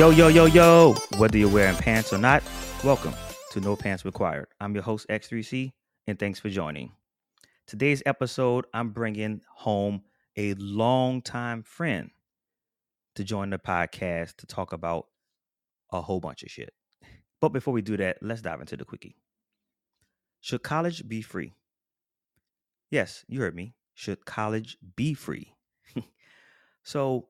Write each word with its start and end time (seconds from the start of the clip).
Yo, 0.00 0.08
yo, 0.08 0.28
yo, 0.28 0.46
yo. 0.46 0.94
Whether 1.18 1.36
you're 1.36 1.50
wearing 1.50 1.76
pants 1.76 2.10
or 2.10 2.16
not, 2.16 2.42
welcome 2.82 3.12
to 3.50 3.60
No 3.60 3.76
Pants 3.76 4.02
Required. 4.02 4.46
I'm 4.58 4.72
your 4.72 4.82
host, 4.82 5.06
X3C, 5.10 5.72
and 6.06 6.18
thanks 6.18 6.40
for 6.40 6.48
joining. 6.48 6.92
Today's 7.66 8.02
episode, 8.06 8.64
I'm 8.72 8.92
bringing 8.92 9.42
home 9.54 10.00
a 10.38 10.54
longtime 10.54 11.64
friend 11.64 12.08
to 13.16 13.24
join 13.24 13.50
the 13.50 13.58
podcast 13.58 14.36
to 14.36 14.46
talk 14.46 14.72
about 14.72 15.04
a 15.92 16.00
whole 16.00 16.18
bunch 16.18 16.44
of 16.44 16.50
shit. 16.50 16.72
But 17.38 17.50
before 17.50 17.74
we 17.74 17.82
do 17.82 17.98
that, 17.98 18.22
let's 18.22 18.40
dive 18.40 18.60
into 18.60 18.78
the 18.78 18.86
quickie. 18.86 19.18
Should 20.40 20.62
college 20.62 21.06
be 21.06 21.20
free? 21.20 21.52
Yes, 22.90 23.26
you 23.28 23.40
heard 23.40 23.54
me. 23.54 23.74
Should 23.92 24.24
college 24.24 24.78
be 24.96 25.12
free? 25.12 25.52
so 26.84 27.28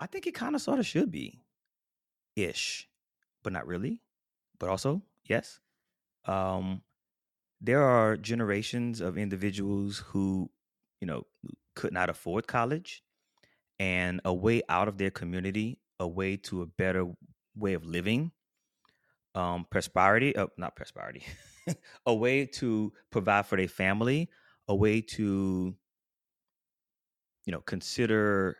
I 0.00 0.08
think 0.08 0.26
it 0.26 0.34
kind 0.34 0.56
of 0.56 0.60
sort 0.60 0.80
of 0.80 0.86
should 0.86 1.12
be 1.12 1.43
ish, 2.36 2.88
but 3.42 3.52
not 3.52 3.66
really. 3.66 4.00
But 4.58 4.68
also, 4.70 5.02
yes. 5.24 5.60
Um, 6.26 6.82
there 7.60 7.82
are 7.82 8.16
generations 8.16 9.00
of 9.00 9.18
individuals 9.18 9.98
who, 10.08 10.50
you 11.00 11.06
know, 11.06 11.26
could 11.74 11.92
not 11.92 12.10
afford 12.10 12.46
college 12.46 13.02
and 13.78 14.20
a 14.24 14.32
way 14.32 14.62
out 14.68 14.88
of 14.88 14.98
their 14.98 15.10
community, 15.10 15.80
a 16.00 16.06
way 16.08 16.36
to 16.36 16.62
a 16.62 16.66
better 16.66 17.06
way 17.56 17.74
of 17.74 17.84
living, 17.84 18.32
um, 19.34 19.66
prosperity, 19.70 20.34
uh, 20.36 20.46
not 20.56 20.76
prosperity, 20.76 21.24
a 22.06 22.14
way 22.14 22.46
to 22.46 22.92
provide 23.10 23.46
for 23.46 23.56
their 23.56 23.68
family, 23.68 24.28
a 24.68 24.74
way 24.74 25.00
to, 25.00 25.74
you 27.46 27.52
know, 27.52 27.60
consider 27.60 28.56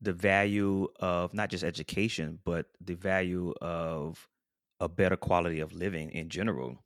the 0.00 0.12
value 0.12 0.86
of 1.00 1.34
not 1.34 1.50
just 1.50 1.64
education, 1.64 2.38
but 2.44 2.66
the 2.80 2.94
value 2.94 3.52
of 3.60 4.28
a 4.80 4.88
better 4.88 5.16
quality 5.16 5.60
of 5.60 5.72
living 5.72 6.10
in 6.10 6.28
general 6.28 6.84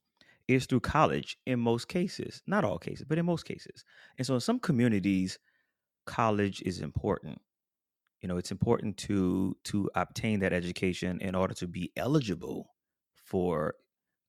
is 0.49 0.67
through 0.67 0.81
college 0.81 1.39
in 1.47 1.61
most 1.61 1.89
cases. 1.89 2.43
Not 2.47 2.65
all 2.65 2.79
cases, 2.79 3.05
but 3.09 3.19
in 3.19 3.27
most 3.27 3.45
cases. 3.45 3.85
And 4.19 4.27
so 4.27 4.35
in 4.35 4.41
some 4.41 4.59
communities, 4.59 5.39
college 6.07 6.63
is 6.63 6.81
important. 6.81 7.41
You 8.21 8.29
know, 8.29 8.37
it's 8.39 8.53
important 8.53 8.97
to 8.99 9.57
to 9.65 9.91
obtain 9.95 10.41
that 10.41 10.53
education 10.53 11.21
in 11.21 11.35
order 11.35 11.55
to 11.55 11.67
be 11.67 11.93
eligible 11.97 12.75
for 13.15 13.75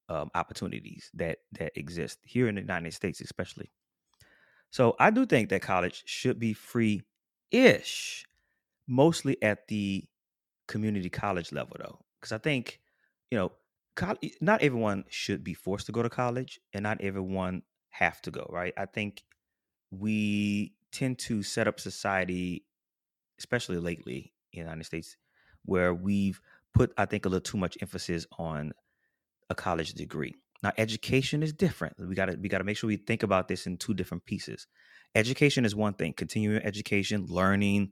um, 0.10 0.32
opportunities 0.36 1.12
that 1.14 1.40
that 1.54 1.74
exist 1.76 2.20
here 2.24 2.48
in 2.48 2.56
the 2.56 2.62
United 2.62 2.94
States, 2.94 3.22
especially. 3.22 3.72
So 4.72 4.96
I 5.00 5.12
do 5.12 5.26
think 5.26 5.50
that 5.50 5.62
college 5.62 6.04
should 6.06 6.40
be 6.40 6.54
free 6.54 7.04
ish 7.52 8.26
mostly 8.88 9.42
at 9.42 9.68
the 9.68 10.06
community 10.68 11.10
college 11.10 11.52
level 11.52 11.76
though 11.80 12.00
because 12.20 12.32
i 12.32 12.38
think 12.38 12.80
you 13.32 13.38
know 13.38 13.52
not 14.42 14.62
everyone 14.62 15.04
should 15.10 15.44
be 15.44 15.54
forced 15.54 15.86
to 15.86 15.92
go 15.92 16.02
to 16.02 16.10
college 16.10 16.60
and 16.74 16.84
not 16.84 17.00
everyone 17.02 17.62
have 17.90 18.20
to 18.22 18.32
go 18.32 18.44
right? 18.50 18.74
I 18.76 18.88
think 18.88 19.24
we 19.92 20.74
tend 20.92 21.20
to 21.20 21.44
set 21.44 21.68
up 21.68 21.80
society 21.80 22.66
especially 23.38 23.78
lately 23.78 24.34
in 24.52 24.64
the 24.64 24.70
united 24.70 24.84
states 24.84 25.16
where 25.66 25.94
we've 25.94 26.42
put 26.74 26.92
i 26.98 27.06
think 27.06 27.26
a 27.26 27.30
little 27.30 27.42
too 27.42 27.58
much 27.58 27.78
emphasis 27.82 28.26
on 28.40 28.74
a 29.50 29.56
college 29.56 29.94
degree. 29.94 30.36
Now 30.62 30.72
education 30.78 31.44
is 31.44 31.54
different. 31.54 31.96
We 32.00 32.16
got 32.16 32.28
to 32.28 32.38
we 32.42 32.50
got 32.50 32.60
to 32.60 32.64
make 32.64 32.78
sure 32.78 32.88
we 32.88 32.98
think 32.98 33.24
about 33.24 33.48
this 33.48 33.68
in 33.68 33.78
two 33.78 33.94
different 33.94 34.26
pieces. 34.26 34.68
Education 35.16 35.66
is 35.66 35.76
one 35.76 35.94
thing 35.94 36.14
continuing 36.14 36.62
education 36.64 37.26
learning 37.28 37.92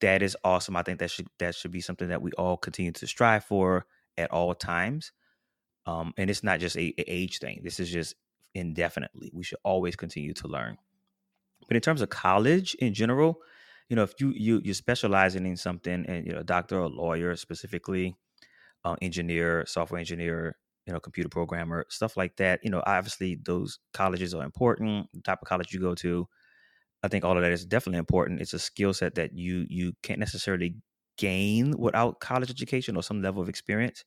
that 0.00 0.22
is 0.22 0.36
awesome. 0.44 0.76
I 0.76 0.82
think 0.82 1.00
that 1.00 1.10
should 1.10 1.28
that 1.38 1.54
should 1.54 1.72
be 1.72 1.80
something 1.80 2.08
that 2.08 2.22
we 2.22 2.30
all 2.32 2.56
continue 2.56 2.92
to 2.92 3.06
strive 3.06 3.44
for 3.44 3.86
at 4.16 4.30
all 4.30 4.54
times. 4.54 5.12
Um, 5.86 6.12
and 6.16 6.30
it's 6.30 6.44
not 6.44 6.60
just 6.60 6.76
a, 6.76 6.94
a 6.98 7.04
age 7.06 7.38
thing. 7.38 7.60
This 7.64 7.80
is 7.80 7.90
just 7.90 8.14
indefinitely. 8.54 9.30
We 9.34 9.42
should 9.42 9.58
always 9.64 9.96
continue 9.96 10.32
to 10.34 10.48
learn. 10.48 10.76
But 11.66 11.76
in 11.76 11.82
terms 11.82 12.02
of 12.02 12.10
college 12.10 12.74
in 12.76 12.94
general, 12.94 13.40
you 13.88 13.96
know, 13.96 14.02
if 14.02 14.14
you 14.20 14.32
you 14.36 14.60
you're 14.62 14.74
specializing 14.74 15.46
in 15.46 15.56
something, 15.56 16.04
and 16.06 16.26
you 16.26 16.32
know, 16.32 16.40
a 16.40 16.44
doctor 16.44 16.80
or 16.80 16.88
lawyer 16.88 17.34
specifically, 17.36 18.14
uh, 18.84 18.96
engineer, 19.02 19.64
software 19.66 19.98
engineer, 19.98 20.56
you 20.86 20.92
know, 20.92 21.00
computer 21.00 21.28
programmer, 21.28 21.86
stuff 21.88 22.16
like 22.16 22.36
that. 22.36 22.60
You 22.62 22.70
know, 22.70 22.82
obviously 22.86 23.38
those 23.42 23.78
colleges 23.92 24.34
are 24.34 24.44
important. 24.44 25.08
The 25.12 25.22
type 25.22 25.38
of 25.42 25.48
college 25.48 25.72
you 25.72 25.80
go 25.80 25.94
to, 25.96 26.28
I 27.02 27.08
think 27.08 27.24
all 27.24 27.36
of 27.36 27.42
that 27.42 27.52
is 27.52 27.64
definitely 27.64 27.98
important. 27.98 28.40
It's 28.40 28.54
a 28.54 28.58
skill 28.58 28.92
set 28.94 29.14
that 29.16 29.32
you 29.36 29.66
you 29.68 29.94
can't 30.02 30.20
necessarily 30.20 30.76
gain 31.18 31.76
without 31.78 32.20
college 32.20 32.50
education 32.50 32.96
or 32.96 33.02
some 33.02 33.22
level 33.22 33.42
of 33.42 33.48
experience. 33.48 34.04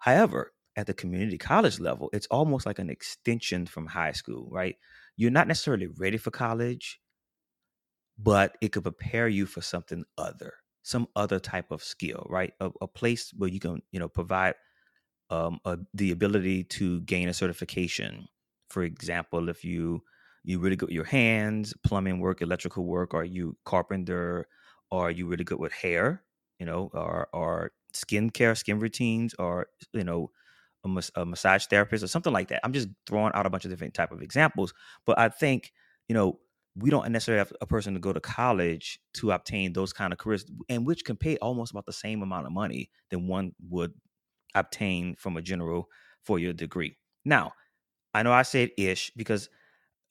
However, 0.00 0.52
at 0.76 0.86
the 0.86 0.94
community 0.94 1.38
college 1.38 1.80
level, 1.80 2.08
it's 2.12 2.26
almost 2.28 2.66
like 2.66 2.78
an 2.78 2.90
extension 2.90 3.66
from 3.66 3.86
high 3.86 4.12
school, 4.12 4.48
right? 4.50 4.76
You're 5.16 5.30
not 5.30 5.48
necessarily 5.48 5.86
ready 5.88 6.16
for 6.18 6.30
college, 6.30 7.00
but 8.18 8.56
it 8.60 8.72
could 8.72 8.82
prepare 8.82 9.28
you 9.28 9.46
for 9.46 9.60
something 9.60 10.04
other, 10.16 10.54
some 10.82 11.06
other 11.14 11.38
type 11.38 11.70
of 11.70 11.82
skill, 11.82 12.26
right? 12.28 12.52
A, 12.60 12.70
a 12.80 12.88
place 12.88 13.32
where 13.36 13.50
you 13.50 13.60
can, 13.60 13.82
you 13.92 14.00
know, 14.00 14.08
provide 14.08 14.54
um, 15.30 15.60
a, 15.64 15.78
the 15.94 16.12
ability 16.12 16.64
to 16.64 17.00
gain 17.02 17.28
a 17.28 17.34
certification. 17.34 18.28
For 18.70 18.84
example, 18.84 19.48
if 19.48 19.64
you 19.64 20.02
you 20.44 20.58
really 20.58 20.76
good 20.76 20.88
with 20.88 20.94
your 20.94 21.04
hands, 21.04 21.74
plumbing 21.84 22.20
work, 22.20 22.42
electrical 22.42 22.84
work? 22.84 23.14
Are 23.14 23.24
you 23.24 23.56
carpenter? 23.64 24.46
Are 24.90 25.10
you 25.10 25.26
really 25.26 25.44
good 25.44 25.58
with 25.58 25.72
hair? 25.72 26.24
You 26.58 26.66
know, 26.66 26.90
or 26.94 27.28
or 27.32 27.72
skin 27.92 28.30
care, 28.30 28.54
skin 28.54 28.78
routines, 28.80 29.34
or 29.38 29.68
you 29.92 30.04
know, 30.04 30.30
a, 30.84 30.88
mas- 30.88 31.10
a 31.14 31.24
massage 31.24 31.66
therapist 31.66 32.04
or 32.04 32.08
something 32.08 32.32
like 32.32 32.48
that. 32.48 32.60
I'm 32.64 32.72
just 32.72 32.88
throwing 33.06 33.32
out 33.34 33.46
a 33.46 33.50
bunch 33.50 33.64
of 33.64 33.70
different 33.70 33.94
type 33.94 34.12
of 34.12 34.22
examples, 34.22 34.72
but 35.06 35.18
I 35.18 35.28
think 35.28 35.72
you 36.08 36.14
know 36.14 36.40
we 36.76 36.90
don't 36.90 37.10
necessarily 37.10 37.38
have 37.40 37.52
a 37.60 37.66
person 37.66 37.94
to 37.94 38.00
go 38.00 38.12
to 38.12 38.20
college 38.20 39.00
to 39.14 39.32
obtain 39.32 39.72
those 39.72 39.92
kind 39.92 40.12
of 40.12 40.18
careers, 40.18 40.44
and 40.68 40.86
which 40.86 41.04
can 41.04 41.16
pay 41.16 41.36
almost 41.38 41.72
about 41.72 41.86
the 41.86 41.92
same 41.92 42.22
amount 42.22 42.46
of 42.46 42.52
money 42.52 42.90
than 43.10 43.26
one 43.26 43.52
would 43.68 43.92
obtain 44.54 45.16
from 45.16 45.36
a 45.36 45.42
general 45.42 45.88
four 46.24 46.38
year 46.38 46.52
degree. 46.52 46.96
Now, 47.24 47.52
I 48.14 48.22
know 48.22 48.32
I 48.32 48.42
said 48.42 48.70
ish 48.78 49.12
because 49.16 49.48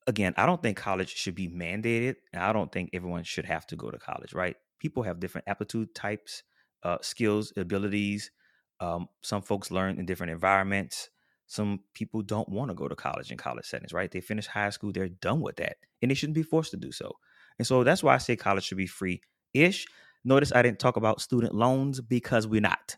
again, 0.08 0.34
I 0.38 0.46
don't 0.46 0.62
think 0.62 0.78
college 0.78 1.14
should 1.16 1.36
be 1.36 1.50
mandated. 1.50 2.16
And 2.34 2.42
I 2.42 2.54
don't 2.54 2.72
think 2.72 2.90
everyone 2.94 3.24
should 3.24 3.46
have 3.46 3.68
to 3.68 3.76
go 3.76 3.92
to 3.92 3.98
college, 3.98 4.34
right? 4.34 4.56
People 4.80 5.04
have 5.04 5.20
different 5.20 5.48
aptitude 5.48 5.94
types, 5.94 6.44
uh, 6.84 6.98
skills, 7.02 7.54
abilities. 7.58 8.32
Um, 8.80 9.08
some 9.22 9.42
folks 9.42 9.72
learn 9.72 10.00
in 10.00 10.06
different 10.06 10.32
environments. 10.32 11.10
Some 11.48 11.82
people 11.94 12.22
don't 12.22 12.50
want 12.50 12.70
to 12.70 12.76
go 12.76 12.88
to 12.88 12.96
college 12.96 13.32
in 13.32 13.38
college 13.38 13.66
settings, 13.66 13.94
right? 13.94 14.12
They 14.12 14.22
finish 14.22 14.48
high 14.48 14.70
school, 14.70 14.92
they're 14.92 15.08
done 15.08 15.42
with 15.42 15.56
that, 15.58 15.78
and 16.02 16.12
they 16.12 16.16
shouldn't 16.16 16.36
be 16.36 16.44
forced 16.44 16.72
to 16.72 16.78
do 16.78 16.92
so. 16.92 17.14
And 17.58 17.66
so 17.66 17.84
that's 17.84 18.04
why 18.04 18.16
I 18.16 18.18
say 18.18 18.36
college 18.36 18.66
should 18.66 18.78
be 18.78 18.88
free 18.88 19.22
ish. 19.54 19.86
Notice 20.26 20.52
I 20.54 20.62
didn't 20.62 20.80
talk 20.80 20.98
about 20.98 21.22
student 21.22 21.56
loans 21.56 22.02
because 22.02 22.48
we're 22.48 22.62
not. 22.62 22.98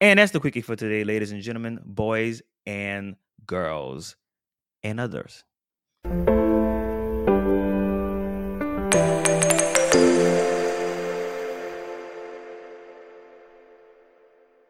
And 0.00 0.18
that's 0.18 0.32
the 0.32 0.40
quickie 0.40 0.60
for 0.60 0.76
today, 0.76 1.02
ladies 1.02 1.32
and 1.32 1.42
gentlemen, 1.42 1.80
boys 1.84 2.42
and 2.64 3.16
girls, 3.46 4.16
and 4.84 5.00
others. 5.00 5.44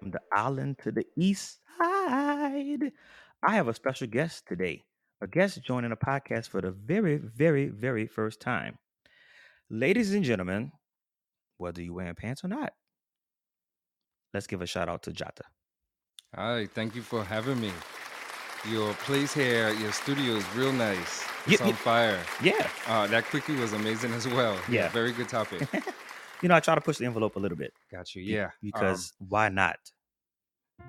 From 0.01 0.11
the 0.11 0.21
island 0.33 0.79
to 0.85 0.93
the 0.93 1.07
east 1.17 1.59
side, 1.79 2.93
I 3.43 3.55
have 3.55 3.69
a 3.69 3.75
special 3.75 4.07
guest 4.07 4.47
today. 4.47 4.83
A 5.21 5.27
guest 5.27 5.63
joining 5.63 5.91
the 5.91 5.97
podcast 5.97 6.49
for 6.49 6.61
the 6.61 6.71
very, 6.71 7.17
very, 7.17 7.69
very 7.69 8.07
first 8.07 8.41
time. 8.41 8.79
Ladies 9.71 10.13
and 10.13 10.25
gentlemen, 10.25 10.73
whether 11.59 11.83
you're 11.83 11.95
wearing 11.95 12.15
pants 12.15 12.45
or 12.45 12.49
not, 12.49 12.73
let's 14.33 14.47
give 14.47 14.63
a 14.63 14.67
shout 14.67 14.89
out 14.89 15.03
to 15.05 15.11
Jada. 15.11 15.43
Hi, 16.35 16.67
thank 16.75 16.95
you 16.95 17.03
for 17.03 17.25
having 17.25 17.61
me. 17.61 17.71
Your 18.71 18.95
place 18.95 19.35
here, 19.35 19.73
your 19.75 19.93
studio 19.93 20.35
is 20.37 20.55
real 20.55 20.73
nice. 20.73 21.25
It's 21.47 21.61
on 21.61 21.75
fire. 21.75 22.19
yeah, 22.43 22.67
Uh, 22.87 23.07
that 23.09 23.25
quickie 23.27 23.57
was 23.57 23.75
amazing 23.75 24.13
as 24.15 24.27
well. 24.27 24.59
Yeah, 24.71 24.89
very 24.89 25.13
good 25.13 25.29
topic. 25.29 25.69
you 26.43 26.49
know, 26.49 26.55
I 26.57 26.61
try 26.61 26.75
to 26.75 26.81
push 26.81 26.97
the 26.97 27.05
envelope 27.05 27.37
a 27.37 27.39
little 27.39 27.59
bit 27.59 27.75
Got 27.93 28.15
you. 28.15 28.23
Yeah. 28.23 28.45
Um, 28.47 28.51
because 28.63 29.13
why 29.19 29.51
not? 29.51 29.77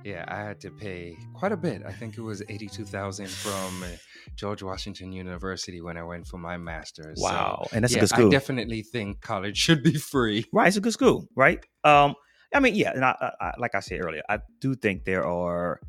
yeah, 0.04 0.24
I 0.28 0.38
had 0.38 0.60
to 0.62 0.72
pay 0.72 1.18
quite 1.34 1.52
a 1.52 1.58
bit. 1.58 1.84
I 1.86 1.92
think 1.92 2.18
it 2.18 2.22
was 2.22 2.42
eighty-two 2.50 2.86
thousand 2.86 3.30
from 3.30 3.84
uh, 3.84 3.88
George 4.36 4.64
Washington 4.64 5.12
University 5.12 5.82
when 5.82 5.98
I 5.98 6.04
went 6.04 6.28
for 6.28 6.38
my 6.38 6.58
master's. 6.58 7.20
So 7.20 7.26
Wow, 7.26 7.68
and 7.74 7.84
that's 7.84 7.94
a 7.94 7.98
yeah, 7.98 8.06
good 8.16 8.28
I 8.28 8.30
definitely 8.30 8.82
think 8.84 9.22
college 9.22 9.58
should 9.66 9.84
be 9.84 9.94
free. 9.96 10.46
Right, 10.54 10.68
it's 10.70 10.78
a 10.78 10.82
good 10.82 10.94
school, 10.94 11.28
right? 11.36 11.64
Um, 11.84 12.16
I 12.54 12.62
mean, 12.62 12.76
yeah, 12.76 12.92
and 12.96 13.04
I, 13.04 13.16
I, 13.20 13.46
I, 13.48 13.54
like 13.60 13.76
I 13.76 13.82
said 13.82 14.00
earlier, 14.04 14.24
I 14.30 14.40
do 14.62 14.76
think 14.76 15.04
there 15.04 15.26
are 15.28 15.80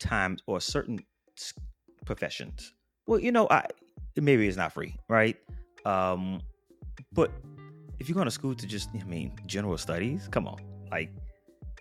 times 0.00 0.42
or 0.46 0.60
certain 0.60 0.98
professions. 2.04 2.74
Well, 3.06 3.20
you 3.20 3.32
know, 3.32 3.46
I 3.50 3.66
maybe 4.16 4.46
it's 4.48 4.56
not 4.56 4.72
free, 4.72 4.96
right? 5.08 5.36
Um, 5.84 6.40
but 7.12 7.30
if 7.98 8.08
you're 8.08 8.14
going 8.14 8.26
to 8.26 8.30
school 8.30 8.54
to 8.54 8.66
just, 8.66 8.90
I 8.98 9.04
mean, 9.04 9.32
general 9.46 9.78
studies, 9.78 10.28
come 10.30 10.46
on, 10.46 10.58
like 10.90 11.10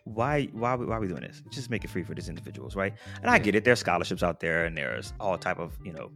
why 0.04 0.46
why 0.54 0.76
why 0.76 0.96
are 0.96 1.00
we 1.00 1.08
doing 1.08 1.22
this? 1.22 1.42
Just 1.52 1.70
make 1.70 1.84
it 1.84 1.90
free 1.90 2.04
for 2.04 2.14
these 2.14 2.30
individuals, 2.30 2.76
right? 2.76 2.94
And 3.22 3.30
I 3.30 3.38
get 3.40 3.56
it. 3.56 3.64
There's 3.64 3.80
scholarships 3.80 4.24
out 4.24 4.40
there, 4.40 4.66
and 4.66 4.78
there's 4.78 5.14
all 5.20 5.38
type 5.38 5.60
of 5.60 5.78
you 5.84 5.94
know 5.94 6.12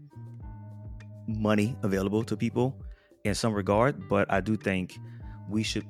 money 1.27 1.75
available 1.83 2.23
to 2.23 2.35
people 2.35 2.75
in 3.23 3.35
some 3.35 3.53
regard. 3.53 4.09
But 4.09 4.31
I 4.31 4.41
do 4.41 4.55
think 4.57 4.97
we 5.50 5.63
should 5.63 5.85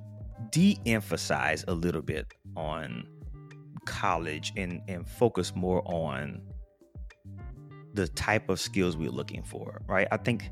de-emphasize 0.52 1.64
a 1.68 1.74
little 1.74 2.02
bit 2.02 2.28
on 2.56 3.08
college 3.86 4.54
and 4.58 4.82
and 4.88 5.08
focus 5.08 5.56
more 5.56 5.82
on 5.86 6.42
the 7.94 8.08
type 8.10 8.50
of 8.50 8.60
skills 8.60 8.98
we're 8.98 9.12
looking 9.12 9.44
for, 9.44 9.82
right? 9.88 10.08
I 10.12 10.18
think 10.18 10.50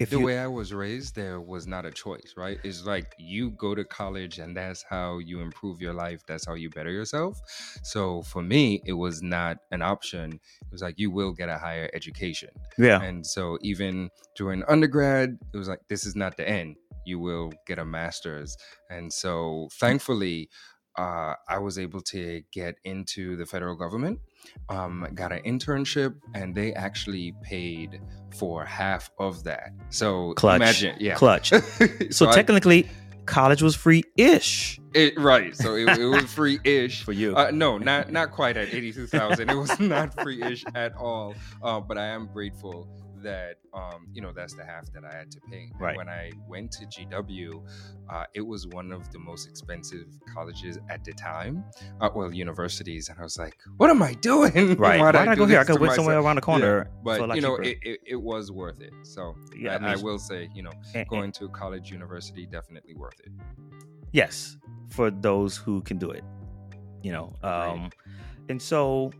if 0.00 0.10
the 0.10 0.18
you 0.18 0.24
way 0.24 0.38
I 0.38 0.46
was 0.46 0.72
raised, 0.72 1.14
there 1.14 1.40
was 1.40 1.66
not 1.66 1.86
a 1.86 1.90
choice, 1.90 2.34
right? 2.36 2.58
It's 2.64 2.84
like 2.84 3.14
you 3.18 3.50
go 3.50 3.74
to 3.74 3.84
college 3.84 4.38
and 4.38 4.56
that's 4.56 4.82
how 4.82 5.18
you 5.18 5.40
improve 5.40 5.80
your 5.80 5.92
life. 5.94 6.22
That's 6.26 6.46
how 6.46 6.54
you 6.54 6.68
better 6.68 6.90
yourself. 6.90 7.40
So 7.82 8.22
for 8.22 8.42
me, 8.42 8.82
it 8.84 8.94
was 8.94 9.22
not 9.22 9.58
an 9.70 9.82
option. 9.82 10.32
It 10.32 10.72
was 10.72 10.82
like 10.82 10.98
you 10.98 11.10
will 11.10 11.32
get 11.32 11.48
a 11.48 11.58
higher 11.58 11.88
education. 11.94 12.50
yeah 12.76 13.00
And 13.02 13.24
so 13.24 13.58
even 13.62 14.10
during 14.36 14.64
undergrad, 14.66 15.38
it 15.52 15.56
was 15.56 15.68
like 15.68 15.80
this 15.88 16.06
is 16.06 16.16
not 16.16 16.36
the 16.36 16.48
end. 16.48 16.76
You 17.06 17.20
will 17.20 17.52
get 17.66 17.78
a 17.78 17.84
master's. 17.84 18.56
And 18.90 19.12
so 19.12 19.68
thankfully, 19.74 20.48
uh, 20.96 21.34
I 21.48 21.58
was 21.58 21.78
able 21.78 22.00
to 22.02 22.42
get 22.52 22.76
into 22.84 23.36
the 23.36 23.46
federal 23.46 23.76
government, 23.76 24.20
um, 24.68 25.06
got 25.14 25.32
an 25.32 25.42
internship, 25.44 26.14
and 26.34 26.54
they 26.54 26.72
actually 26.72 27.34
paid 27.42 28.00
for 28.36 28.64
half 28.64 29.10
of 29.18 29.44
that. 29.44 29.70
So 29.90 30.34
Clutch. 30.34 30.56
imagine, 30.56 30.96
yeah. 31.00 31.14
clutch. 31.14 31.52
So, 32.10 32.28
I- 32.28 32.34
technically, 32.34 32.88
college 33.26 33.62
was 33.62 33.74
free-ish 33.74 34.80
it, 34.94 35.18
right. 35.18 35.54
So 35.56 35.74
it, 35.74 35.88
it 35.98 36.06
was 36.06 36.24
free-ish. 36.32 37.02
for 37.04 37.12
you. 37.12 37.36
Uh, 37.36 37.50
no, 37.52 37.78
not 37.78 38.12
not 38.12 38.30
quite 38.30 38.56
at 38.56 38.72
eighty-two 38.72 39.08
thousand. 39.08 39.50
It 39.50 39.56
was 39.56 39.78
not 39.80 40.14
free-ish 40.22 40.64
at 40.74 40.94
all. 40.94 41.34
Uh, 41.62 41.80
but 41.80 41.98
I 41.98 42.06
am 42.06 42.28
grateful 42.32 42.88
that 43.24 43.56
um, 43.74 44.06
you 44.14 44.22
know 44.22 44.32
that's 44.32 44.54
the 44.54 44.64
half 44.64 44.90
that 44.92 45.02
I 45.04 45.14
had 45.14 45.30
to 45.32 45.40
pay. 45.50 45.70
Right. 45.78 45.96
When 45.96 46.08
I 46.08 46.30
went 46.48 46.70
to 46.72 46.86
GW, 46.86 47.66
uh, 48.10 48.24
it 48.34 48.40
was 48.40 48.66
one 48.68 48.92
of 48.92 49.10
the 49.10 49.18
most 49.18 49.48
expensive 49.48 50.06
colleges 50.32 50.78
at 50.88 51.02
the 51.04 51.12
time. 51.12 51.64
Uh, 52.00 52.10
well, 52.14 52.32
universities, 52.32 53.08
and 53.08 53.18
I 53.18 53.22
was 53.22 53.36
like, 53.38 53.56
"What 53.78 53.90
am 53.90 54.02
I 54.02 54.14
doing? 54.14 54.52
right. 54.76 54.78
Why 54.78 54.98
Why'd 55.00 55.14
did 55.14 55.28
I 55.28 55.34
go 55.34 55.46
here? 55.46 55.58
I 55.58 55.64
could 55.64 55.76
to 55.76 55.80
went 55.80 55.94
somewhere 55.94 56.20
around 56.20 56.36
the 56.36 56.42
corner. 56.42 56.90
But 57.02 57.18
for 57.18 57.34
you 57.34 57.40
know, 57.42 57.56
it, 57.56 57.78
it, 57.82 58.00
it 58.06 58.16
was 58.22 58.52
worth 58.52 58.80
it. 58.80 58.92
So 59.02 59.34
Yeah, 59.56 59.78
I, 59.80 59.88
I 59.88 59.92
I 59.94 59.96
will 59.96 60.18
say, 60.18 60.48
you 60.54 60.62
know, 60.62 60.72
And- 60.94 60.96
and- 60.96 61.08
going 61.08 61.32
to 61.32 61.46
a 61.46 61.48
college, 61.48 61.90
university, 61.90 62.46
definitely 62.46 62.94
worth 62.94 63.18
it. 63.20 63.32
yes, 64.12 64.56
for 64.90 65.10
those 65.10 65.56
who 65.56 65.80
can 65.82 65.98
do 65.98 66.10
it. 66.10 66.24
You 67.02 67.12
know, 67.12 67.36
um, 67.42 67.90
and 68.48 68.60
so 68.62 69.12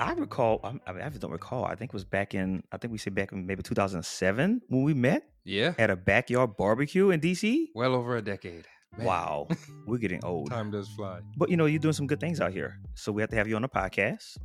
I 0.00 0.12
recall. 0.14 0.60
I'm- 0.64 0.80
I, 0.86 0.92
mean, 0.92 1.02
I 1.02 1.08
don't 1.10 1.30
recall. 1.30 1.64
I 1.64 1.74
think 1.74 1.90
it 1.90 1.94
was 1.94 2.04
back 2.04 2.34
in. 2.34 2.62
I 2.72 2.78
think 2.78 2.90
we 2.92 2.98
said 2.98 3.14
back 3.14 3.32
in 3.32 3.46
maybe 3.46 3.62
2007 3.62 4.62
when 4.68 4.82
we 4.82 4.94
met 4.94 5.22
Yeah, 5.44 5.74
at 5.78 5.90
a 5.90 5.96
backyard 5.96 6.56
barbecue 6.56 7.10
in 7.10 7.20
DC. 7.20 7.66
well 7.74 7.94
over 7.94 8.16
a 8.16 8.22
decade. 8.22 8.66
Man, 8.96 9.06
Wow, 9.06 9.46
we're 9.86 9.98
getting 9.98 10.24
old. 10.24 10.50
time 10.50 10.70
does 10.70 10.88
fly. 10.88 11.20
But 11.36 11.48
you 11.50 11.56
know, 11.56 11.66
you're 11.66 11.78
doing 11.78 11.92
some 11.92 12.06
good 12.08 12.18
things 12.18 12.40
out 12.40 12.52
here. 12.52 12.80
So 12.94 13.12
we 13.12 13.22
have 13.22 13.30
to 13.30 13.36
have 13.36 13.46
you 13.46 13.54
on 13.56 13.62
the 13.62 13.68
podcast 13.68 14.36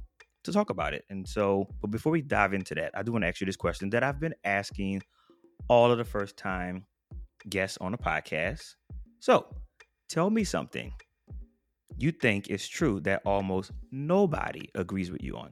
to 0.43 0.51
talk 0.51 0.69
about 0.69 0.93
it. 0.93 1.03
And 1.09 1.27
so, 1.27 1.67
but 1.81 1.89
before 1.89 2.11
we 2.11 2.21
dive 2.21 2.53
into 2.53 2.75
that, 2.75 2.91
I 2.93 3.01
do 3.01 3.11
want 3.11 3.23
to 3.23 3.27
ask 3.27 3.39
you 3.41 3.45
this 3.47 3.55
question 3.55 3.89
that 3.91 4.03
I've 4.03 4.19
been 4.19 4.35
asking 4.43 5.01
all 5.67 5.91
of 5.91 5.97
the 5.97 6.03
first 6.05 6.37
time 6.37 6.85
guests 7.49 7.77
on 7.81 7.91
the 7.93 7.97
podcast. 7.97 8.75
So 9.19 9.47
tell 10.09 10.29
me 10.29 10.43
something 10.43 10.91
you 11.97 12.11
think 12.11 12.49
is 12.49 12.67
true 12.67 12.99
that 13.01 13.21
almost 13.25 13.71
nobody 13.91 14.69
agrees 14.75 15.11
with 15.11 15.23
you 15.23 15.37
on. 15.37 15.51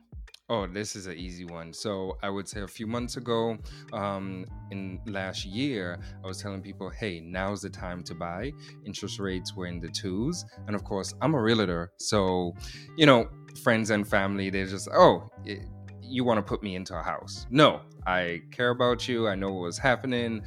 Oh, 0.50 0.68
this 0.68 0.96
is 0.96 1.08
an 1.08 1.18
easy 1.18 1.46
one. 1.46 1.74
So 1.74 2.18
I 2.22 2.30
would 2.30 2.48
say 2.48 2.62
a 2.62 2.68
few 2.68 2.86
months 2.86 3.16
ago, 3.18 3.58
um, 3.94 4.46
in 4.72 5.00
last 5.06 5.46
year, 5.46 6.00
I 6.24 6.28
was 6.28 6.42
telling 6.42 6.62
people, 6.62 6.90
"Hey, 6.90 7.22
now's 7.22 7.62
the 7.62 7.70
time 7.70 8.04
to 8.04 8.14
buy." 8.14 8.52
Interest 8.86 9.20
rates 9.20 9.56
were 9.56 9.68
in 9.68 9.80
the 9.80 9.88
twos, 9.90 10.46
and 10.68 10.76
of 10.76 10.84
course, 10.84 11.14
I'm 11.22 11.34
a 11.34 11.42
realtor, 11.42 11.92
so 11.98 12.54
you 12.98 13.06
know, 13.06 13.30
friends 13.64 13.90
and 13.90 14.08
family, 14.08 14.50
they're 14.50 14.66
just, 14.68 14.90
"Oh, 14.94 15.30
y- 15.46 15.66
you 16.02 16.24
want 16.26 16.38
to 16.40 16.44
put 16.44 16.62
me 16.62 16.76
into 16.76 16.94
a 16.98 17.02
house?" 17.02 17.48
No, 17.50 17.82
I 18.06 18.42
care 18.52 18.70
about 18.72 19.08
you. 19.08 19.28
I 19.30 19.36
know 19.36 19.52
what's 19.54 19.78
happening. 19.78 20.44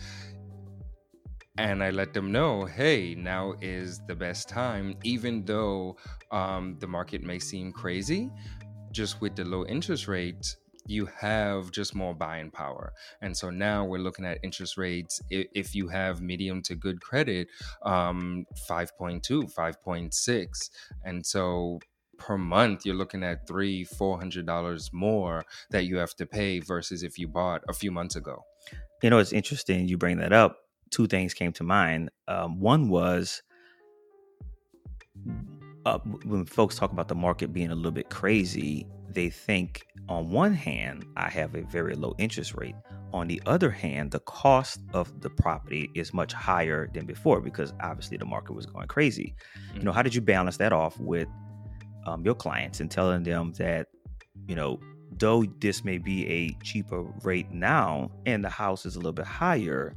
And 1.58 1.82
I 1.82 1.90
let 1.90 2.12
them 2.12 2.32
know, 2.32 2.66
hey, 2.66 3.14
now 3.14 3.54
is 3.62 4.00
the 4.06 4.14
best 4.14 4.48
time, 4.48 4.96
even 5.04 5.44
though 5.44 5.96
um, 6.30 6.76
the 6.80 6.86
market 6.86 7.22
may 7.22 7.38
seem 7.38 7.72
crazy 7.72 8.30
just 8.92 9.20
with 9.20 9.36
the 9.36 9.44
low 9.44 9.64
interest 9.66 10.08
rates, 10.08 10.56
you 10.86 11.06
have 11.06 11.70
just 11.70 11.94
more 11.94 12.14
buying 12.14 12.50
power. 12.50 12.92
And 13.20 13.36
so 13.36 13.50
now 13.50 13.84
we're 13.84 13.98
looking 13.98 14.24
at 14.24 14.38
interest 14.42 14.76
rates. 14.78 15.20
If 15.30 15.74
you 15.74 15.88
have 15.88 16.22
medium 16.22 16.62
to 16.62 16.74
good 16.74 17.00
credit, 17.00 17.48
um, 17.82 18.46
5.2, 18.68 19.52
5.6. 19.52 20.70
And 21.04 21.26
so 21.26 21.80
per 22.18 22.38
month, 22.38 22.86
you're 22.86 22.94
looking 22.94 23.22
at 23.22 23.46
three, 23.46 23.84
four 23.84 24.18
hundred 24.18 24.46
dollars 24.46 24.90
more 24.92 25.44
that 25.70 25.84
you 25.84 25.98
have 25.98 26.14
to 26.16 26.26
pay 26.26 26.60
versus 26.60 27.02
if 27.02 27.18
you 27.18 27.28
bought 27.28 27.62
a 27.68 27.72
few 27.72 27.90
months 27.90 28.16
ago. 28.16 28.42
You 29.02 29.10
know, 29.10 29.18
it's 29.18 29.32
interesting 29.32 29.88
you 29.88 29.98
bring 29.98 30.18
that 30.18 30.32
up. 30.32 30.65
Two 30.96 31.06
things 31.06 31.34
came 31.34 31.52
to 31.52 31.62
mind. 31.62 32.08
Um, 32.26 32.58
one 32.58 32.88
was 32.88 33.42
uh, 35.84 35.98
when 36.24 36.46
folks 36.46 36.74
talk 36.74 36.90
about 36.90 37.08
the 37.08 37.14
market 37.14 37.52
being 37.52 37.70
a 37.70 37.74
little 37.74 37.90
bit 37.90 38.08
crazy, 38.08 38.86
they 39.10 39.28
think 39.28 39.86
on 40.08 40.30
one 40.30 40.54
hand, 40.54 41.04
I 41.18 41.28
have 41.28 41.54
a 41.54 41.60
very 41.60 41.94
low 41.96 42.14
interest 42.16 42.54
rate. 42.54 42.74
On 43.12 43.28
the 43.28 43.42
other 43.44 43.68
hand, 43.68 44.10
the 44.10 44.20
cost 44.20 44.80
of 44.94 45.20
the 45.20 45.28
property 45.28 45.90
is 45.94 46.14
much 46.14 46.32
higher 46.32 46.88
than 46.94 47.04
before 47.04 47.42
because 47.42 47.74
obviously 47.82 48.16
the 48.16 48.24
market 48.24 48.54
was 48.54 48.64
going 48.64 48.88
crazy. 48.88 49.34
You 49.74 49.82
know, 49.82 49.92
how 49.92 50.00
did 50.00 50.14
you 50.14 50.22
balance 50.22 50.56
that 50.56 50.72
off 50.72 50.98
with 50.98 51.28
um, 52.06 52.24
your 52.24 52.34
clients 52.34 52.80
and 52.80 52.90
telling 52.90 53.22
them 53.22 53.52
that, 53.58 53.88
you 54.48 54.56
know, 54.56 54.80
though 55.18 55.44
this 55.60 55.84
may 55.84 55.98
be 55.98 56.26
a 56.26 56.56
cheaper 56.64 57.02
rate 57.22 57.50
now 57.50 58.10
and 58.24 58.42
the 58.42 58.48
house 58.48 58.86
is 58.86 58.96
a 58.96 58.98
little 58.98 59.12
bit 59.12 59.26
higher, 59.26 59.94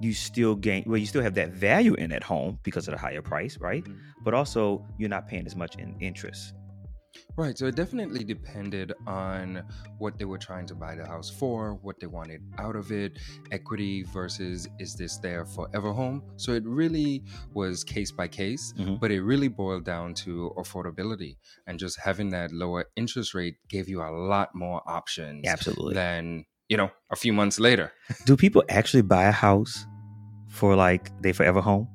you 0.00 0.12
still 0.14 0.54
gain, 0.54 0.84
well, 0.86 0.96
you 0.98 1.06
still 1.06 1.22
have 1.22 1.34
that 1.34 1.50
value 1.52 1.94
in 1.94 2.10
at 2.12 2.22
home 2.22 2.58
because 2.62 2.88
of 2.88 2.92
the 2.92 2.98
higher 2.98 3.22
price, 3.22 3.58
right? 3.58 3.84
Mhm. 3.84 3.98
But 4.24 4.34
also, 4.34 4.84
you're 4.98 5.10
not 5.10 5.28
paying 5.28 5.46
as 5.46 5.54
much 5.54 5.76
in 5.76 5.96
interest. 6.00 6.54
Right. 7.36 7.56
So 7.58 7.66
it 7.66 7.74
definitely 7.76 8.22
depended 8.22 8.92
on 9.06 9.62
what 9.98 10.18
they 10.18 10.24
were 10.24 10.38
trying 10.38 10.66
to 10.66 10.74
buy 10.74 10.94
the 10.94 11.06
house 11.06 11.28
for, 11.28 11.74
what 11.82 11.98
they 12.00 12.06
wanted 12.06 12.40
out 12.58 12.76
of 12.76 12.92
it, 12.92 13.18
equity 13.50 14.04
versus 14.04 14.68
is 14.78 14.94
this 14.94 15.18
their 15.18 15.44
forever 15.44 15.92
home? 15.92 16.22
So 16.36 16.52
it 16.52 16.64
really 16.64 17.24
was 17.52 17.82
case 17.82 18.12
by 18.12 18.28
case, 18.28 18.72
Mhm. 18.78 19.00
but 19.00 19.10
it 19.10 19.22
really 19.22 19.48
boiled 19.48 19.84
down 19.84 20.14
to 20.24 20.52
affordability 20.56 21.36
and 21.66 21.78
just 21.78 21.98
having 21.98 22.30
that 22.30 22.52
lower 22.52 22.86
interest 22.96 23.34
rate 23.34 23.56
gave 23.68 23.88
you 23.88 24.02
a 24.02 24.10
lot 24.10 24.50
more 24.54 24.80
options 24.86 25.46
Absolutely. 25.48 25.94
than, 25.94 26.44
you 26.68 26.76
know, 26.76 26.90
a 27.10 27.16
few 27.16 27.32
months 27.32 27.58
later. 27.58 27.92
Do 28.24 28.36
people 28.36 28.62
actually 28.68 29.02
buy 29.02 29.24
a 29.24 29.32
house 29.32 29.84
for 30.60 30.76
like 30.76 31.10
they 31.22 31.32
forever 31.32 31.60
home? 31.60 31.88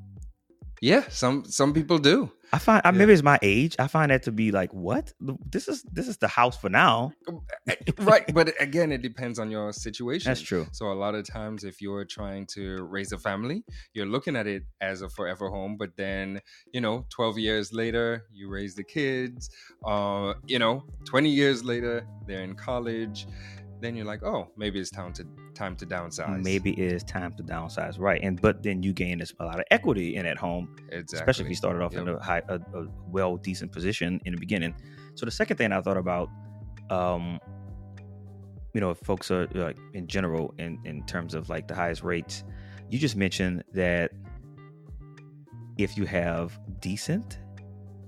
Yeah, 0.81 1.03
some 1.09 1.45
some 1.45 1.71
people 1.73 1.97
do. 1.99 2.31
I 2.53 2.59
find 2.59 2.81
I 2.85 2.89
Yeah. 2.89 2.97
maybe 2.99 3.13
it's 3.13 3.23
my 3.23 3.39
age. 3.41 3.75
I 3.79 3.87
find 3.87 4.11
that 4.11 4.23
to 4.23 4.31
be 4.31 4.51
like, 4.51 4.71
what? 4.73 5.13
This 5.51 5.67
is 5.67 5.83
this 5.97 6.07
is 6.07 6.17
the 6.17 6.27
house 6.27 6.57
for 6.57 6.69
now. 6.69 7.11
Um, 7.27 7.41
eh, 7.69 7.75
eh, 7.87 7.91
right, 7.99 8.25
but 8.33 8.53
again, 8.59 8.91
it 8.91 9.01
depends 9.01 9.39
on 9.39 9.49
your 9.49 9.71
situation. 9.73 10.29
That's 10.29 10.41
true. 10.41 10.67
So 10.71 10.91
a 10.91 10.97
lot 11.05 11.15
of 11.15 11.23
times, 11.25 11.63
if 11.63 11.81
you're 11.81 12.05
trying 12.05 12.45
to 12.55 12.83
raise 12.83 13.11
a 13.13 13.17
family, 13.17 13.63
you're 13.93 14.05
looking 14.15 14.35
at 14.35 14.47
it 14.47 14.63
as 14.81 15.01
a 15.01 15.09
forever 15.09 15.49
home. 15.49 15.75
But 15.77 15.91
then, 15.97 16.39
you 16.73 16.81
know, 16.81 17.05
12 17.09 17.37
years 17.39 17.73
later, 17.73 18.25
you 18.31 18.49
raise 18.49 18.75
the 18.75 18.83
kids. 18.83 19.49
Uh, 19.85 20.33
you 20.45 20.59
know, 20.59 20.83
20 21.05 21.29
years 21.29 21.63
later, 21.63 22.05
they're 22.27 22.43
in 22.43 22.55
college. 22.55 23.27
Then 23.81 23.95
you're 23.95 24.05
like, 24.05 24.23
oh, 24.23 24.49
maybe 24.57 24.79
it's 24.79 24.89
time 24.89 25.13
to 25.13 25.25
time 25.53 25.75
to 25.77 25.85
downsize. 25.85 26.41
Maybe 26.41 26.71
it 26.71 26.93
is 26.93 27.03
time 27.03 27.33
to 27.35 27.43
downsize, 27.43 27.99
right? 27.99 28.21
And 28.23 28.41
but 28.41 28.63
then 28.63 28.81
you 28.83 28.93
gain 28.93 29.19
this, 29.19 29.33
a 29.39 29.45
lot 29.45 29.59
of 29.59 29.65
equity 29.71 30.15
in 30.15 30.25
at 30.25 30.37
home, 30.37 30.75
exactly. 30.89 31.19
especially 31.19 31.45
if 31.45 31.49
you 31.49 31.55
started 31.55 31.81
off 31.81 31.93
in 31.95 32.07
a 32.07 32.21
high, 32.23 32.41
a, 32.47 32.55
a 32.55 32.87
well 33.09 33.37
decent 33.37 33.71
position 33.71 34.21
in 34.25 34.33
the 34.33 34.39
beginning. 34.39 34.73
So 35.15 35.25
the 35.25 35.31
second 35.31 35.57
thing 35.57 35.71
I 35.71 35.81
thought 35.81 35.97
about, 35.97 36.29
um, 36.89 37.39
you 38.73 38.81
know, 38.81 38.91
if 38.91 38.99
folks 38.99 39.29
are 39.31 39.47
like 39.53 39.77
in 39.93 40.07
general 40.07 40.53
in 40.57 40.79
in 40.85 41.05
terms 41.05 41.33
of 41.33 41.49
like 41.49 41.67
the 41.67 41.75
highest 41.75 42.03
rates, 42.03 42.43
you 42.89 42.97
just 42.97 43.15
mentioned 43.15 43.63
that 43.73 44.11
if 45.77 45.97
you 45.97 46.05
have 46.05 46.57
decent, 46.79 47.39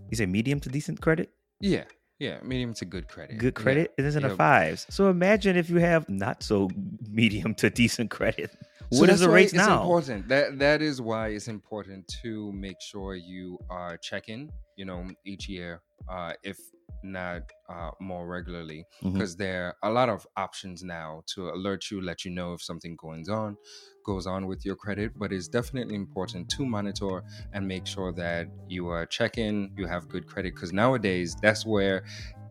you 0.10 0.18
say 0.18 0.26
medium 0.26 0.60
to 0.62 0.70
decent 0.70 1.02
credit, 1.02 1.30
Yeah, 1.60 1.84
yeah, 2.20 2.40
medium 2.44 2.74
to 2.76 2.86
good 2.86 3.08
credit. 3.08 3.38
good 3.38 3.54
Yeah. 3.58 3.64
credit, 3.64 3.94
it 3.98 4.06
is 4.06 4.16
in 4.16 4.24
the 4.24 4.36
fives. 4.36 4.86
So 4.90 5.10
imagine 5.10 5.56
if 5.56 5.70
you 5.70 5.78
have 5.78 6.08
not 6.10 6.44
so 6.44 6.70
medium 7.10 7.54
to 7.56 7.70
decent 7.70 8.10
credit. 8.10 8.52
So 8.92 9.00
what 9.02 9.10
is 9.10 9.20
the 9.20 9.30
rates 9.30 9.54
it's 9.54 9.68
now? 9.68 9.82
important. 9.82 10.28
That 10.30 10.60
that 10.60 10.82
is 10.82 11.02
why 11.02 11.30
it's 11.30 11.48
important 11.48 12.08
to 12.24 12.52
make 12.54 12.80
sure 12.82 13.16
you 13.16 13.58
are 13.70 13.98
checking. 13.98 14.50
You 14.78 14.86
know, 14.86 15.10
each 15.26 15.50
year, 15.50 15.82
uh, 16.10 16.34
if 16.44 16.58
not 17.04 17.44
uh, 17.70 17.92
more 18.00 18.28
regularly, 18.28 18.86
because 19.14 19.36
there 19.38 19.76
are 19.82 19.90
a 19.90 19.94
lot 19.94 20.10
of 20.10 20.26
options 20.36 20.84
now 20.84 21.24
to 21.36 21.50
alert 21.50 21.90
you, 21.92 22.02
let 22.02 22.26
you 22.26 22.32
know 22.32 22.54
if 22.54 22.62
something 22.62 22.96
goes 22.96 23.30
on, 23.30 23.58
goes 24.06 24.26
on 24.28 24.48
with 24.48 24.66
your 24.66 24.76
credit. 24.76 25.12
But 25.16 25.32
it's 25.34 25.48
definitely 25.48 25.96
important 25.96 26.50
to 26.50 26.66
monitor 26.66 27.24
and 27.52 27.68
make 27.68 27.88
sure 27.88 28.12
that 28.14 28.48
you 28.68 28.88
are 28.90 29.06
checking, 29.06 29.72
you 29.76 29.88
have 29.88 30.08
good 30.10 30.26
credit, 30.28 30.54
because 30.56 30.74
nowadays 30.74 31.36
that's 31.42 31.66
where 31.66 32.04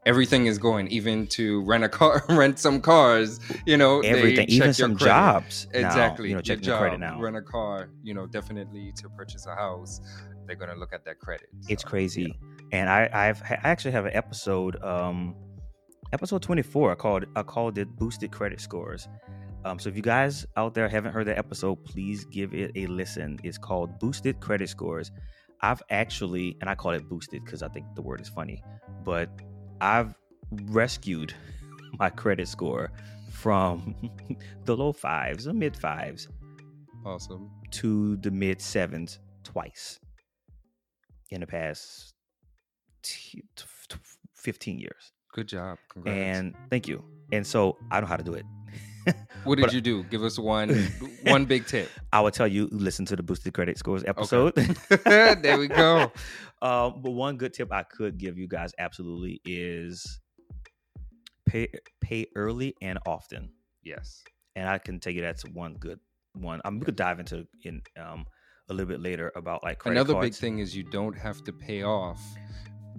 everything 0.04 0.46
is 0.46 0.58
going. 0.58 0.88
Even 0.88 1.26
to 1.28 1.62
rent 1.64 1.84
a 1.84 1.88
car, 1.88 2.22
rent 2.28 2.58
some 2.58 2.80
cars, 2.80 3.40
you 3.66 3.76
know, 3.76 4.02
they 4.02 4.08
Everything, 4.08 4.46
check 4.46 4.50
even 4.50 4.72
your 4.78 4.88
some 4.88 4.96
credit. 4.96 5.14
jobs. 5.14 5.66
now, 5.74 5.80
Exactly. 5.80 6.28
you 6.28 6.34
know, 6.34 6.38
Your 6.38 6.42
checking 6.42 6.66
your 6.68 6.76
credit 6.78 7.00
now. 7.00 7.20
Rent 7.20 7.36
a 7.36 7.42
car, 7.42 7.90
you 8.02 8.14
know, 8.14 8.26
definitely 8.26 8.92
to 9.00 9.08
purchase 9.10 9.46
a 9.46 9.54
house, 9.54 10.00
they're 10.46 10.56
gonna 10.56 10.76
look 10.76 10.92
at 10.92 11.04
that 11.04 11.18
credit. 11.18 11.48
It's 11.68 11.82
So, 11.82 11.88
crazy. 11.88 12.38
And 12.73 12.88
I, 12.90 13.08
I've 13.12 13.42
I 13.42 13.61
actually 13.62 13.92
have 13.92 14.06
an 14.06 14.14
episode, 14.14 14.82
um, 14.82 15.35
episode 16.12 16.42
24. 16.42 16.92
I 16.92 16.94
called 16.94 17.25
I 17.37 17.42
called 17.42 17.78
it 17.78 17.88
boosted 17.96 18.32
credit 18.32 18.61
scores. 18.61 19.08
Um, 19.64 19.78
so 19.80 19.88
if 19.88 19.96
you 19.96 20.02
guys 20.02 20.46
out 20.56 20.75
there 20.75 20.88
haven't 20.88 21.12
heard 21.12 21.26
that 21.26 21.38
episode, 21.38 21.85
please 21.85 22.25
give 22.26 22.54
it 22.54 22.70
a 22.76 22.87
listen. 22.87 23.38
It's 23.42 23.58
called 23.58 23.99
Boosted 23.99 24.38
Credit 24.38 24.68
Scores. 24.68 25.11
I've 25.61 25.82
actually, 25.90 26.56
and 26.61 26.70
I 26.70 26.76
call 26.76 26.92
it 26.92 27.08
boosted 27.08 27.44
because 27.44 27.64
I 27.64 27.68
think 27.68 27.87
the 27.96 28.02
word 28.02 28.20
is 28.20 28.28
funny, 28.28 28.62
but 29.04 29.28
I've 29.80 30.14
rescued 30.66 31.35
my 31.99 32.11
credit 32.11 32.46
score 32.46 32.92
from 33.32 33.96
the 34.64 34.76
low 34.76 34.92
fives, 34.92 35.44
the 35.44 35.52
mid 35.54 35.76
fives, 35.76 36.28
Awesome. 37.04 37.50
to 37.73 38.16
the 38.18 38.30
mid 38.30 38.61
sevens 38.61 39.18
twice 39.42 39.99
in 41.30 41.40
the 41.40 41.46
past 41.46 42.14
t- 43.06 43.42
t- 43.56 43.64
t- 43.88 43.98
15 44.34 44.78
years. 44.78 45.12
Good 45.32 45.48
job. 45.48 45.78
Congrats. 45.90 46.16
And 46.16 46.54
thank 46.70 46.88
you. 46.88 47.04
And 47.32 47.46
so 47.46 47.76
I 47.90 48.00
know 48.00 48.06
how 48.06 48.16
to 48.16 48.25
do 48.25 48.34
it. 48.34 48.44
what 49.44 49.56
did 49.56 49.62
but- 49.66 49.72
you 49.72 49.80
do? 49.80 50.02
Give 50.04 50.25
us 50.25 50.38
one 50.38 50.70
one 51.25 51.44
big 51.44 51.66
tip. 51.66 51.88
I 52.12 52.20
will 52.20 52.30
tell 52.30 52.48
you, 52.48 52.68
listen 52.72 53.04
to 53.06 53.16
the 53.16 53.22
Boosted 53.22 53.54
Credit 53.54 53.78
Scores 53.78 54.04
episode. 54.06 54.54
there 55.04 55.58
we 55.58 55.68
go. 55.68 56.10
Um, 56.62 57.00
but 57.02 57.10
one 57.10 57.36
good 57.36 57.52
tip 57.52 57.72
I 57.72 57.82
could 57.82 58.18
give 58.18 58.38
you 58.38 58.48
guys 58.48 58.72
absolutely 58.78 59.40
is 59.44 60.20
pay 61.46 61.68
pay 62.00 62.26
early 62.34 62.75
and 62.80 62.98
often. 63.06 63.50
Yes. 63.82 64.22
And 64.56 64.68
I 64.68 64.78
can 64.78 64.98
tell 65.00 65.12
you 65.12 65.20
that's 65.20 65.44
one 65.44 65.75
good 65.75 66.00
one. 66.34 66.60
I 66.64 66.70
mean, 66.70 66.80
we 66.80 66.86
could 66.86 66.96
dive 66.96 67.20
into 67.20 67.46
in 67.64 67.82
um 68.00 68.25
a 68.68 68.72
little 68.75 68.88
bit 68.88 69.00
later 69.00 69.32
about 69.36 69.62
like 69.62 69.78
credit 69.78 70.00
Another 70.00 70.20
big 70.20 70.34
thing 70.34 70.58
is 70.58 70.75
you 70.75 70.82
don't 70.82 71.16
have 71.16 71.44
to 71.44 71.52
pay 71.52 71.82
off 71.84 72.20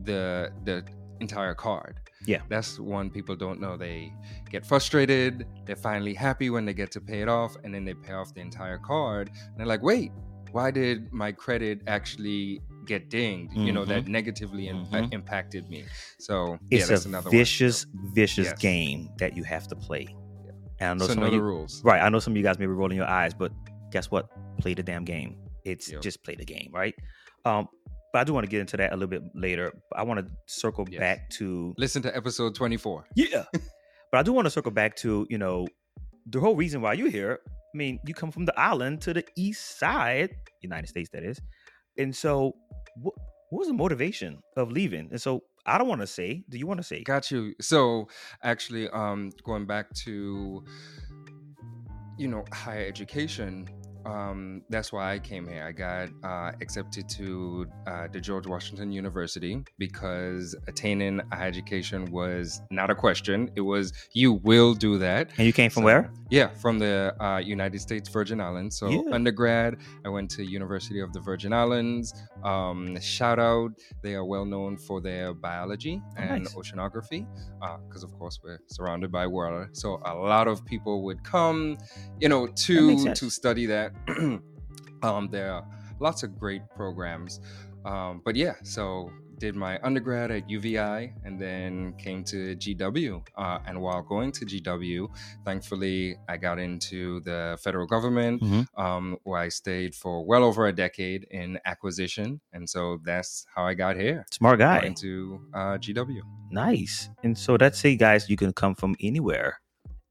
the 0.03 0.51
the 0.63 0.83
entire 1.19 1.55
card. 1.55 1.99
Yeah. 2.25 2.41
That's 2.49 2.79
one 2.79 3.09
people 3.09 3.35
don't 3.35 3.59
know. 3.59 3.75
They 3.77 4.13
get 4.51 4.65
frustrated, 4.65 5.47
they're 5.65 5.75
finally 5.75 6.13
happy 6.13 6.49
when 6.49 6.65
they 6.65 6.73
get 6.73 6.91
to 6.91 7.01
pay 7.01 7.21
it 7.21 7.29
off, 7.29 7.55
and 7.63 7.73
then 7.73 7.85
they 7.85 7.93
pay 7.95 8.13
off 8.13 8.33
the 8.33 8.41
entire 8.41 8.77
card. 8.77 9.29
And 9.29 9.57
they're 9.57 9.65
like, 9.65 9.81
wait, 9.81 10.11
why 10.51 10.69
did 10.71 11.11
my 11.11 11.31
credit 11.31 11.81
actually 11.87 12.61
get 12.85 13.09
dinged? 13.09 13.53
You 13.57 13.71
know, 13.71 13.83
that 13.85 14.07
negatively 14.07 14.67
im- 14.67 14.83
uh, 14.83 15.01
Mhm. 15.01 15.13
impacted 15.13 15.67
me. 15.69 15.85
So 16.19 16.57
It's 16.69 16.81
yeah, 16.81 16.85
that's 16.87 17.05
a 17.05 17.09
another 17.09 17.29
vicious, 17.31 17.85
vicious 18.13 18.47
Yes. 18.47 18.59
game 18.59 19.09
that 19.17 19.35
you 19.35 19.43
have 19.43 19.67
to 19.69 19.75
play. 19.75 20.05
Yeah. 20.45 20.51
And 20.79 20.89
I 20.89 20.93
know 20.93 21.07
So 21.07 21.13
some 21.13 21.19
know 21.21 21.25
of 21.25 21.31
the 21.31 21.37
you, 21.37 21.43
rules. 21.43 21.83
right? 21.83 22.01
I 22.01 22.09
know 22.09 22.19
some 22.19 22.33
of 22.33 22.37
you 22.37 22.43
guys 22.43 22.59
may 22.59 22.65
be 22.65 22.71
rolling 22.73 22.97
your 22.97 23.07
eyes, 23.07 23.33
but 23.33 23.51
guess 23.91 24.11
what? 24.11 24.29
Play 24.59 24.73
the 24.75 24.83
damn 24.83 25.03
game. 25.03 25.35
It's 25.65 25.91
Yep. 25.91 26.01
just 26.01 26.23
play 26.23 26.35
the 26.35 26.45
game, 26.45 26.69
right? 26.73 26.95
Um, 27.45 27.67
but 28.17 28.21
I 28.21 28.24
do 28.24 28.33
want 28.33 28.45
to 28.45 28.50
get 28.50 28.62
into 28.62 28.77
that 28.77 28.93
a 28.93 28.95
little 28.95 29.07
bit 29.07 29.21
later. 29.36 29.71
I 29.95 30.01
want 30.01 30.25
to 30.25 30.33
circle 30.47 30.88
Yes. 30.89 31.00
back 31.00 31.29
to 31.38 31.75
Listen 31.77 32.01
to 32.01 32.15
episode 32.17 32.55
24. 32.55 33.05
yeah. 33.15 33.43
but 34.12 34.17
I 34.17 34.24
do 34.24 34.33
want 34.33 34.45
to 34.47 34.50
circle 34.50 34.71
back 34.71 34.95
to 35.03 35.27
you 35.29 35.38
know 35.38 35.67
the 36.25 36.39
whole 36.39 36.55
reason 36.55 36.81
why 36.81 36.93
you're 36.93 37.12
here. 37.12 37.39
I 37.45 37.77
mean, 37.77 38.00
you 38.07 38.15
come 38.15 38.31
from 38.31 38.45
the 38.45 38.59
island 38.59 39.01
to 39.01 39.13
the 39.13 39.24
east 39.38 39.77
side, 39.77 40.31
United 40.63 40.88
States, 40.88 41.09
that 41.13 41.24
is. 41.24 41.39
And 42.00 42.15
so, 42.15 42.55
what, 43.03 43.13
what 43.51 43.59
was 43.59 43.67
the 43.67 43.75
motivation 43.75 44.39
of 44.55 44.71
leaving? 44.71 45.09
And 45.12 45.21
so, 45.21 45.43
I 45.67 45.77
don't 45.77 45.88
want 45.88 46.01
to 46.01 46.07
say. 46.07 46.43
Do 46.50 46.57
you 46.57 46.65
want 46.65 46.79
to 46.79 46.83
say? 46.83 47.03
Got 47.03 47.29
you. 47.29 47.53
So 47.62 48.07
actually, 48.41 48.89
um, 48.89 49.31
going 49.43 49.67
back 49.67 49.93
to 50.05 50.63
you 52.17 52.27
know 52.27 52.45
higher 52.51 52.83
education, 52.88 53.67
um, 54.07 54.61
that's 54.69 54.91
why 54.93 55.13
I 55.13 55.19
came 55.19 55.45
here. 55.47 55.63
I 55.63 55.71
got 55.73 56.09
uh, 56.23 56.51
accepted 56.61 57.09
to 57.09 57.65
uh, 57.85 58.07
the 58.13 58.21
George 58.21 58.47
Washington 58.47 58.91
University 58.91 59.53
because 59.77 60.55
attaining 60.67 61.19
a 61.31 61.35
higher 61.35 61.47
education 61.47 62.05
was 62.11 62.61
not 62.71 62.89
a 62.89 62.95
question. 62.95 63.51
It 63.55 63.61
was 63.61 63.91
you 64.13 64.33
will 64.33 64.73
do 64.73 64.97
that. 64.99 65.29
And 65.37 65.45
you 65.45 65.53
came 65.53 65.69
from 65.69 65.81
So- 65.81 65.85
where? 65.85 66.11
Yeah, 66.29 66.49
from 66.63 66.77
the 66.77 67.15
uh, 67.23 67.37
United 67.37 67.79
States 67.79 68.09
Virgin 68.09 68.41
Islands. 68.41 68.77
So 68.77 68.89
Yeah. 68.89 69.13
undergrad, 69.13 69.77
I 70.05 70.09
went 70.09 70.29
to 70.31 70.43
University 70.43 70.99
of 70.99 71.13
the 71.13 71.21
Virgin 71.21 71.53
Islands. 71.53 72.13
Um, 72.43 72.99
shout 72.99 73.39
out, 73.39 73.71
they 74.03 74.13
are 74.15 74.25
well 74.25 74.45
known 74.45 74.77
for 74.77 74.99
their 75.01 75.33
biology 75.33 76.01
Oh, 76.05 76.21
and 76.21 76.43
nice. 76.43 76.53
oceanography, 76.55 77.25
because 77.87 78.03
of 78.03 78.11
course 78.19 78.39
we're 78.43 78.59
surrounded 78.67 79.09
by 79.11 79.25
water. 79.27 79.69
So 79.73 80.01
a 80.05 80.13
lot 80.13 80.47
of 80.47 80.65
people 80.65 81.03
would 81.05 81.23
come, 81.23 81.77
you 82.19 82.29
know, 82.29 82.47
to 82.65 83.13
to 83.13 83.29
study 83.29 83.65
that. 83.67 83.93
um, 85.03 85.29
there 85.31 85.51
are 85.53 85.65
lots 85.99 86.23
of 86.23 86.37
great 86.37 86.61
programs, 86.75 87.39
um, 87.85 88.21
but 88.25 88.35
yeah, 88.35 88.53
so 88.63 89.11
did 89.39 89.55
my 89.55 89.79
undergrad 89.83 90.31
at 90.31 90.49
UVI 90.49 91.13
and 91.23 91.39
then 91.39 91.93
came 91.99 92.23
to 92.23 92.55
GW. 92.55 93.21
Uh, 93.37 93.59
and 93.67 93.79
while 93.79 94.01
going 94.01 94.31
to 94.31 94.45
GW, 94.47 95.07
thankfully 95.45 96.15
I 96.27 96.37
got 96.37 96.57
into 96.57 97.19
the 97.19 97.55
federal 97.61 97.85
government, 97.85 98.41
Mhm. 98.41 98.65
um, 98.79 99.17
where 99.25 99.39
I 99.39 99.49
stayed 99.49 99.93
for 99.93 100.25
well 100.25 100.43
over 100.43 100.65
a 100.65 100.73
decade 100.73 101.27
in 101.29 101.59
acquisition, 101.65 102.41
and 102.51 102.67
so 102.67 102.99
that's 103.05 103.45
how 103.53 103.63
I 103.63 103.75
got 103.75 103.95
here. 103.95 104.25
Smart 104.31 104.57
got 104.57 104.81
guy. 104.81 104.87
into 104.87 105.39
uh, 105.53 105.77
GW. 105.77 106.21
Nice. 106.49 107.09
And 107.23 107.37
so 107.37 107.57
that's 107.57 107.77
say, 107.77 107.95
guys, 107.95 108.27
you 108.31 108.37
can 108.37 108.53
come 108.53 108.73
from 108.73 108.95
anywhere 108.99 109.61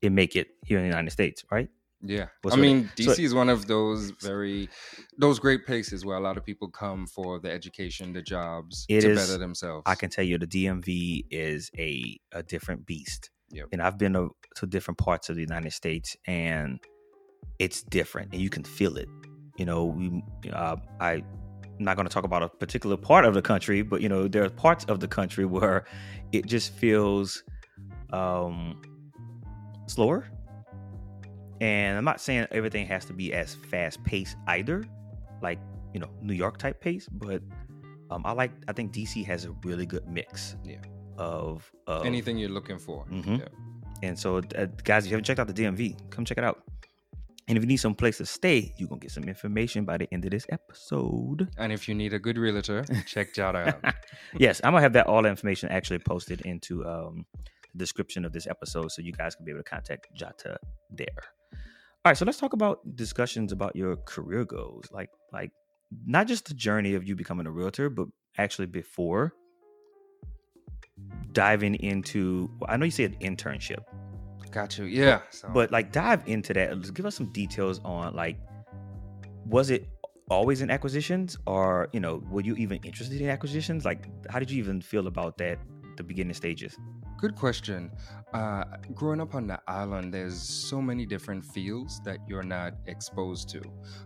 and 0.02 0.14
make 0.14 0.36
it 0.36 0.48
here 0.64 0.78
in 0.78 0.84
the 0.84 0.88
United 0.88 1.10
States, 1.10 1.44
right? 1.50 1.68
Yeah, 2.08 2.26
I 2.50 2.56
mean, 2.56 2.90
so- 2.98 3.12
DC 3.12 3.24
is 3.24 3.34
one 3.34 3.48
of 3.48 3.66
those 3.66 4.10
very, 4.10 4.68
those 5.18 5.38
great 5.38 5.66
places 5.66 6.04
where 6.04 6.16
a 6.16 6.20
lot 6.20 6.36
of 6.36 6.44
people 6.44 6.68
come 6.68 7.06
for 7.06 7.38
the 7.40 7.50
education, 7.50 8.12
the 8.12 8.22
jobs, 8.22 8.86
It 8.88 9.00
to 9.02 9.10
is- 9.10 9.18
better 9.18 9.38
themselves. 9.38 9.82
I 9.86 9.94
can 9.94 10.10
tell 10.10 10.24
you 10.24 10.38
the 10.38 10.46
DMV 10.46 11.26
is 11.30 11.70
a, 11.78 12.18
a 12.32 12.42
different 12.42 12.86
beast. 12.86 13.30
Yep. 13.50 13.68
And 13.72 13.82
I've 13.82 13.98
been 13.98 14.12
to, 14.14 14.34
to 14.56 14.66
different 14.66 14.98
parts 14.98 15.28
of 15.28 15.36
the 15.36 15.42
United 15.42 15.72
States 15.72 16.16
and 16.26 16.80
it's 17.58 17.82
different 17.82 18.32
and 18.32 18.40
you 18.42 18.50
can 18.50 18.64
feel 18.64 18.96
it. 18.96 19.08
You 19.56 19.64
know, 19.64 19.84
we, 19.86 20.22
uh, 20.52 20.76
I, 21.00 21.12
I'm 21.12 21.24
not 21.78 21.96
going 21.96 22.08
to 22.08 22.12
talk 22.12 22.24
about 22.24 22.42
a 22.42 22.48
particular 22.48 22.96
part 22.96 23.24
of 23.24 23.34
the 23.34 23.42
country, 23.42 23.82
but 23.82 24.00
you 24.00 24.08
know, 24.08 24.28
there 24.28 24.44
are 24.44 24.50
parts 24.50 24.84
of 24.86 25.00
the 25.00 25.08
country 25.08 25.44
where 25.56 25.84
it 26.32 26.46
just 26.46 26.72
feels 26.72 27.42
um, 28.12 28.80
slower. 29.86 30.28
And 31.60 31.96
I'm 31.96 32.04
not 32.04 32.20
saying 32.20 32.46
everything 32.50 32.86
has 32.86 33.04
to 33.06 33.12
be 33.12 33.32
as 33.32 33.54
fast 33.54 34.02
paced 34.04 34.36
either, 34.46 34.84
like 35.42 35.58
you 35.94 36.00
know 36.00 36.10
New 36.20 36.34
York 36.34 36.58
type 36.58 36.80
pace, 36.80 37.08
but 37.10 37.42
um, 38.10 38.22
I 38.24 38.32
like. 38.32 38.52
I 38.68 38.72
think 38.72 38.92
DC 38.92 39.24
has 39.24 39.44
a 39.46 39.52
really 39.64 39.86
good 39.86 40.06
mix. 40.08 40.56
Yeah. 40.64 40.76
Of, 41.18 41.72
of 41.86 42.04
Anything 42.04 42.36
you're 42.36 42.50
looking 42.50 42.78
for. 42.78 43.06
Mhm. 43.06 43.38
Yeah. 43.40 43.46
and 44.02 44.18
so, 44.18 44.36
uh, 44.36 44.66
guys, 44.84 45.04
if 45.06 45.10
you 45.10 45.14
haven't 45.14 45.24
checked 45.24 45.40
out 45.40 45.46
the 45.46 45.54
DMV, 45.54 46.10
come 46.10 46.26
check 46.26 46.36
it 46.36 46.44
out. 46.44 46.62
And 47.48 47.56
if 47.56 47.62
you 47.62 47.68
need 47.68 47.78
some 47.78 47.94
place 47.94 48.18
to 48.18 48.26
stay, 48.26 48.74
you're 48.76 48.88
gonna 48.88 49.00
get 49.00 49.12
some 49.12 49.24
information 49.24 49.84
by 49.86 49.96
the 49.96 50.06
end 50.12 50.24
of 50.26 50.30
this 50.32 50.44
episode. 50.50 51.48
And 51.56 51.72
if 51.72 51.88
you 51.88 51.94
need 51.94 52.12
a 52.12 52.18
good 52.18 52.36
realtor, 52.36 52.84
check 53.06 53.32
Jada 53.32 53.68
out. 53.68 53.94
yes, 54.36 54.60
I'm 54.62 54.72
gonna 54.72 54.82
have 54.82 54.92
that 54.94 55.06
all 55.06 55.24
information 55.24 55.70
actually 55.70 56.00
posted 56.00 56.42
into 56.42 56.84
um, 56.86 57.24
the 57.72 57.78
description 57.78 58.24
of 58.26 58.32
this 58.32 58.46
episode, 58.46 58.90
so 58.92 59.00
you 59.00 59.12
guys 59.12 59.34
can 59.36 59.44
be 59.46 59.52
able 59.52 59.60
to 59.62 59.70
contact 59.70 60.08
Jada 60.18 60.56
there. 60.90 61.06
All 62.06 62.10
right, 62.10 62.16
so 62.16 62.24
let's 62.24 62.38
talk 62.38 62.52
about 62.52 62.94
discussions 62.94 63.50
about 63.50 63.74
your 63.74 63.96
career 63.96 64.44
goals, 64.44 64.86
like 64.92 65.10
like 65.32 65.50
not 66.06 66.28
just 66.28 66.46
the 66.46 66.54
journey 66.54 66.94
of 66.94 67.02
you 67.02 67.16
becoming 67.16 67.48
a 67.48 67.50
realtor, 67.50 67.90
but 67.90 68.06
actually 68.38 68.66
before 68.66 69.34
diving 71.32 71.74
into. 71.74 72.48
Well, 72.60 72.70
I 72.70 72.76
know 72.76 72.84
you 72.84 72.92
said 72.92 73.18
internship, 73.18 73.82
Got 74.52 74.78
you. 74.78 74.84
Yeah. 74.84 75.22
So, 75.30 75.48
but 75.52 75.72
like 75.72 75.90
dive 75.90 76.22
into 76.26 76.54
that. 76.54 76.80
Just 76.80 76.94
give 76.94 77.06
us 77.06 77.16
some 77.16 77.32
details 77.32 77.80
on 77.84 78.14
like, 78.14 78.38
was 79.44 79.70
it 79.70 79.88
always 80.30 80.60
in 80.60 80.70
acquisitions, 80.70 81.36
or 81.44 81.88
you 81.92 81.98
know, 81.98 82.22
were 82.30 82.42
you 82.42 82.54
even 82.54 82.78
interested 82.84 83.20
in 83.20 83.28
acquisitions? 83.28 83.84
Like, 83.84 84.06
how 84.30 84.38
did 84.38 84.48
you 84.48 84.58
even 84.58 84.80
feel 84.80 85.08
about 85.08 85.38
that? 85.38 85.58
The 85.96 86.04
beginning 86.04 86.34
stages. 86.34 86.76
Good 87.18 87.34
question. 87.34 87.90
Uh, 88.34 88.64
growing 88.92 89.20
up 89.20 89.34
on 89.34 89.46
the 89.46 89.58
island, 89.66 90.12
there's 90.12 90.36
so 90.42 90.82
many 90.82 91.06
different 91.06 91.42
fields 91.42 92.02
that 92.04 92.18
you're 92.28 92.42
not 92.42 92.74
exposed 92.86 93.48
to, 93.48 93.62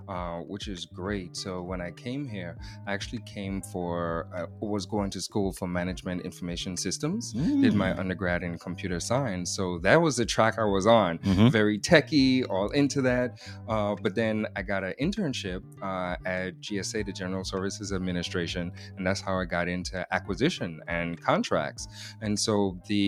uh, 0.08 0.38
which 0.42 0.68
is 0.68 0.84
great. 0.84 1.36
So 1.36 1.62
when 1.62 1.80
I 1.80 1.90
came 1.90 2.28
here, 2.28 2.56
I 2.86 2.92
actually 2.92 3.22
came 3.22 3.60
for, 3.72 4.28
I 4.32 4.44
was 4.64 4.86
going 4.86 5.10
to 5.10 5.20
school 5.20 5.52
for 5.52 5.66
management 5.66 6.22
information 6.22 6.76
systems, 6.76 7.32
did 7.32 7.74
my 7.74 7.90
Mm. 7.92 7.98
undergrad 7.98 8.42
in 8.44 8.58
computer 8.58 9.00
science. 9.00 9.50
So 9.56 9.78
that 9.78 10.00
was 10.00 10.14
the 10.16 10.26
track 10.26 10.58
I 10.58 10.64
was 10.64 10.86
on. 10.86 11.18
Mhm. 11.18 11.50
Very 11.50 11.78
techy, 11.78 12.44
all 12.44 12.68
into 12.70 13.00
that. 13.02 13.40
Uh, 13.66 13.96
but 14.00 14.14
then 14.14 14.46
I 14.54 14.62
got 14.62 14.84
an 14.84 14.94
internship 15.00 15.62
uh, 15.82 16.14
at 16.26 16.60
GSA, 16.60 17.02
the 17.02 17.12
General 17.12 17.42
Services 17.44 17.90
Administration, 17.92 18.70
and 18.96 19.04
that's 19.06 19.22
how 19.22 19.40
I 19.40 19.46
got 19.46 19.66
into 19.66 20.06
acquisition 20.14 20.78
and 20.86 21.20
contracts. 21.20 21.88
And 22.20 22.38
so 22.38 22.78
the 22.86 22.99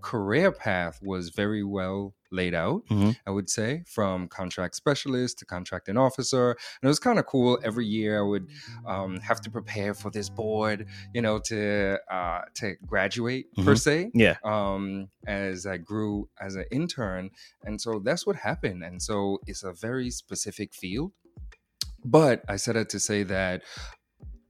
career 0.00 0.52
path 0.52 1.00
was 1.02 1.30
very 1.30 1.64
well 1.64 2.14
laid 2.30 2.54
out, 2.54 2.82
Mhm. 2.90 3.16
I 3.26 3.30
would 3.30 3.48
say, 3.50 3.82
from 3.86 4.28
contract 4.28 4.74
specialist 4.76 5.38
to 5.38 5.44
contracting 5.46 5.96
officer. 5.96 6.50
And 6.50 6.84
it 6.84 6.86
was 6.86 6.98
kind 7.00 7.18
of 7.18 7.26
cool. 7.26 7.58
Every 7.64 7.86
year 7.86 8.18
I 8.18 8.22
would 8.22 8.46
um, 8.86 9.18
have 9.20 9.40
to 9.40 9.50
prepare 9.50 9.94
for 9.94 10.10
this 10.10 10.28
board, 10.28 10.86
you 11.14 11.22
know, 11.22 11.38
to 11.50 11.98
uh, 12.18 12.42
to 12.60 12.76
graduate 12.86 13.46
per 13.64 13.74
Mhm. 13.74 13.78
se 13.78 14.10
Yeah. 14.14 14.36
um, 14.44 15.08
as 15.26 15.66
I 15.66 15.78
grew 15.78 16.28
as 16.40 16.54
an 16.54 16.66
intern. 16.70 17.30
And 17.64 17.80
so 17.80 17.98
that's 17.98 18.26
what 18.26 18.36
happened. 18.36 18.84
And 18.84 19.02
so 19.02 19.40
it's 19.46 19.62
a 19.64 19.72
very 19.72 20.10
specific 20.10 20.74
field. 20.74 21.12
But 22.04 22.44
I 22.48 22.56
said 22.56 22.76
it 22.76 22.88
to 22.90 23.00
say 23.00 23.24
that, 23.24 23.62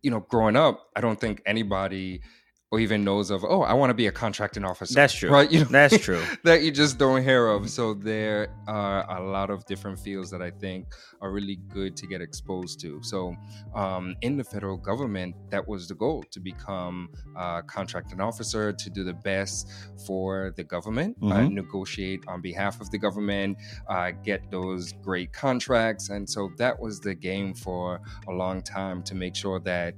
you 0.03 0.11
know, 0.11 0.21
growing 0.21 0.57
up, 0.57 0.91
I 0.97 1.01
don't 1.01 1.21
think 1.21 1.43
anybody 1.47 2.23
or 2.71 2.79
even 2.81 3.03
knows 3.03 3.31
of, 3.31 3.45
oh, 3.45 3.63
I 3.63 3.73
want 3.73 3.89
to 3.91 3.95
be 3.95 4.09
a 4.09 4.13
contracting 4.13 4.63
officer. 4.63 4.93
That's 4.95 5.15
true. 5.15 5.31
Right. 5.31 5.51
You 5.51 5.61
know, 5.61 5.65
That's 5.71 5.97
true. 5.99 6.23
that 6.45 6.63
you 6.63 6.71
just 6.71 6.99
don't 6.99 7.23
hear 7.23 7.47
of. 7.49 7.71
So 7.71 7.95
there 7.95 8.49
are 8.67 9.11
a 9.19 9.23
lot 9.25 9.49
of 9.49 9.65
different 9.65 9.99
fields 9.99 10.31
that 10.33 10.43
I 10.43 10.51
think 10.51 10.87
are 11.23 11.33
really 11.33 11.57
good 11.69 11.97
to 11.97 12.07
get 12.07 12.21
exposed 12.21 12.79
to. 12.81 13.03
So 13.03 13.35
um, 13.75 14.15
in 14.21 14.37
the 14.37 14.45
federal 14.45 14.77
government, 14.77 15.35
that 15.51 15.67
was 15.67 15.89
the 15.89 15.95
goal 15.95 16.23
to 16.31 16.41
become 16.41 17.09
a 17.37 17.63
contracting 17.67 18.21
officer, 18.21 18.71
to 18.75 18.91
do 18.91 19.03
the 19.03 19.15
best 19.15 19.71
for 20.07 20.53
the 20.57 20.65
government, 20.65 21.17
uh, 21.23 21.27
Mhm. 21.27 21.53
negotiate 21.55 22.21
on 22.29 22.43
behalf 22.43 22.83
of 22.83 22.91
the 22.91 22.99
government, 22.99 23.57
uh, 23.89 24.11
get 24.11 24.51
those 24.51 24.93
great 25.03 25.33
contracts. 25.33 26.11
And 26.11 26.29
so 26.29 26.51
that 26.59 26.79
was 26.79 27.01
the 27.01 27.15
game 27.15 27.55
for 27.55 28.01
a 28.29 28.33
long 28.33 28.61
time 28.61 29.03
to 29.05 29.15
make 29.15 29.35
sure 29.35 29.59
that. 29.61 29.95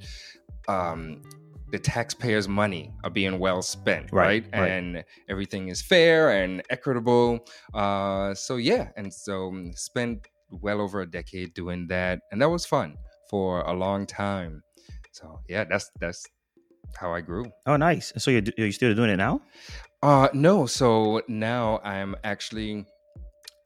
Um, 0.69 1.23
the 1.71 1.79
taxpayers' 1.79 2.49
money 2.49 2.93
are 3.05 3.11
being 3.11 3.39
well 3.39 3.63
spent, 3.63 4.11
Right, 4.13 4.45
right? 4.53 4.61
right. 4.61 4.71
And 4.71 5.05
everything 5.29 5.69
is 5.69 5.81
fair 5.83 6.31
and 6.43 6.63
equitable. 6.71 7.47
Uh, 7.75 8.35
so 8.35 8.57
yeah, 8.57 8.89
and 8.97 9.13
so 9.13 9.49
um, 9.49 9.73
spent 9.75 10.27
well 10.51 10.81
over 10.81 11.01
a 11.03 11.07
decade 11.11 11.55
doing 11.55 11.87
that, 11.89 12.21
and 12.33 12.41
that 12.43 12.49
was 12.51 12.67
fun 12.67 12.97
for 13.29 13.61
a 13.63 13.73
long 13.73 14.07
time. 14.07 14.63
So 15.13 15.41
yeah, 15.49 15.65
that's 15.65 15.91
that's 16.01 16.27
how 16.97 17.13
I 17.15 17.21
grew. 17.21 17.47
Oh, 17.67 17.77
nice. 17.77 18.13
So 18.19 18.31
you're, 18.31 18.43
you 18.57 18.73
still 18.73 18.95
doing 18.95 19.11
it 19.11 19.17
now? 19.17 19.43
Uh, 20.03 20.29
no, 20.33 20.67
so 20.67 21.23
now 21.29 21.79
I'm 21.85 22.17
actually 22.25 22.87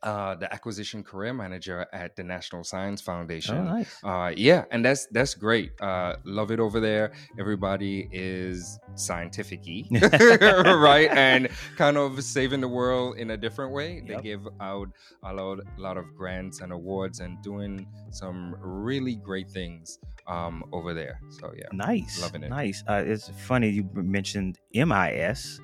uh, 0.05 0.35
the 0.37 0.53
acquisition 0.53 1.03
career 1.03 1.33
manager 1.33 1.87
at 1.93 2.15
the 2.15 2.23
National 2.23 2.63
Science 2.63 3.01
Foundation. 3.01 3.57
Oh, 3.57 3.65
nice. 3.65 3.99
Uh, 4.05 4.33
yeah, 4.37 4.65
and 4.71 4.85
that's 4.85 5.07
that's 5.07 5.35
great. 5.35 5.73
Uh, 5.81 6.17
love 6.25 6.51
it 6.51 6.61
over 6.61 6.79
there. 6.79 7.13
Everybody 7.39 8.09
is 8.13 8.79
scientific-y, 8.95 9.85
right? 10.75 11.11
And 11.25 11.49
kind 11.77 11.97
of 11.97 12.23
saving 12.23 12.61
the 12.61 12.69
world 12.69 13.17
in 13.17 13.31
a 13.31 13.37
different 13.37 13.73
way. 13.73 14.03
They 14.07 14.17
give 14.21 14.47
out 14.61 14.89
a 15.25 15.33
lot, 15.33 15.61
a 15.61 15.81
lot 15.81 15.97
of 15.97 16.15
grants 16.15 16.61
and 16.61 16.73
awards 16.73 17.21
and 17.21 17.41
doing 17.43 17.87
some 18.11 18.55
really 18.61 19.17
great 19.17 19.49
things 19.51 19.99
um, 20.27 20.65
over 20.73 20.93
there. 20.95 21.21
So 21.31 21.53
yeah, 21.57 21.67
Nice. 21.73 22.21
Loving 22.21 22.43
it. 22.45 22.51
Nice. 22.51 22.85
Uh, 22.87 23.03
it's 23.07 23.29
funny 23.29 23.71
you 23.71 23.89
mentioned 23.95 24.59
MIS 24.75 25.61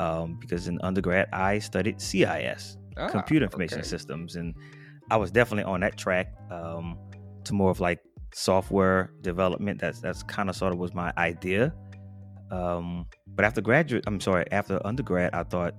um, 0.00 0.38
because 0.40 0.68
in 0.68 0.78
undergrad 0.82 1.28
I 1.32 1.58
studied 1.58 2.00
CIS, 2.00 2.76
Ah, 2.98 3.08
Computer 3.08 3.44
Information 3.44 3.78
okay. 3.80 3.88
Systems, 3.88 4.36
and 4.36 4.54
I 5.10 5.16
was 5.16 5.30
definitely 5.30 5.64
on 5.64 5.80
that 5.80 5.96
track 5.96 6.28
um, 6.50 6.98
to 7.44 7.52
more 7.54 7.70
of 7.70 7.80
like 7.80 8.00
software 8.34 9.12
development. 9.22 9.80
That's 9.80 10.00
that's 10.00 10.22
kind 10.22 10.48
of 10.50 10.56
sort 10.56 10.72
of 10.72 10.78
was 10.78 10.94
my 10.94 11.12
idea. 11.16 11.72
Um, 12.50 13.06
but 13.36 13.44
after 13.44 13.60
graduate, 13.60 14.04
I'm 14.06 14.20
sorry, 14.20 14.44
after 14.50 14.84
undergrad, 14.86 15.34
I 15.34 15.44
thought 15.44 15.74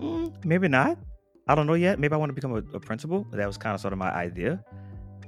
"Mm, 0.00 0.32
maybe 0.44 0.68
not. 0.68 0.98
I 1.46 1.54
don't 1.54 1.66
know 1.66 1.74
yet. 1.74 1.98
Maybe 1.98 2.12
I 2.12 2.16
want 2.18 2.30
to 2.30 2.34
become 2.34 2.52
a, 2.52 2.62
a 2.76 2.80
principal. 2.80 3.26
That 3.32 3.46
was 3.46 3.56
kind 3.56 3.74
of 3.74 3.80
sort 3.80 3.92
of 3.92 3.98
my 3.98 4.10
idea. 4.12 4.62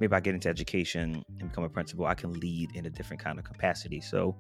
Maybe 0.01 0.15
I 0.15 0.21
get 0.21 0.35
into 0.35 0.49
education 0.49 1.23
and 1.41 1.51
become 1.51 1.65
a 1.65 1.69
principal. 1.69 2.07
I 2.07 2.15
can 2.15 2.33
lead 2.35 2.71
in 2.75 2.87
a 2.87 2.91
different 2.91 3.23
kind 3.23 3.39
of 3.39 3.45
capacity. 3.45 4.01
So 4.01 4.37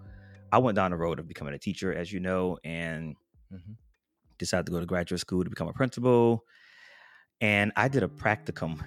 I 0.53 0.59
went 0.59 0.77
down 0.77 0.91
the 0.91 0.97
road 0.97 1.19
of 1.19 1.29
becoming 1.29 1.55
a 1.55 1.59
teacher, 1.59 1.93
as 1.95 2.13
you 2.13 2.21
know, 2.21 2.59
and 2.65 3.15
Mhm. 3.53 3.77
decided 4.39 4.67
to 4.67 4.73
go 4.73 4.81
to 4.81 4.87
graduate 4.87 5.21
school 5.21 5.45
to 5.45 5.51
become 5.51 5.69
a 5.69 5.73
principal. 5.73 6.45
And 7.41 7.73
I 7.77 7.89
did 7.89 8.03
a 8.03 8.09
practicum 8.09 8.81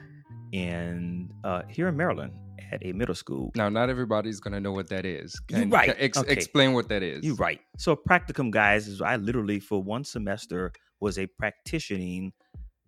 in 0.52 1.30
uh, 1.44 1.64
here 1.70 1.88
in 1.88 1.98
Maryland 1.98 2.34
at 2.72 2.86
a 2.86 2.94
middle 2.94 3.16
school. 3.16 3.52
Now, 3.56 3.70
not 3.70 3.90
everybody's 3.90 4.40
gonna 4.40 4.60
know 4.60 4.72
what 4.72 4.90
that 4.90 5.06
is. 5.06 5.40
You're 5.50 5.68
right. 5.68 5.90
can 5.90 5.98
ex- 6.00 6.18
Okay. 6.18 6.32
Explain 6.32 6.74
what 6.74 6.90
that 6.90 7.04
is. 7.04 7.24
You're 7.24 7.36
right. 7.36 7.60
So 7.78 7.96
practicum, 7.96 8.52
guys, 8.52 8.88
is 8.88 9.02
I 9.02 9.16
literally 9.16 9.60
for 9.60 9.82
one 9.82 10.04
semester 10.04 10.72
was 11.00 11.18
a 11.18 11.28
practicing 11.28 12.34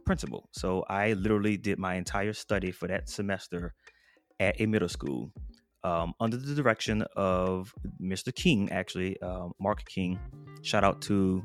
principal. 0.05 0.49
So 0.53 0.85
I 0.87 1.13
literally 1.13 1.57
did 1.57 1.79
my 1.79 1.95
entire 1.95 2.33
study 2.33 2.71
for 2.71 2.87
that 2.87 3.09
semester 3.09 3.73
at 4.39 4.59
a 4.61 4.65
middle 4.65 4.89
school 4.89 5.31
um, 5.83 6.13
under 6.19 6.37
the 6.37 6.55
direction 6.55 7.03
of 7.15 7.73
Mr. 8.01 8.33
King, 8.33 8.71
actually, 8.71 9.19
um, 9.21 9.53
Mark 9.59 9.85
King. 9.85 10.19
Shout 10.61 10.83
out 10.83 11.01
to 11.03 11.43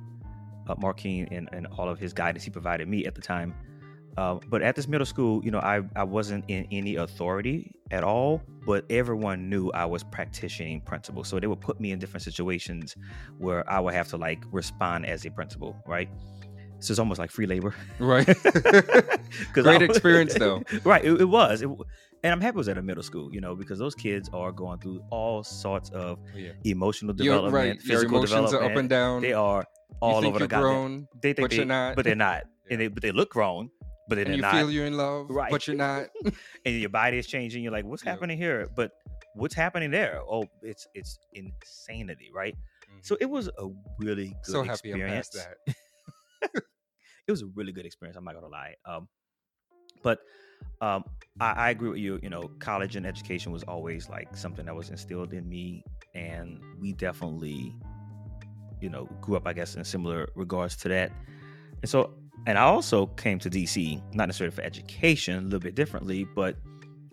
uh, 0.69 0.75
Mark 0.79 0.99
King 0.99 1.29
and, 1.31 1.49
and 1.53 1.67
all 1.79 1.89
of 1.89 1.99
his 1.99 2.13
guidance 2.13 2.45
he 2.45 2.51
provided 2.51 2.89
me 2.89 3.05
at 3.05 3.15
the 3.15 3.21
time. 3.21 3.55
Uh, 4.17 4.39
but 4.49 4.61
at 4.63 4.75
this 4.77 4.89
middle 4.89 5.07
school, 5.07 5.43
you 5.45 5.51
know, 5.51 5.61
I, 5.61 5.83
I 5.97 6.05
wasn't 6.05 6.45
in 6.49 6.67
any 6.71 6.97
authority 6.97 7.73
at 7.91 8.05
all, 8.05 8.43
but 8.67 8.85
everyone 8.91 9.49
knew 9.49 9.71
I 9.71 9.85
was 9.87 10.03
practicing 10.03 10.81
principal. 10.83 11.25
So 11.25 11.39
they 11.41 11.47
would 11.47 11.61
put 11.61 11.81
me 11.81 11.93
in 11.93 11.99
different 11.99 12.23
situations 12.23 12.97
where 13.39 13.69
I 13.71 13.79
would 13.81 13.95
have 13.95 14.09
to 14.09 14.17
like 14.17 14.43
respond 14.53 15.07
as 15.07 15.25
a 15.25 15.31
principal, 15.31 15.77
right? 15.87 16.09
So 16.81 16.93
it's 16.93 16.99
almost 16.99 17.19
like 17.19 17.31
free 17.31 17.47
labor. 17.47 17.75
Right. 17.99 18.27
Great 19.53 19.83
I- 19.83 19.85
experience, 19.85 20.35
though. 20.35 20.63
right. 20.85 21.05
It, 21.05 21.21
it 21.21 21.25
was. 21.27 21.63
It, 21.63 21.69
and 22.23 22.33
I'm 22.33 22.41
happy 22.41 22.55
it 22.57 22.59
was 22.59 22.69
at 22.69 22.77
a 22.79 22.83
middle 22.83 23.03
school, 23.03 23.33
you 23.33 23.41
know, 23.41 23.55
because 23.55 23.79
those 23.79 23.95
kids 23.95 24.29
are 24.33 24.53
going 24.53 24.79
through 24.81 25.03
all 25.11 25.43
sorts 25.43 25.91
of 25.91 26.19
Yeah. 26.35 26.51
emotional 26.65 27.15
You're 27.17 27.35
development, 27.37 27.55
right. 27.55 27.67
Your 27.85 27.97
physical 27.97 28.19
emotions 28.19 28.33
are 28.35 28.43
development. 28.61 28.73
up 28.73 28.79
and 28.79 28.89
down. 28.91 29.23
They 29.23 29.33
are 29.33 29.65
all 30.01 30.19
over 30.19 30.39
you're 30.39 30.39
the 30.41 30.49
grown, 30.49 31.07
They 31.23 31.33
think 31.33 31.45
but 31.45 31.51
they, 31.51 31.57
you're 31.59 31.65
not. 31.67 31.97
but 31.97 32.05
they're 32.05 32.15
not, 32.15 32.43
Yeah. 32.67 32.73
and 32.73 32.81
they 32.81 32.89
but 32.89 33.03
they 33.03 33.11
look 33.13 33.31
grown, 33.31 33.71
but 34.11 34.19
and 34.19 34.37
you 34.37 34.43
not. 34.43 34.55
feel 34.55 34.71
you're 34.71 34.85
in 34.87 34.97
love, 34.97 35.31
Right. 35.31 35.51
but 35.51 35.67
you're 35.67 35.77
not. 35.77 36.09
and 36.67 36.75
your 36.81 36.91
body 36.91 37.17
is 37.19 37.27
changing. 37.27 37.63
You're 37.63 37.73
like, 37.73 37.85
what's 37.87 38.05
Yeah. 38.05 38.11
happening 38.11 38.37
here? 38.37 38.69
But 38.77 38.91
what's 39.35 39.55
happening 39.55 39.91
there? 39.91 40.21
Oh, 40.29 40.45
it's 40.63 40.87
it's 40.95 41.19
insanity, 41.33 42.31
right? 42.35 42.55
So 43.03 43.17
it 43.21 43.27
was 43.31 43.49
a 43.49 43.69
really 43.99 44.27
good 44.27 44.35
Mm-hmm. 44.35 44.53
so 44.53 44.63
happy 44.63 44.91
experience. 44.91 45.29
that. 45.31 45.55
it 47.27 47.31
was 47.31 47.43
a 47.43 47.47
really 47.55 47.73
good 47.73 47.87
experience. 47.87 48.17
I'm 48.17 48.25
not 48.25 48.35
gonna 48.35 48.49
lie. 48.49 48.75
Um, 48.85 49.09
but 50.03 50.19
um, 50.83 51.05
I, 51.41 51.53
I 51.53 51.71
agree 51.71 51.89
with 51.91 51.99
you. 51.99 52.19
You 52.23 52.31
know, 52.31 52.51
college 52.59 52.97
and 52.97 53.07
education 53.07 53.53
was 53.53 53.63
always 53.63 54.09
like 54.09 54.37
something 54.37 54.67
that 54.67 54.75
was 54.75 54.91
instilled 54.91 55.33
in 55.33 55.49
me, 55.49 55.83
and 56.15 56.61
we 56.81 56.93
definitely, 56.93 57.75
you 58.81 58.91
know, 58.91 59.05
grew 59.21 59.37
up, 59.37 59.47
I 59.47 59.53
guess, 59.53 59.77
in 59.77 59.85
similar 59.85 60.29
regards 60.35 60.77
to 60.79 60.89
that. 60.89 61.13
And 61.83 61.89
so, 61.89 62.15
and 62.47 62.59
I 62.59 62.63
also 62.63 63.07
came 63.07 63.39
to 63.41 63.51
DC, 63.51 64.03
not 64.15 64.27
necessarily 64.27 64.55
for 64.55 64.63
education, 64.63 65.37
a 65.39 65.43
little 65.43 65.61
bit 65.61 65.75
differently, 65.75 66.25
but 66.25 66.57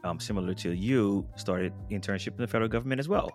um, 0.04 0.20
similar 0.20 0.54
to 0.56 0.74
you, 0.74 1.28
started 1.36 1.74
internship 1.92 2.30
in 2.30 2.38
the 2.38 2.48
federal 2.48 2.70
government 2.70 3.00
as 3.00 3.08
well. 3.08 3.30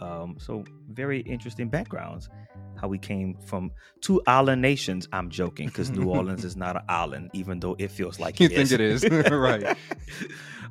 Um, 0.00 0.36
so 0.38 0.64
very 0.88 1.20
interesting 1.20 1.68
backgrounds. 1.68 2.28
How 2.76 2.88
we 2.88 2.98
came 2.98 3.36
from 3.46 3.70
two 4.00 4.20
island 4.26 4.60
nations. 4.60 5.08
I'm 5.12 5.30
joking 5.30 5.68
because 5.68 5.90
New 5.90 6.08
Orleans 6.10 6.44
is 6.44 6.56
not 6.56 6.76
an 6.76 6.82
island, 6.88 7.30
even 7.32 7.60
though 7.60 7.76
it 7.78 7.90
feels 7.90 8.18
like 8.18 8.40
You 8.40 8.46
it 8.46 8.52
think 8.52 8.72
is. 8.72 8.72
it 8.72 8.80
is. 8.80 9.04
Right. 9.30 9.76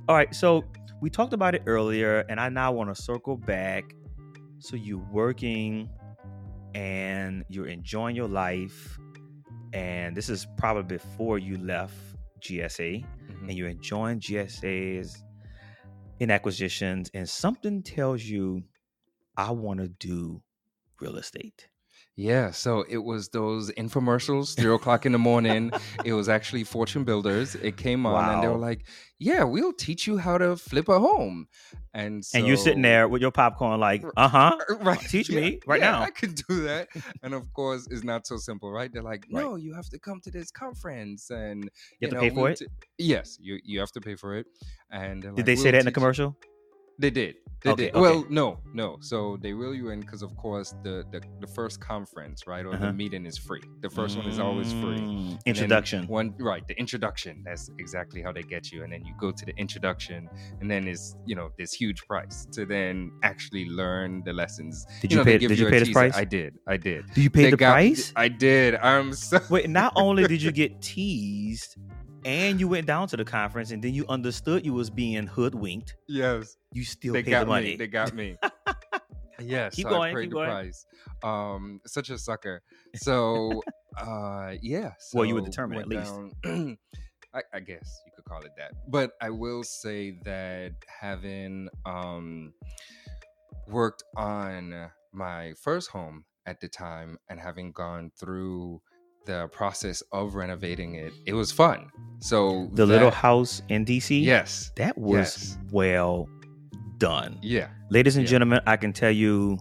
All 0.07 0.15
right. 0.15 0.33
So 0.35 0.65
we 1.01 1.09
talked 1.09 1.33
about 1.33 1.55
it 1.55 1.63
earlier, 1.65 2.25
and 2.29 2.39
I 2.39 2.49
now 2.49 2.71
want 2.73 2.93
to 2.93 3.01
circle 3.01 3.37
back. 3.37 3.95
So 4.59 4.75
you're 4.75 5.05
working 5.11 5.89
and 6.75 7.45
you're 7.49 7.67
enjoying 7.67 8.15
your 8.15 8.27
life, 8.27 8.97
and 9.73 10.15
this 10.15 10.29
is 10.29 10.47
probably 10.57 10.83
before 10.83 11.39
you 11.39 11.57
left 11.57 11.95
GSA, 12.39 13.03
Mhm. 13.29 13.49
and 13.49 13.53
you're 13.53 13.69
enjoying 13.69 14.19
GSA's 14.19 15.23
in 16.19 16.31
acquisitions, 16.31 17.09
and 17.13 17.27
something 17.27 17.81
tells 17.83 18.23
you, 18.23 18.63
I 19.35 19.51
want 19.51 19.79
to 19.79 19.87
do 19.89 20.43
real 21.01 21.17
estate. 21.17 21.69
Yeah, 22.15 22.51
so 22.51 22.85
it 22.87 22.99
was 23.03 23.29
those 23.29 23.71
infomercials, 23.71 24.55
three 24.55 24.71
o'clock 24.71 25.07
in 25.07 25.11
the 25.13 25.17
morning. 25.17 25.71
it 26.05 26.13
was 26.13 26.29
actually 26.29 26.63
Fortune 26.63 27.03
Builders. 27.03 27.55
It 27.55 27.75
came 27.75 28.05
on, 28.05 28.29
and 28.35 28.43
they 28.43 28.47
were 28.47 28.59
like, 28.59 28.85
"Yeah, 29.17 29.43
we'll 29.45 29.73
teach 29.73 30.05
you 30.05 30.19
how 30.19 30.37
to 30.37 30.55
flip 30.55 30.89
a 30.89 30.99
home." 30.99 31.47
And 31.95 32.23
so, 32.23 32.37
and 32.37 32.47
you're 32.47 32.57
sitting 32.57 32.83
there 32.83 33.07
with 33.07 33.23
your 33.23 33.31
popcorn, 33.31 33.79
like, 33.79 34.03
uh 34.15 34.27
huh. 34.27 34.57
right? 34.81 34.99
Teach 34.99 35.27
yeah, 35.31 35.39
me 35.41 35.59
right 35.65 35.81
yeah, 35.81 35.91
now. 35.91 36.01
I 36.03 36.11
can 36.11 36.33
do 36.47 36.61
that. 36.65 36.89
and 37.23 37.33
of 37.33 37.51
course, 37.53 37.87
it's 37.89 38.03
not 38.03 38.27
so 38.27 38.37
simple, 38.37 38.71
right? 38.71 38.91
They're 38.93 39.01
like, 39.01 39.25
Right. 39.31 39.41
"No, 39.43 39.55
you 39.55 39.73
have 39.73 39.89
to 39.89 39.97
come 39.97 40.19
to 40.21 40.29
this 40.29 40.51
conference, 40.51 41.31
and 41.31 41.63
You 41.99 42.07
have 42.07 42.09
to 42.11 42.15
know, 42.15 42.21
pay 42.21 42.29
for 42.29 42.35
we'll 42.35 42.45
it. 42.51 42.59
t- 42.59 42.67
yes, 42.99 43.37
you 43.41 43.57
you 43.63 43.79
have 43.79 43.91
to 43.93 44.01
pay 44.01 44.13
for 44.15 44.35
it. 44.37 44.45
And 44.91 45.23
Did 45.23 45.35
like, 45.37 45.45
they 45.47 45.55
say 45.55 45.63
"We'll 45.63 45.71
that 45.71 45.79
in 45.79 45.85
the 45.85 45.91
commercial? 45.91 46.37
you." 46.43 46.52
They 46.99 47.09
did. 47.09 47.35
They 47.61 47.69
Okay, 47.71 47.83
did. 47.85 47.95
okay. 47.95 48.01
Well, 48.01 48.25
no, 48.29 48.59
no. 48.73 48.97
So 48.99 49.37
they 49.41 49.53
reel 49.53 49.73
you 49.73 49.89
in 49.89 50.01
because, 50.01 50.21
of 50.21 50.35
course, 50.35 50.75
the, 50.83 51.05
the 51.13 51.21
the 51.39 51.47
first 51.47 51.79
conference, 51.79 52.45
right, 52.45 52.65
or 52.65 52.73
Uh-huh. 52.73 52.87
the 52.87 52.93
meeting 52.93 53.25
is 53.25 53.37
free. 53.37 53.61
The 53.81 53.89
first 53.89 54.17
one 54.17 54.27
is 54.27 54.37
always 54.37 54.71
free. 54.73 54.99
Mm, 54.99 55.39
Introduction. 55.45 56.05
One 56.07 56.33
right, 56.39 56.67
the 56.67 56.77
introduction. 56.77 57.41
That's 57.45 57.71
exactly 57.79 58.21
how 58.21 58.33
they 58.33 58.43
get 58.43 58.69
you, 58.73 58.83
and 58.83 58.91
then 58.91 59.05
you 59.05 59.13
go 59.17 59.31
to 59.31 59.45
the 59.45 59.55
introduction, 59.55 60.27
and 60.59 60.69
then 60.69 60.87
it's 60.89 61.15
you 61.25 61.35
know 61.37 61.51
this 61.57 61.71
huge 61.71 62.01
price 62.05 62.45
to 62.51 62.65
then 62.65 63.11
actually 63.23 63.65
learn 63.69 64.23
the 64.25 64.33
lessons. 64.33 64.85
Did 65.01 65.11
you 65.13 65.19
you 65.19 65.23
know, 65.23 65.25
pay? 65.31 65.37
Did 65.37 65.57
you 65.57 65.67
a 65.67 65.71
pay 65.71 65.79
this 65.79 65.87
teaser. 65.87 65.99
price? 65.99 66.15
I 66.17 66.25
did. 66.25 66.51
I 66.67 66.75
did. 66.77 67.05
Do 67.15 67.21
you 67.21 67.29
pay 67.29 67.43
They 67.45 67.51
the 67.51 67.57
got- 67.57 67.71
price? 67.73 68.11
I 68.17 68.27
did. 68.27 68.75
I'm 68.75 69.13
so. 69.13 69.39
Wait, 69.49 69.69
not 69.69 69.93
only 69.95 70.25
did 70.27 70.41
you 70.41 70.51
get 70.63 70.81
teased, 70.81 71.77
and 72.25 72.59
you 72.59 72.67
went 72.67 72.87
down 72.87 73.07
to 73.09 73.17
the 73.17 73.25
conference, 73.25 73.71
and 73.71 73.83
then 73.83 73.93
you 73.93 74.05
understood 74.09 74.65
you 74.65 74.73
was 74.73 74.89
being 74.89 75.27
hoodwinked. 75.27 75.95
Yes. 76.07 76.57
You 76.71 76.83
still 76.83 77.13
they 77.13 77.23
paid 77.23 77.31
got 77.31 77.39
the 77.41 77.45
money. 77.47 77.65
me. 77.71 77.75
They 77.77 77.87
got 77.87 78.13
me. 78.13 78.37
yes, 79.39 79.75
Keep 79.75 79.83
so 79.83 79.89
going, 79.89 80.15
I 80.15 80.19
paid 80.21 80.29
the 80.29 80.33
going. 80.33 80.49
price. 80.49 80.85
Um, 81.23 81.81
such 81.85 82.09
a 82.09 82.17
sucker. 82.17 82.61
So, 82.95 83.61
uh, 83.97 84.53
yeah. 84.61 84.91
Well, 85.13 85.25
you 85.25 85.35
were 85.35 85.41
so 85.41 85.45
determined, 85.45 85.81
at 85.81 85.87
least. 85.87 86.13
down- 86.43 86.77
I, 87.35 87.41
I 87.51 87.59
guess 87.61 88.01
you 88.05 88.11
could 88.15 88.25
call 88.25 88.41
it 88.41 88.51
that. 88.57 88.73
But 88.87 89.13
I 89.19 89.31
will 89.31 89.63
say 89.63 90.19
that 90.23 90.73
having 90.87 91.67
um 91.85 92.53
worked 93.67 94.03
on 94.15 94.91
my 95.13 95.53
first 95.59 95.89
home 95.89 96.25
at 96.45 96.59
the 96.59 96.67
time 96.67 97.17
and 97.29 97.39
having 97.39 97.71
gone 97.71 98.11
through 98.19 98.81
the 99.25 99.47
process 99.49 100.01
of 100.11 100.35
renovating 100.35 100.95
it, 100.95 101.13
it 101.25 101.33
was 101.33 101.51
fun. 101.51 101.89
So 102.19 102.69
the 102.73 102.85
little 102.85 103.11
house 103.11 103.61
in 103.69 103.85
DC. 103.85 104.23
yes, 104.23 104.71
that 104.77 104.97
was 104.97 105.17
yes. 105.17 105.57
well 105.71 106.29
done. 106.97 107.37
yeah, 107.41 107.67
Ladies 107.89 108.15
and 108.15 108.25
Yeah. 108.25 108.31
gentlemen, 108.31 108.61
I 108.65 108.77
can 108.77 108.93
tell 108.93 109.11
you 109.11 109.59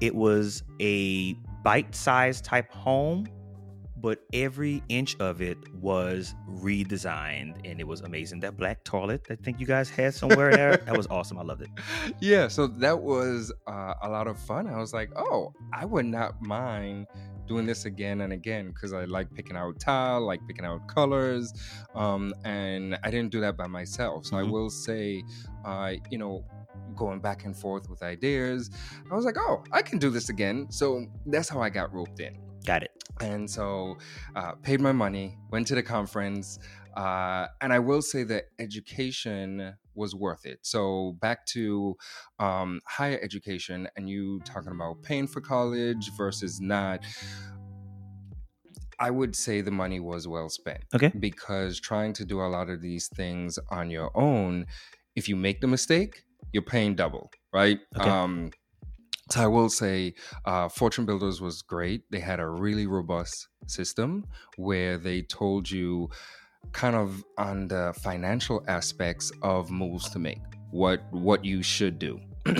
it 0.00 0.14
was 0.14 0.62
a 0.80 1.34
bite-sized 1.62 2.44
type 2.44 2.70
home, 2.72 3.26
but 3.98 4.20
every 4.32 4.82
inch 4.88 5.16
of 5.20 5.40
it 5.40 5.58
was 5.74 6.34
redesigned 6.48 7.54
and 7.64 7.80
it 7.80 7.86
was 7.86 8.00
amazing. 8.02 8.40
That 8.40 8.56
black 8.56 8.84
toilet 8.84 9.26
I 9.30 9.36
think 9.36 9.58
you 9.60 9.66
guys 9.66 9.88
had 9.88 10.14
somewhere 10.14 10.50
there, 10.52 10.76
that 10.76 10.96
was 10.96 11.06
awesome. 11.10 11.38
I 11.38 11.42
loved 11.42 11.62
it. 11.62 11.70
yeah 12.20 12.48
so 12.48 12.66
that 12.66 12.98
was 13.00 13.52
uh, 13.66 13.94
a 14.02 14.08
lot 14.08 14.26
of 14.26 14.38
fun 14.38 14.66
i 14.66 14.76
was 14.78 14.92
like 14.92 15.10
oh 15.16 15.52
i 15.72 15.84
would 15.84 16.06
not 16.06 16.40
mind 16.42 17.06
doing 17.46 17.66
this 17.66 17.84
again 17.84 18.20
and 18.22 18.32
again 18.32 18.68
because 18.72 18.92
i 18.92 19.04
like 19.04 19.32
picking 19.34 19.56
out 19.56 19.78
tile 19.78 20.20
like 20.24 20.40
picking 20.46 20.64
out 20.64 20.86
colors 20.88 21.52
um, 21.94 22.32
and 22.44 22.98
i 23.04 23.10
didn't 23.10 23.30
do 23.30 23.40
that 23.40 23.56
by 23.56 23.66
myself 23.66 24.24
so 24.26 24.36
i 24.36 24.42
Mhm. 24.42 24.50
will 24.50 24.70
say 24.70 25.22
uh, 25.64 25.92
you 26.10 26.18
know 26.18 26.44
going 26.94 27.20
back 27.20 27.44
and 27.44 27.56
forth 27.56 27.88
with 27.90 28.02
ideas 28.02 28.70
i 29.10 29.14
was 29.14 29.24
like 29.24 29.36
oh 29.38 29.62
i 29.72 29.82
can 29.82 29.98
do 29.98 30.10
this 30.10 30.28
again 30.28 30.66
so 30.70 31.04
that's 31.26 31.48
how 31.48 31.60
i 31.60 31.68
got 31.68 31.92
roped 31.92 32.20
in 32.20 32.34
Got 32.66 32.82
it. 32.82 32.90
and 33.20 33.48
so 33.48 33.96
uh, 34.34 34.52
paid 34.62 34.80
my 34.80 34.92
money 34.92 35.38
went 35.50 35.66
to 35.68 35.74
the 35.74 35.82
conference 35.82 36.58
uh, 36.96 37.46
and 37.62 37.72
i 37.72 37.78
will 37.78 38.02
say 38.02 38.22
that 38.24 38.44
education 38.58 39.74
was 39.94 40.14
worth 40.14 40.44
it 40.44 40.58
so 40.62 41.16
back 41.20 41.46
to 41.46 41.96
um, 42.38 42.80
higher 42.86 43.18
education 43.22 43.88
and 43.96 44.10
you 44.10 44.40
talking 44.44 44.72
about 44.72 45.02
paying 45.02 45.26
for 45.26 45.40
college 45.40 46.10
versus 46.16 46.60
not 46.60 47.00
i 48.98 49.10
would 49.10 49.34
say 49.36 49.60
the 49.60 49.70
money 49.70 50.00
was 50.00 50.26
well 50.28 50.48
spent 50.48 50.82
Okay. 50.94 51.12
because 51.20 51.80
trying 51.80 52.12
to 52.14 52.24
do 52.24 52.40
a 52.40 52.48
lot 52.56 52.68
of 52.68 52.80
these 52.82 53.08
things 53.08 53.58
on 53.70 53.90
your 53.90 54.10
own 54.14 54.66
if 55.14 55.28
you 55.28 55.36
make 55.36 55.60
the 55.60 55.66
mistake 55.66 56.24
you're 56.52 56.62
paying 56.62 56.94
double 56.94 57.30
right 57.52 57.78
Okay. 57.98 58.10
um, 58.10 58.50
so 59.30 59.42
I 59.42 59.46
will 59.46 59.68
say, 59.68 60.14
uh, 60.44 60.68
Fortune 60.68 61.04
Builders 61.06 61.40
was 61.40 61.62
great. 61.62 62.02
They 62.10 62.20
had 62.20 62.40
a 62.40 62.46
really 62.48 62.86
robust 62.86 63.48
system 63.66 64.24
where 64.56 64.98
they 64.98 65.22
told 65.22 65.70
you 65.70 66.08
kind 66.72 66.96
of 66.96 67.24
on 67.38 67.68
the 67.68 67.94
financial 68.02 68.64
aspects 68.68 69.30
of 69.42 69.70
moves 69.70 70.08
to 70.10 70.18
make, 70.18 70.38
what 70.70 71.00
what 71.12 71.44
you 71.44 71.62
should 71.62 71.98
do 71.98 72.18
to 72.46 72.52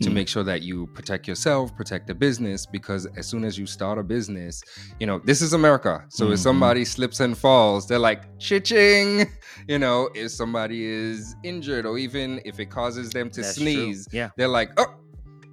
Mm. 0.00 0.12
make 0.12 0.28
sure 0.28 0.42
that 0.44 0.62
you 0.62 0.86
protect 0.94 1.26
yourself, 1.28 1.74
protect 1.76 2.06
the 2.06 2.14
business. 2.14 2.64
Because 2.66 3.06
as 3.18 3.26
soon 3.26 3.44
as 3.44 3.58
you 3.58 3.66
start 3.66 3.98
a 3.98 4.02
business, 4.02 4.62
you 5.00 5.06
know 5.06 5.18
this 5.24 5.40
is 5.42 5.52
America. 5.52 6.04
So 6.08 6.26
Mhm. 6.26 6.32
if 6.34 6.38
somebody 6.40 6.84
slips 6.84 7.20
and 7.20 7.36
falls, 7.36 7.86
they're 7.86 7.98
like 7.98 8.22
ching. 8.38 9.26
You 9.68 9.78
know, 9.78 10.10
if 10.14 10.30
somebody 10.32 10.84
is 10.84 11.34
injured 11.42 11.86
or 11.86 11.96
even 11.98 12.40
if 12.44 12.60
it 12.60 12.66
causes 12.66 13.10
them 13.10 13.30
to 13.30 13.40
That's 13.40 13.54
true. 13.56 13.62
sneeze, 13.64 14.06
Yeah. 14.12 14.28
they're 14.36 14.48
like, 14.60 14.70
oh, 14.78 14.86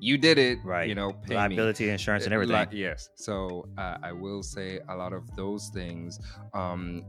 you 0.04 0.18
did 0.18 0.38
it. 0.38 0.60
Right. 0.64 0.88
You 0.90 0.96
know, 0.96 1.14
pay 1.14 1.30
me. 1.30 1.36
Liability 1.36 1.90
insurance 1.90 2.26
and 2.26 2.34
everything. 2.34 2.56
li- 2.72 2.78
yes. 2.80 3.10
So 3.16 3.68
uh, 3.78 3.98
I 4.04 4.12
will 4.12 4.44
say 4.44 4.80
a 4.90 4.96
lot 4.96 5.14
of 5.14 5.24
those 5.36 5.70
things. 5.74 6.20
Um, 6.54 7.06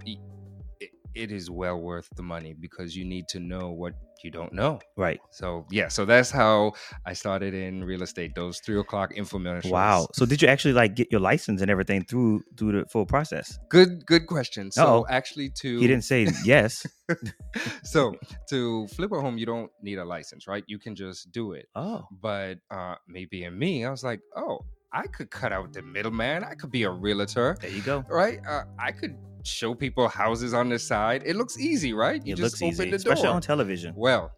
it, 1.14 1.32
is 1.32 1.50
well 1.50 1.78
worth 1.80 2.08
the 2.16 2.22
money 2.22 2.54
because 2.58 2.96
you 2.96 3.04
need 3.04 3.28
to 3.28 3.40
know 3.40 3.70
what 3.70 3.94
you 4.22 4.30
don't 4.30 4.52
know. 4.54 4.78
right. 4.96 5.20
So 5.30 5.66
yeah. 5.70 5.88
So 5.88 6.04
that's 6.06 6.30
how 6.30 6.72
I 7.04 7.12
started 7.12 7.52
in 7.52 7.84
real 7.84 8.02
estate. 8.02 8.34
Those 8.34 8.58
three 8.60 8.78
o'clock 8.80 9.12
infomercials. 9.14 9.70
Wow. 9.70 10.08
So 10.14 10.24
did 10.24 10.40
you 10.40 10.48
actually 10.48 10.72
like 10.72 10.94
get 10.94 11.08
your 11.12 11.20
license 11.20 11.60
and 11.60 11.70
everything 11.70 12.04
through 12.04 12.42
through 12.56 12.72
the 12.80 12.86
full 12.86 13.04
process? 13.04 13.58
Good. 13.68 14.06
Good 14.06 14.26
question. 14.26 14.70
So 14.70 14.82
Uh-oh. 14.82 15.06
actually, 15.10 15.50
to 15.60 15.78
He 15.78 15.86
didn't 15.86 16.04
say 16.04 16.26
yes. 16.44 16.86
so 17.84 18.14
to 18.48 18.86
flip 18.88 19.12
a 19.12 19.20
home, 19.20 19.36
you 19.36 19.46
don't 19.46 19.70
need 19.82 19.98
a 19.98 20.04
license, 20.04 20.46
right? 20.46 20.64
You 20.66 20.78
can 20.78 20.94
just 20.94 21.30
do 21.32 21.52
it. 21.52 21.66
Oh. 21.74 22.06
But 22.22 22.58
uh, 22.70 22.94
maybe 23.06 23.44
in 23.44 23.58
me, 23.58 23.84
I 23.84 23.90
was 23.90 24.02
like, 24.04 24.20
oh, 24.36 24.60
I 24.92 25.06
could 25.08 25.30
cut 25.30 25.52
out 25.52 25.72
the 25.72 25.82
middleman. 25.82 26.44
I 26.44 26.54
could 26.54 26.70
be 26.70 26.84
a 26.84 26.90
realtor. 26.90 27.56
There 27.60 27.70
you 27.70 27.82
go. 27.82 28.04
right? 28.08 28.38
Uh, 28.48 28.62
I 28.78 28.92
could 28.92 29.16
show 29.44 29.74
people 29.74 30.08
houses 30.08 30.54
on 30.54 30.68
the 30.68 30.78
side. 30.78 31.22
It 31.24 31.36
looks 31.36 31.58
easy, 31.58 31.92
right? 31.92 32.24
You 32.24 32.32
It 32.32 32.36
just 32.38 32.60
looks 32.60 32.62
open 32.62 32.86
easy, 32.86 32.90
the 32.90 32.96
especially 32.96 33.24
door. 33.24 33.34
on 33.34 33.42
television. 33.42 33.94
well, 33.96 34.32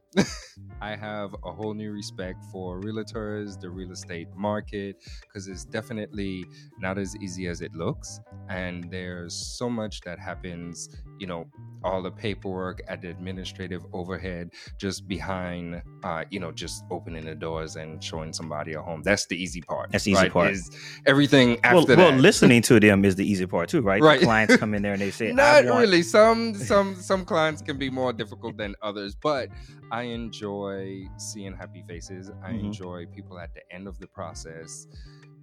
I 0.80 0.94
have 0.94 1.34
a 1.44 1.52
whole 1.52 1.74
new 1.74 1.90
respect 1.92 2.44
for 2.52 2.80
realtors, 2.80 3.58
the 3.60 3.70
real 3.70 3.92
estate 3.92 4.28
market, 4.36 4.96
because 5.22 5.48
it's 5.48 5.64
definitely 5.64 6.44
not 6.78 6.98
as 6.98 7.16
easy 7.16 7.46
as 7.46 7.60
it 7.62 7.74
looks. 7.74 8.20
And 8.48 8.90
there's 8.90 9.34
so 9.34 9.70
much 9.70 10.00
that 10.02 10.18
happens, 10.18 10.88
you 11.18 11.26
know, 11.26 11.46
all 11.84 12.02
the 12.02 12.10
paperwork 12.10 12.82
at 12.88 13.00
the 13.00 13.08
administrative 13.10 13.84
overhead 13.92 14.50
just 14.78 15.06
behind, 15.06 15.82
uh, 16.02 16.24
you 16.30 16.40
know, 16.40 16.50
just 16.52 16.82
opening 16.90 17.24
the 17.24 17.34
doors 17.34 17.76
and 17.76 18.02
showing 18.02 18.32
somebody 18.32 18.72
a 18.74 18.82
home. 18.82 19.02
That's 19.04 19.26
the 19.26 19.40
easy 19.40 19.62
part. 19.62 19.92
That's 19.92 20.04
the 20.04 20.12
easy 20.12 20.22
right? 20.24 20.32
part. 20.32 20.50
Is 20.52 20.70
everything 21.06 21.58
after 21.62 21.74
Well, 21.76 21.86
that. 21.86 21.98
well, 21.98 22.12
listening 22.12 22.62
to 22.62 22.80
them 22.80 23.04
is 23.04 23.16
the 23.16 23.28
easy 23.30 23.46
part 23.46 23.68
too, 23.68 23.82
right? 23.82 24.00
The 24.00 24.06
Right. 24.06 24.20
clients 24.20 24.56
come 24.56 24.74
in 24.74 24.82
there 24.82 24.92
and 24.94 25.00
they 25.02 25.10
say, 25.20 25.32
not 25.32 25.64
want, 25.64 25.80
really 25.80 26.02
some 26.02 26.54
some 26.54 26.96
some 26.96 27.24
clients 27.24 27.62
can 27.62 27.78
be 27.78 27.88
more 27.90 28.12
difficult 28.12 28.56
than 28.56 28.74
others 28.82 29.14
but 29.14 29.48
i 29.90 30.02
enjoy 30.14 31.04
seeing 31.18 31.54
happy 31.54 31.82
faces 31.88 32.30
i 32.44 32.52
Mhm. 32.52 32.60
enjoy 32.66 33.06
people 33.14 33.38
at 33.38 33.52
the 33.54 33.62
end 33.74 33.86
of 33.88 33.98
the 33.98 34.06
process 34.08 34.86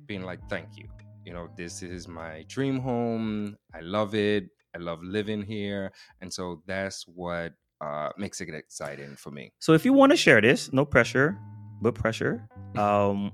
being 0.07 0.23
like 0.23 0.39
thank 0.49 0.67
you 0.77 0.87
you 1.25 1.33
know 1.33 1.47
this 1.55 1.81
is 1.83 2.07
my 2.07 2.43
dream 2.49 2.79
home 2.79 3.55
i 3.73 3.79
love 3.81 4.13
it 4.15 4.45
i 4.75 4.77
love 4.77 4.99
living 5.03 5.41
here 5.41 5.91
and 6.21 6.31
so 6.33 6.61
that's 6.67 7.05
what 7.07 7.53
uh, 7.81 8.09
makes 8.17 8.39
it 8.41 8.47
exciting 8.49 9.15
for 9.17 9.31
me 9.31 9.51
So 9.59 9.73
if 9.73 9.83
you 9.85 9.91
want 9.91 10.11
to 10.13 10.17
share 10.17 10.39
this, 10.39 10.71
no 10.71 10.85
pressure, 10.85 11.37
but 11.81 11.95
pressure. 11.95 12.47
Um, 12.77 13.33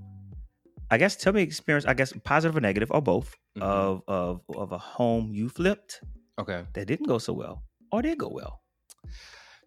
I 0.90 0.98
guess 0.98 1.16
tell 1.16 1.34
me 1.34 1.44
experience. 1.44 1.86
I 1.86 1.94
guess 1.94 2.14
positive 2.24 2.58
or 2.58 2.62
negative 2.62 2.90
or 2.92 3.02
both 3.02 3.36
Mhm. 3.58 3.62
of 3.62 4.02
of 4.08 4.42
of 4.56 4.72
a 4.72 4.78
home 4.80 5.34
you 5.34 5.50
flipped 5.50 6.02
okay 6.40 6.66
that 6.74 6.88
didn't 6.88 7.06
go 7.08 7.20
so 7.20 7.34
well 7.34 7.62
or 7.92 8.02
did 8.02 8.18
go 8.18 8.30
well. 8.30 8.62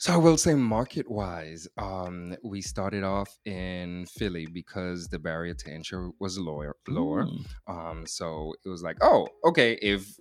So 0.03 0.13
I 0.13 0.17
will 0.17 0.37
say 0.37 0.55
market 0.55 1.09
wise, 1.09 1.69
um, 1.79 2.35
we 2.43 2.61
started 2.61 3.05
off 3.05 3.39
in 3.45 4.05
Philly 4.07 4.49
because 4.53 5.07
the 5.07 5.21
barrier 5.21 5.55
to 5.55 5.71
entry 5.71 6.11
was 6.19 6.37
lower 6.37 6.75
lower. 6.89 7.27
Mm. 7.27 7.47
Um, 7.69 8.07
so 8.09 8.53
it 8.65 8.69
was 8.69 8.83
like, 8.83 8.97
oh, 9.01 9.29
okay, 9.45 9.79
if 9.81 10.19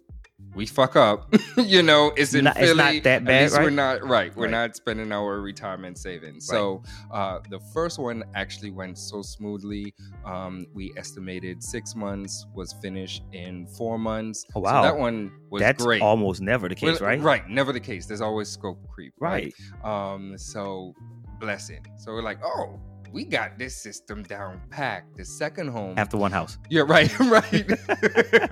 we 0.53 0.65
fuck 0.65 0.95
up, 0.97 1.33
you 1.57 1.81
know, 1.81 2.11
it's 2.17 2.33
in 2.33 2.43
Not- 2.43 2.57
it's 2.59 2.75
not 2.75 2.91
that 3.03 3.07
At 3.21 3.23
bad, 3.25 3.43
least 3.43 3.57
We're 3.61 3.69
not 3.69 4.03
right. 4.05 4.35
We're 4.35 4.43
Right. 4.43 4.51
not 4.51 4.75
spending 4.75 5.11
our 5.13 5.39
retirement 5.39 5.97
savings. 5.97 6.47
Right. 6.51 6.57
So 6.57 6.83
uh, 7.11 7.39
the 7.49 7.59
first 7.73 7.97
one 7.99 8.23
actually 8.35 8.71
went 8.71 8.97
so 8.97 9.21
smoothly. 9.21 9.93
Um, 10.25 10.65
we 10.73 10.91
estimated 10.97 11.63
six 11.63 11.95
months 11.95 12.45
was 12.53 12.73
finished 12.81 13.23
in 13.31 13.65
four 13.65 13.97
months. 13.97 14.45
Oh, 14.49 14.55
So 14.55 14.59
wow. 14.61 14.81
that 14.81 14.97
one 14.97 15.31
was 15.49 15.61
That's 15.61 15.83
great. 15.83 16.01
almost 16.01 16.41
never 16.41 16.67
the 16.67 16.75
case, 16.75 16.99
Well, 16.99 17.09
right? 17.09 17.21
Right. 17.21 17.47
Never 17.49 17.71
the 17.71 17.79
case. 17.79 18.05
There's 18.05 18.21
always 18.21 18.49
scope 18.49 18.85
creep. 18.89 19.13
Right. 19.21 19.53
Um, 19.85 20.37
so 20.37 20.93
blessing. 21.39 21.85
So 21.97 22.11
we're 22.11 22.23
like, 22.23 22.39
oh, 22.43 22.79
we 23.11 23.25
got 23.25 23.57
this 23.57 23.75
system 23.81 24.23
down 24.23 24.61
packed. 24.69 25.17
The 25.17 25.25
second 25.25 25.69
home. 25.69 25.95
After 25.97 26.17
one 26.17 26.31
house. 26.31 26.57
yeah, 26.69 26.83
right, 26.85 27.17
right. 27.19 27.69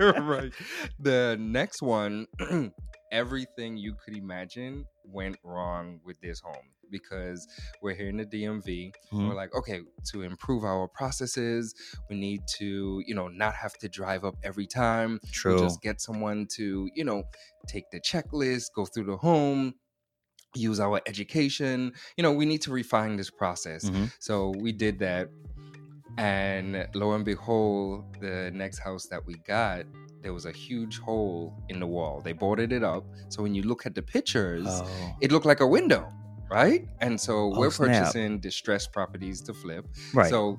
right. 0.20 0.52
The 0.98 1.36
next 1.40 1.82
one, 1.82 2.26
everything 3.12 3.76
you 3.76 3.94
could 4.04 4.16
imagine 4.16 4.84
went 5.04 5.36
wrong 5.42 6.00
with 6.04 6.20
this 6.20 6.40
home 6.40 6.70
because 6.90 7.46
we're 7.82 7.94
here 7.94 8.08
in 8.08 8.16
the 8.16 8.26
DMV. 8.26 8.92
Mhm. 9.12 9.28
We're 9.28 9.34
like, 9.34 9.54
okay, 9.54 9.80
to 10.12 10.22
improve 10.22 10.64
our 10.64 10.88
processes, 10.88 11.74
we 12.08 12.16
need 12.16 12.42
to, 12.58 13.00
you 13.06 13.14
know, 13.14 13.28
not 13.28 13.54
have 13.54 13.74
to 13.78 13.88
drive 13.88 14.24
up 14.24 14.34
every 14.42 14.66
time. 14.66 15.20
True. 15.30 15.54
We 15.54 15.60
just 15.60 15.80
get 15.82 16.00
someone 16.00 16.46
to, 16.56 16.88
you 16.94 17.04
know, 17.04 17.22
take 17.68 17.84
the 17.92 18.00
checklist, 18.00 18.72
go 18.74 18.84
through 18.86 19.04
the 19.04 19.16
home, 19.16 19.74
use 20.54 20.80
our 20.80 21.00
education. 21.06 21.92
You 22.16 22.22
know, 22.22 22.32
we 22.32 22.44
need 22.46 22.62
to 22.62 22.72
refine 22.72 23.16
this 23.16 23.30
process. 23.30 23.84
Mhm. 23.88 24.10
So 24.18 24.52
we 24.58 24.72
did 24.72 24.98
that. 25.00 25.28
And 26.18 26.86
lo 26.94 27.12
and 27.12 27.24
behold, 27.24 28.04
the 28.20 28.50
next 28.52 28.78
house 28.78 29.06
that 29.06 29.24
we 29.24 29.34
got, 29.46 29.84
there 30.22 30.34
was 30.34 30.44
a 30.44 30.52
huge 30.52 30.98
hole 30.98 31.54
in 31.68 31.80
the 31.80 31.86
wall. 31.86 32.20
They 32.22 32.32
boarded 32.32 32.72
it 32.72 32.82
up. 32.84 33.04
So 33.28 33.42
when 33.42 33.54
you 33.54 33.62
look 33.62 33.86
at 33.86 33.94
the 33.94 34.02
pictures, 34.02 34.66
Oh, 34.68 35.14
it 35.20 35.32
looked 35.32 35.46
like 35.46 35.60
a 35.60 35.66
window, 35.66 36.12
right? 36.50 36.86
And 37.00 37.18
so 37.18 37.52
Oh, 37.54 37.58
we're 37.58 37.70
snap. 37.70 37.88
purchasing 37.88 38.38
distressed 38.40 38.92
properties 38.92 39.40
to 39.42 39.54
flip. 39.54 39.86
right. 40.12 40.28
So 40.28 40.58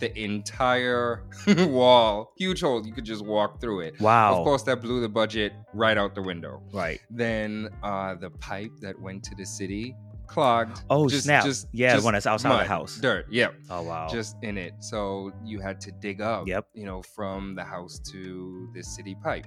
the 0.00 0.16
entire 0.18 1.24
wall, 1.46 2.32
huge 2.36 2.60
hole, 2.60 2.84
you 2.86 2.92
could 2.92 3.04
just 3.04 3.24
walk 3.24 3.60
through 3.60 3.80
it. 3.80 4.00
wow. 4.00 4.36
Of 4.38 4.44
course, 4.44 4.62
that 4.64 4.80
blew 4.80 5.00
the 5.00 5.08
budget 5.08 5.52
right 5.74 5.96
out 5.96 6.14
the 6.14 6.22
window. 6.22 6.62
Right. 6.72 7.00
Then 7.10 7.68
uh, 7.82 8.16
the 8.16 8.30
pipe 8.30 8.72
that 8.80 9.00
went 9.00 9.22
to 9.24 9.34
the 9.34 9.44
city 9.44 9.94
clogged. 10.26 10.82
Oh, 10.90 11.08
just, 11.08 11.24
snap. 11.24 11.44
Just, 11.44 11.68
yeah, 11.72 11.92
just 11.92 12.02
the 12.02 12.04
one 12.04 12.14
that's 12.14 12.26
outside 12.26 12.48
mud, 12.50 12.64
the 12.64 12.68
house. 12.68 12.96
Dirt. 12.96 13.26
Yep. 13.30 13.54
Oh, 13.68 13.82
wow. 13.82 14.08
Just 14.10 14.36
in 14.42 14.56
it. 14.56 14.74
So 14.80 15.32
you 15.44 15.60
had 15.60 15.80
to 15.82 15.92
dig 15.92 16.20
up. 16.20 16.46
Yep. 16.48 16.66
You 16.74 16.86
know, 16.86 17.02
from 17.02 17.54
the 17.54 17.64
house 17.64 17.98
to 18.12 18.70
the 18.74 18.82
city 18.82 19.16
pipe. 19.22 19.46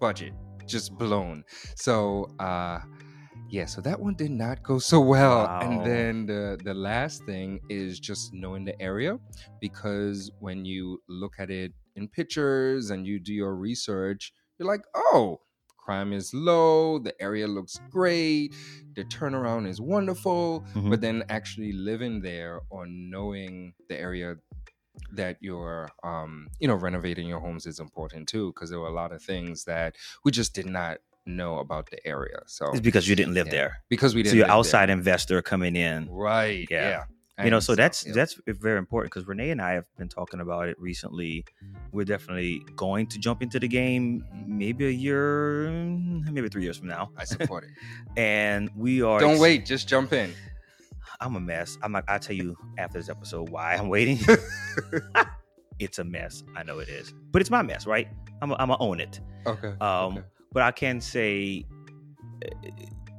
Budget 0.00 0.32
just 0.66 0.96
blown. 0.98 1.44
So 1.74 2.28
uh 2.38 2.80
yeah, 3.50 3.66
so 3.66 3.80
that 3.82 4.00
one 4.00 4.14
did 4.14 4.30
not 4.32 4.62
go 4.62 4.78
so 4.78 5.00
well. 5.00 5.48
Wow. 5.48 5.60
And 5.60 5.82
then 5.84 6.26
the 6.26 6.58
the 6.62 6.74
last 6.74 7.24
thing 7.24 7.60
is 7.68 8.00
just 8.00 8.32
knowing 8.32 8.64
the 8.64 8.80
area 8.82 9.18
because 9.60 10.30
when 10.38 10.64
you 10.64 11.00
look 11.08 11.34
at 11.38 11.50
it 11.50 11.72
in 11.94 12.08
pictures 12.08 12.90
and 12.90 13.06
you 13.06 13.18
do 13.20 13.32
your 13.34 13.54
research, 13.56 14.32
you're 14.58 14.68
like, 14.68 14.82
"Oh, 14.94 15.40
crime 15.78 16.12
is 16.12 16.32
low, 16.34 16.98
the 16.98 17.14
area 17.22 17.46
looks 17.46 17.78
great, 17.90 18.54
the 18.96 19.04
turnaround 19.04 19.66
is 19.68 19.80
wonderful." 19.80 20.66
Mhm. 20.74 20.90
But 20.90 21.00
then 21.00 21.22
actually 21.28 21.72
living 21.72 22.22
there 22.22 22.60
or 22.70 22.86
knowing 22.86 23.74
the 23.88 23.98
area 23.98 24.36
that 25.12 25.36
you're 25.40 25.88
um 26.04 26.48
you 26.58 26.66
know 26.66 26.74
renovating 26.74 27.28
your 27.28 27.40
homes 27.40 27.66
is 27.66 27.78
important 27.78 28.28
too 28.28 28.52
because 28.52 28.70
there 28.70 28.80
were 28.80 28.88
a 28.88 28.92
lot 28.94 29.12
of 29.12 29.22
things 29.22 29.64
that 29.64 29.94
we 30.24 30.30
just 30.32 30.54
did 30.54 30.66
not 30.66 30.98
know 31.26 31.58
about 31.58 31.90
the 31.90 31.98
area 32.06 32.38
so 32.46 32.70
it's 32.70 32.80
because 32.80 33.08
you 33.08 33.16
didn't 33.16 33.34
live 33.34 33.46
yeah. 33.48 33.52
there. 33.52 33.82
because 33.88 34.14
we 34.14 34.22
didn't 34.22 34.32
So 34.32 34.36
you're 34.36 34.44
live 34.46 34.48
there. 34.50 34.56
outside 34.58 34.90
investor 34.90 35.42
coming 35.42 35.76
in. 35.76 36.08
right 36.10 36.66
Yeah. 36.70 36.88
yeah, 37.38 37.44
you 37.44 37.50
know 37.50 37.56
And 37.56 37.64
so 37.64 37.74
that's 37.74 38.06
yeah. 38.06 38.12
that's 38.14 38.40
very 38.46 38.78
important 38.78 39.12
because 39.12 39.26
renee 39.26 39.50
and 39.50 39.60
i 39.60 39.72
have 39.72 39.84
been 39.98 40.08
talking 40.08 40.40
about 40.40 40.68
it 40.68 40.76
recently 40.80 41.44
we're 41.92 42.04
definitely 42.04 42.62
going 42.76 43.06
to 43.08 43.18
jump 43.18 43.42
into 43.42 43.58
the 43.58 43.68
game 43.68 44.24
maybe 44.46 44.86
a 44.86 44.90
year 44.90 45.68
maybe 46.32 46.48
three 46.48 46.62
years 46.62 46.78
from 46.78 46.88
now 46.88 47.10
i 47.18 47.24
support 47.24 47.64
it 47.64 47.70
and 48.16 48.70
we 48.76 49.02
are 49.02 49.20
don't 49.20 49.32
ex- 49.32 49.40
wait 49.40 49.66
just 49.66 49.86
jump 49.88 50.12
in 50.12 50.32
i'm 51.20 51.34
a 51.36 51.40
mess 51.40 51.76
i'm 51.82 51.92
not 51.92 52.04
i'll 52.08 52.18
tell 52.18 52.36
you 52.36 52.56
after 52.78 52.98
this 52.98 53.08
episode 53.08 53.48
why 53.50 53.74
i'm 53.74 53.88
waiting 53.88 54.18
it's 55.78 55.98
a 55.98 56.04
mess 56.04 56.42
i 56.56 56.62
know 56.62 56.78
it 56.78 56.88
is 56.88 57.12
but 57.32 57.42
it's 57.42 57.50
my 57.50 57.60
mess 57.62 57.86
right 57.86 58.08
i'm 58.40 58.48
gonna 58.50 58.76
own 58.80 58.98
it 59.00 59.20
okay 59.46 59.74
um 59.80 60.16
okay. 60.18 60.22
But 60.52 60.62
i 60.62 60.70
can 60.70 61.00
say 61.00 61.64
uh, 62.44 62.50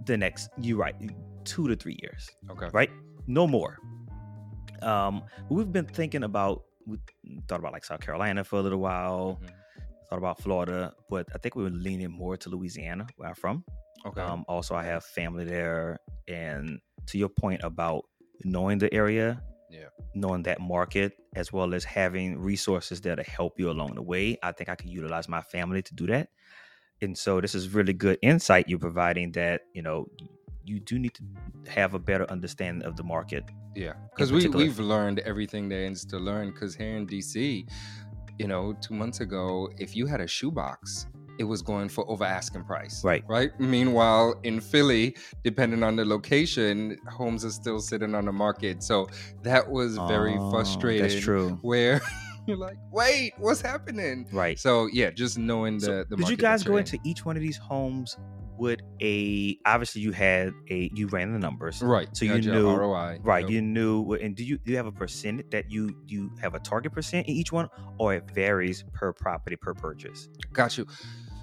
the 0.06 0.18
next 0.18 0.50
you're 0.62 0.78
right 0.78 0.96
two 1.44 1.68
to 1.68 1.76
three 1.76 1.98
years 2.02 2.30
okay 2.52 2.68
right? 2.74 2.90
No 3.28 3.46
more. 3.46 3.78
Um, 4.82 5.24
we've 5.50 5.72
been 5.72 5.86
thinking 5.86 6.24
about 6.24 6.64
we 6.86 6.98
thought 7.48 7.60
about 7.60 7.74
like 7.74 7.84
South 7.84 8.00
Carolina 8.00 8.44
for 8.46 8.58
a 8.60 8.62
little 8.62 8.80
while, 8.80 9.42
Mhm. 9.44 9.50
thought 10.10 10.18
about 10.20 10.40
Florida, 10.42 10.94
but 11.10 11.28
I 11.36 11.38
think 11.40 11.56
we 11.56 11.64
were 11.64 11.70
leaning 11.70 12.10
more 12.12 12.38
to 12.38 12.50
Louisiana, 12.50 13.06
where 13.18 13.28
I'm 13.30 13.36
from. 13.36 13.66
okay 14.06 14.22
Um, 14.22 14.46
also, 14.48 14.76
I 14.76 14.84
have 14.84 15.04
family 15.04 15.44
there, 15.44 16.00
and 16.30 16.80
to 17.08 17.18
your 17.18 17.28
point 17.30 17.62
about 17.64 18.06
knowing 18.46 18.78
the 18.78 18.94
area, 18.94 19.42
Yeah. 19.70 19.90
knowing 20.16 20.44
that 20.44 20.62
market, 20.62 21.12
as 21.36 21.52
well 21.52 21.74
as 21.74 21.84
having 21.84 22.40
resources 22.40 23.02
there 23.02 23.18
to 23.18 23.24
help 23.24 23.60
you 23.60 23.70
along 23.70 23.96
the 23.96 24.02
way, 24.02 24.38
I 24.42 24.54
think 24.54 24.70
I 24.70 24.76
can 24.76 24.88
utilize 24.90 25.28
my 25.28 25.42
family 25.42 25.82
to 25.82 25.94
do 25.96 26.08
that. 26.08 26.30
And 27.02 27.18
so, 27.18 27.40
this 27.42 27.54
is 27.56 27.74
really 27.74 27.94
good 27.94 28.18
insight 28.22 28.68
you're 28.68 28.80
providing 28.80 29.32
that 29.34 29.62
you 29.74 29.82
know 29.82 30.08
you 30.66 30.80
do 30.82 31.00
need 31.00 31.14
to 31.14 31.24
have 31.72 31.94
a 31.94 32.00
better 32.00 32.30
understanding 32.30 32.86
of 32.86 32.96
the 32.98 33.04
market 33.04 33.44
Yeah, 33.76 33.94
because 34.14 34.32
we, 34.34 34.48
we've 34.48 34.80
learned 34.80 35.20
everything 35.20 35.70
there 35.70 35.86
is 35.86 36.04
to 36.06 36.18
learn. 36.18 36.52
Because 36.52 36.76
here 36.76 36.98
in 36.98 37.08
DC, 37.08 37.68
you 38.38 38.48
know, 38.48 38.74
two 38.82 38.94
months 38.94 39.22
ago, 39.22 39.70
if 39.78 39.96
you 39.96 40.06
had 40.08 40.20
a 40.20 40.28
shoebox, 40.28 41.08
it 41.40 41.44
was 41.44 41.62
going 41.62 41.88
for 41.88 42.10
over 42.10 42.26
asking 42.26 42.64
price. 42.64 43.04
Right. 43.04 43.24
Right. 43.28 43.52
Meanwhile, 43.60 44.40
in 44.44 44.60
Philly, 44.60 45.16
depending 45.44 45.84
on 45.84 45.96
the 45.96 46.04
location, 46.04 46.98
homes 47.10 47.46
are 47.46 47.52
still 47.52 47.80
sitting 47.80 48.16
on 48.16 48.26
the 48.26 48.32
market. 48.32 48.84
So 48.84 49.08
that 49.44 49.70
was 49.70 49.98
very 50.10 50.36
Oh, 50.38 50.52
frustrating. 50.52 51.04
That's 51.04 51.20
true. 51.20 51.60
Where 51.62 52.02
you're 52.48 52.58
like, 52.58 52.78
wait, 52.92 53.34
what's 53.38 53.62
happening? 53.62 54.28
Right. 54.32 54.58
So 54.60 54.88
yeah, 54.92 55.10
just 55.12 55.38
knowing 55.38 55.78
the 55.80 55.86
So 55.86 56.04
the. 56.10 56.16
did 56.18 56.30
you 56.30 56.38
guys 56.38 56.64
go 56.64 56.78
into 56.78 56.98
each 57.04 57.26
one 57.26 57.36
of 57.36 57.42
these 57.42 57.58
homes 57.58 58.18
with 58.58 58.80
a? 59.02 59.58
Obviously, 59.66 60.02
you 60.02 60.12
had 60.12 60.54
a. 60.70 60.90
You 60.94 61.08
ran 61.08 61.34
the 61.34 61.40
numbers, 61.40 61.82
right? 61.82 62.08
so 62.16 62.26
you 62.26 62.40
knew- 62.42 62.70
ROI. 62.76 63.20
right? 63.22 63.42
Yep. 63.44 63.50
You 63.52 63.62
knew. 63.62 64.14
And 64.14 64.36
do 64.36 64.44
you 64.44 64.58
do 64.58 64.72
you 64.72 64.78
have 64.78 64.88
a 64.88 64.92
percent 64.92 65.50
that 65.52 65.70
you 65.72 65.96
you 66.08 66.32
have 66.42 66.56
a 66.56 66.60
target 66.60 66.92
percent 66.94 67.28
in 67.28 67.34
each 67.34 67.52
one, 67.52 67.70
or 68.00 68.14
it 68.16 68.30
varies 68.34 68.84
per 68.94 69.14
property 69.14 69.56
per 69.56 69.74
purchase? 69.74 70.30
Got 70.54 70.78
you. 70.78 70.86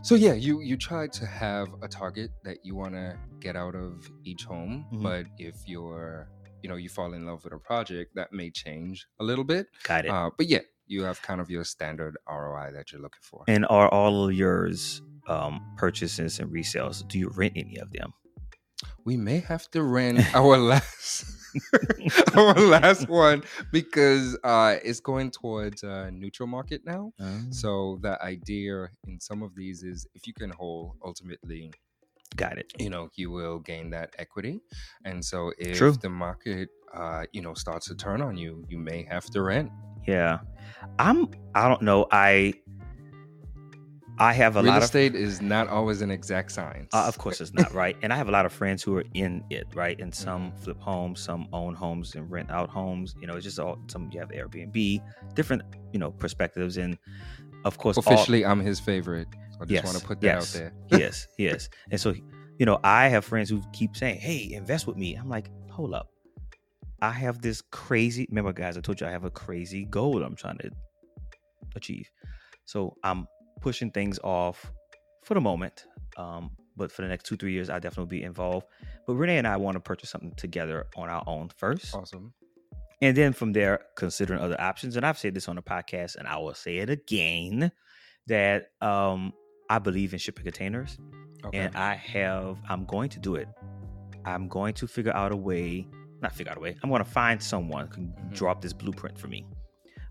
So 0.03 0.15
yeah, 0.17 0.35
you 0.35 0.61
you 0.61 0.77
try 0.77 1.07
to 1.07 1.27
have 1.27 1.69
a 1.83 1.89
target 1.89 2.31
that 2.45 2.59
you 2.63 2.75
want 2.75 2.93
to 2.95 3.17
get 3.41 3.57
out 3.57 3.75
of 3.75 4.11
each 4.25 4.45
home, 4.45 4.85
Mhm. 4.93 5.03
but 5.03 5.27
if 5.39 5.55
you're 5.67 6.29
you 6.63 6.69
know 6.69 6.77
you 6.77 6.89
fall 6.91 7.13
in 7.15 7.25
love 7.27 7.43
with 7.45 7.53
a 7.55 7.59
project, 7.59 8.15
that 8.15 8.33
may 8.33 8.51
change 8.51 9.07
a 9.21 9.25
little 9.25 9.45
bit. 9.45 9.67
Got 9.83 10.05
it. 10.07 10.11
Uh, 10.11 10.31
but 10.37 10.47
yeah, 10.47 10.61
you 10.87 11.03
have 11.05 11.21
kind 11.23 11.41
of 11.41 11.51
your 11.51 11.65
standard 11.65 12.17
ROI 12.29 12.73
that 12.75 12.93
you're 12.93 13.01
looking 13.01 13.23
for. 13.23 13.45
and 13.49 13.65
are 13.69 13.89
all 13.89 14.29
of 14.29 14.35
yours 14.35 15.03
um, 15.29 15.61
purchases 15.77 16.39
and 16.41 16.51
resales? 16.53 17.07
Do 17.09 17.19
you 17.19 17.29
rent 17.31 17.55
any 17.57 17.77
of 17.79 17.93
them? 17.93 18.13
We 19.05 19.17
may 19.17 19.41
have 19.41 19.71
to 19.71 19.83
rent 19.83 20.21
our 20.35 20.57
last 20.59 21.25
our 22.37 22.55
last 22.55 23.09
one 23.27 23.45
because 23.73 24.37
uh, 24.43 24.77
it's 24.83 25.01
going 25.01 25.31
towards 25.31 25.83
a 25.85 26.11
neutral 26.11 26.49
market 26.49 26.83
now. 26.85 27.13
Oh, 27.21 27.41
So 27.51 27.99
the 28.03 28.21
idea 28.23 28.89
in 29.07 29.21
some 29.21 29.43
of 29.43 29.55
these 29.55 29.83
is 29.83 30.07
if 30.15 30.27
you 30.27 30.35
can 30.35 30.51
hold 30.51 30.97
ultimately 31.05 31.71
got 32.37 32.59
it. 32.59 32.73
you 32.79 32.91
know 32.91 33.09
you 33.15 33.31
will 33.31 33.61
gain 33.61 33.91
that 33.91 34.11
equity 34.19 34.59
and 35.05 35.25
so 35.25 35.53
if 35.57 35.79
True. 35.79 35.93
the 35.93 36.09
market 36.09 36.69
uh 36.93 37.23
you 37.33 37.41
know 37.41 37.55
starts 37.55 37.87
to 37.87 37.95
turn 37.95 38.21
on 38.21 38.37
you 38.37 38.65
you 38.69 38.77
may 38.77 39.05
have 39.05 39.25
to 39.27 39.41
rent 39.41 39.71
Yeah, 40.07 40.41
I'm. 40.99 41.29
I 41.55 41.69
don't 41.69 41.83
know. 41.83 42.07
I 42.11 42.55
I 44.19 44.33
have 44.33 44.57
a 44.57 44.63
real 44.63 44.71
lot 44.73 44.77
of 44.77 44.95
real 44.95 45.09
estate 45.09 45.15
is 45.17 45.41
not 45.43 45.69
always 45.69 46.01
an 46.01 46.11
exact 46.11 46.53
science 46.53 46.91
Uh, 46.93 47.05
of 47.09 47.19
course, 47.19 47.41
it's 47.41 47.53
not 47.53 47.73
right. 47.75 47.97
And 48.03 48.13
I 48.13 48.17
have 48.17 48.29
a 48.29 48.31
lot 48.33 48.47
of 48.47 48.53
friends 48.53 48.83
who 48.83 48.97
are 48.97 49.05
in 49.15 49.43
it, 49.51 49.67
right? 49.75 49.99
And 50.01 50.15
some 50.15 50.53
Mm-hmm. 50.53 50.63
flip 50.63 50.81
homes, 50.81 51.21
some 51.21 51.49
own 51.53 51.75
homes 51.75 52.15
and 52.15 52.31
rent 52.31 52.51
out 52.51 52.71
homes. 52.71 53.17
You 53.21 53.27
know, 53.27 53.35
it's 53.35 53.45
just 53.45 53.59
all 53.59 53.79
some 53.89 54.11
you 54.13 54.21
have 54.21 54.29
Airbnb, 54.31 55.03
different 55.35 55.63
you 55.93 55.99
know 55.99 56.13
perspectives, 56.13 56.77
and 56.77 56.97
of 57.65 57.79
course, 57.79 57.97
all- 57.99 58.03
officially 58.03 58.45
i'm 58.45 58.61
his 58.61 58.79
favorite 58.79 59.27
i 59.61 59.65
just 59.65 59.71
Yes, 59.71 59.85
want 59.85 59.97
to 59.99 60.07
put 60.07 60.21
that 60.21 60.27
yes. 60.27 60.55
out 60.55 60.59
there 60.61 60.73
yes, 60.91 61.27
yes. 61.39 61.69
And 61.91 62.01
so, 62.01 62.15
you 62.59 62.67
know, 62.67 62.79
I 62.85 63.09
have 63.09 63.25
friends 63.25 63.51
who 63.51 63.63
keep 63.73 63.97
saying, 63.97 64.21
"Hey, 64.21 64.53
invest 64.53 64.87
with 64.87 64.97
me." 64.97 65.15
I'm 65.17 65.29
like, 65.29 65.51
hold 65.71 65.95
up. 65.95 66.09
I 67.09 67.11
have 67.25 67.41
this 67.43 67.63
crazy. 67.71 68.27
Remember, 68.31 68.53
guys, 68.53 68.77
I 68.77 68.81
told 68.81 69.01
you 69.01 69.07
I 69.07 69.11
have 69.11 69.25
a 69.25 69.31
crazy 69.31 69.85
goal 69.85 70.23
I'm 70.23 70.37
trying 70.37 70.59
to 70.59 70.71
achieve. 71.77 72.09
So 72.65 72.97
I'm 73.05 73.27
pushing 73.61 73.91
things 73.91 74.19
off 74.23 74.73
for 75.25 75.35
the 75.35 75.41
moment 75.41 75.85
Um, 76.17 76.51
but 76.77 76.91
for 76.93 77.03
the 77.03 77.09
next 77.09 77.25
two 77.27 77.37
three 77.37 77.53
years, 77.53 77.69
I'll 77.71 77.81
definitely 77.81 78.19
be 78.19 78.23
involved. 78.25 78.67
But 79.07 79.15
Renee 79.15 79.39
and 79.39 79.47
I 79.47 79.57
want 79.57 79.75
to 79.77 79.81
purchase 79.81 80.11
something 80.11 80.33
together 80.37 80.87
on 80.97 81.09
our 81.09 81.23
own 81.27 81.51
first, 81.57 81.95
Awesome. 81.95 82.33
and 83.03 83.17
then 83.17 83.33
from 83.33 83.53
there, 83.53 83.81
considering 83.97 84.41
other 84.41 84.61
options. 84.61 84.97
And 84.97 85.05
I've 85.07 85.19
said 85.19 85.35
this 85.35 85.49
on 85.49 85.57
the 85.57 85.63
podcast, 85.63 86.17
and 86.17 86.27
I 86.29 86.37
will 86.39 86.55
say 86.55 86.79
it 86.79 86.91
again 86.91 87.71
that 88.29 88.69
um, 88.81 89.33
I 89.69 89.79
believe 89.79 90.13
in 90.13 90.19
shipping 90.21 90.45
containers, 90.45 90.99
Okay. 91.45 91.59
and 91.59 91.77
I 91.77 91.95
have. 91.95 92.59
I'm 92.69 92.85
going 92.87 93.09
to 93.11 93.19
do 93.21 93.35
it. 93.37 93.49
I'm 94.25 94.49
going 94.49 94.75
to 94.75 94.87
figure 94.87 95.15
out 95.15 95.33
a 95.33 95.37
way. 95.37 95.87
Not 96.25 96.33
figure 96.35 96.51
out 96.53 96.57
a 96.57 96.61
way. 96.61 96.75
I'm 96.83 96.89
going 96.89 97.05
to 97.05 97.11
find 97.11 97.41
someone 97.43 97.87
who 97.89 97.93
can 97.93 98.07
Mhm. 98.07 98.35
draw 98.35 98.51
up 98.51 98.63
this 98.63 98.73
blueprint 98.73 99.19
for 99.19 99.29
me 99.29 99.45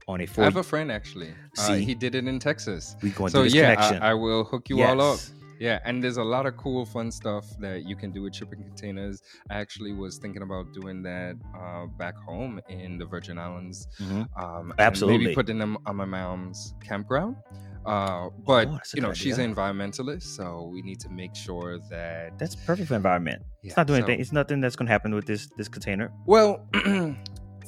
on 0.07 0.19
a 0.21 0.23
I 0.23 0.25
four. 0.27 0.43
have 0.43 0.57
a 0.57 0.63
friend 0.63 0.91
actually. 0.91 1.31
Uh, 1.57 1.61
See? 1.65 1.83
he 1.83 1.95
did 1.95 2.13
it 2.13 2.27
in 2.27 2.37
Texas. 2.37 2.95
we 3.01 3.09
going 3.09 3.31
So 3.31 3.39
to 3.39 3.43
this 3.45 3.53
yeah, 3.55 3.73
connection. 3.73 4.03
I, 4.03 4.11
I 4.11 4.13
will 4.13 4.43
hook 4.43 4.69
you 4.69 4.83
all 4.83 5.01
up. 5.01 5.19
Yeah, 5.59 5.79
and 5.85 6.03
there's 6.03 6.17
a 6.17 6.23
lot 6.23 6.45
of 6.45 6.55
cool, 6.57 6.85
fun 6.85 7.09
stuff 7.11 7.45
that 7.59 7.85
you 7.85 7.95
can 7.95 8.11
do 8.11 8.21
with 8.23 8.35
shipping 8.35 8.61
containers. 8.63 9.21
I 9.49 9.55
actually 9.55 9.93
was 9.93 10.17
thinking 10.19 10.41
about 10.43 10.71
doing 10.73 11.01
that 11.03 11.35
uh, 11.59 11.85
back 11.97 12.15
home 12.17 12.59
in 12.69 12.97
the 12.99 13.05
Virgin 13.05 13.37
Islands. 13.39 13.87
Mhm. 13.99 14.27
Um, 14.41 14.73
Absolutely. 14.77 15.17
maybe 15.25 15.35
putting 15.35 15.57
them 15.57 15.77
on 15.87 15.95
my 15.95 16.05
mom's 16.05 16.75
campground. 16.83 17.37
Uh, 17.85 18.29
but 18.45 18.67
Oh, 18.67 18.79
you 18.95 19.01
know, 19.01 19.09
good 19.09 19.17
she's 19.17 19.37
an 19.37 19.53
environmentalist, 19.53 20.23
so 20.23 20.69
we 20.71 20.81
need 20.81 20.99
to 21.01 21.09
make 21.09 21.35
sure 21.35 21.79
that 21.89 22.37
That's 22.39 22.55
perfect 22.55 22.87
for 22.87 22.95
environment. 22.95 23.41
yeah, 23.61 23.67
It's 23.69 23.77
not 23.77 23.87
doing 23.87 24.01
so- 24.01 24.05
anything. 24.07 24.21
It's 24.21 24.31
nothing 24.31 24.61
that's 24.61 24.75
going 24.75 24.87
to 24.87 24.91
happen 24.91 25.13
with 25.13 25.25
this 25.25 25.47
this 25.57 25.67
container. 25.67 26.11
Well, 26.25 26.65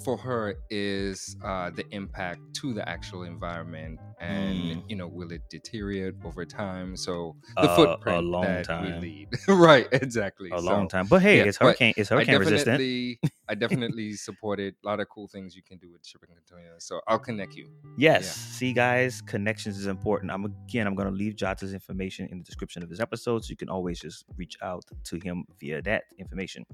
for 0.03 0.17
her 0.17 0.55
is 0.69 1.35
uh, 1.43 1.71
the 1.71 1.83
impact 1.91 2.39
to 2.61 2.73
the 2.73 2.87
actual 2.87 3.23
environment, 3.23 3.99
and 4.19 4.55
Mm. 4.55 4.83
you 4.89 4.95
know, 4.95 5.07
will 5.07 5.31
it 5.31 5.41
deteriorate 5.49 6.13
over 6.23 6.45
time? 6.45 6.95
So 6.95 7.35
Uh, 7.57 7.65
the 7.67 7.71
a 7.71 7.75
footprint 7.75 8.23
long 8.25 8.43
that 8.43 8.65
time. 8.65 9.01
we 9.01 9.07
lead, 9.07 9.27
right? 9.47 9.87
Exactly. 9.91 10.51
A 10.51 10.59
So, 10.59 10.63
long 10.65 10.87
time, 10.87 11.07
but 11.07 11.21
hey, 11.21 11.37
yeah, 11.37 11.43
it's 11.45 11.57
hurricane. 11.57 11.93
It's 11.97 12.09
hurricane 12.09 12.37
resistant. 12.39 12.79
I 13.47 13.55
definitely 13.65 14.13
support 14.13 14.59
it. 14.59 14.75
A 14.83 14.87
lot 14.87 14.99
of 14.99 15.09
cool 15.09 15.27
things 15.27 15.55
you 15.55 15.61
can 15.61 15.77
do 15.77 15.91
with 15.91 16.05
shipping 16.05 16.29
containers. 16.29 16.85
So 16.85 17.01
I'll 17.07 17.19
connect 17.19 17.55
you. 17.55 17.69
Yes. 17.97 18.23
Yeah. 18.23 18.57
See, 18.57 18.73
guys, 18.73 19.21
connections 19.21 19.77
is 19.77 19.87
important. 19.87 20.31
I'm 20.31 20.45
again. 20.45 20.87
I'm 20.87 20.95
going 20.95 21.09
to 21.09 21.13
leave 21.13 21.35
Jada's 21.35 21.73
information 21.73 22.27
in 22.31 22.37
the 22.39 22.43
description 22.43 22.83
of 22.83 22.89
this 22.89 22.99
episode, 22.99 23.45
so 23.45 23.49
you 23.49 23.57
can 23.57 23.69
always 23.69 23.99
just 23.99 24.25
reach 24.37 24.57
out 24.61 24.83
to 25.05 25.19
him 25.19 25.45
via 25.59 25.81
that 25.83 26.03
information. 26.17 26.65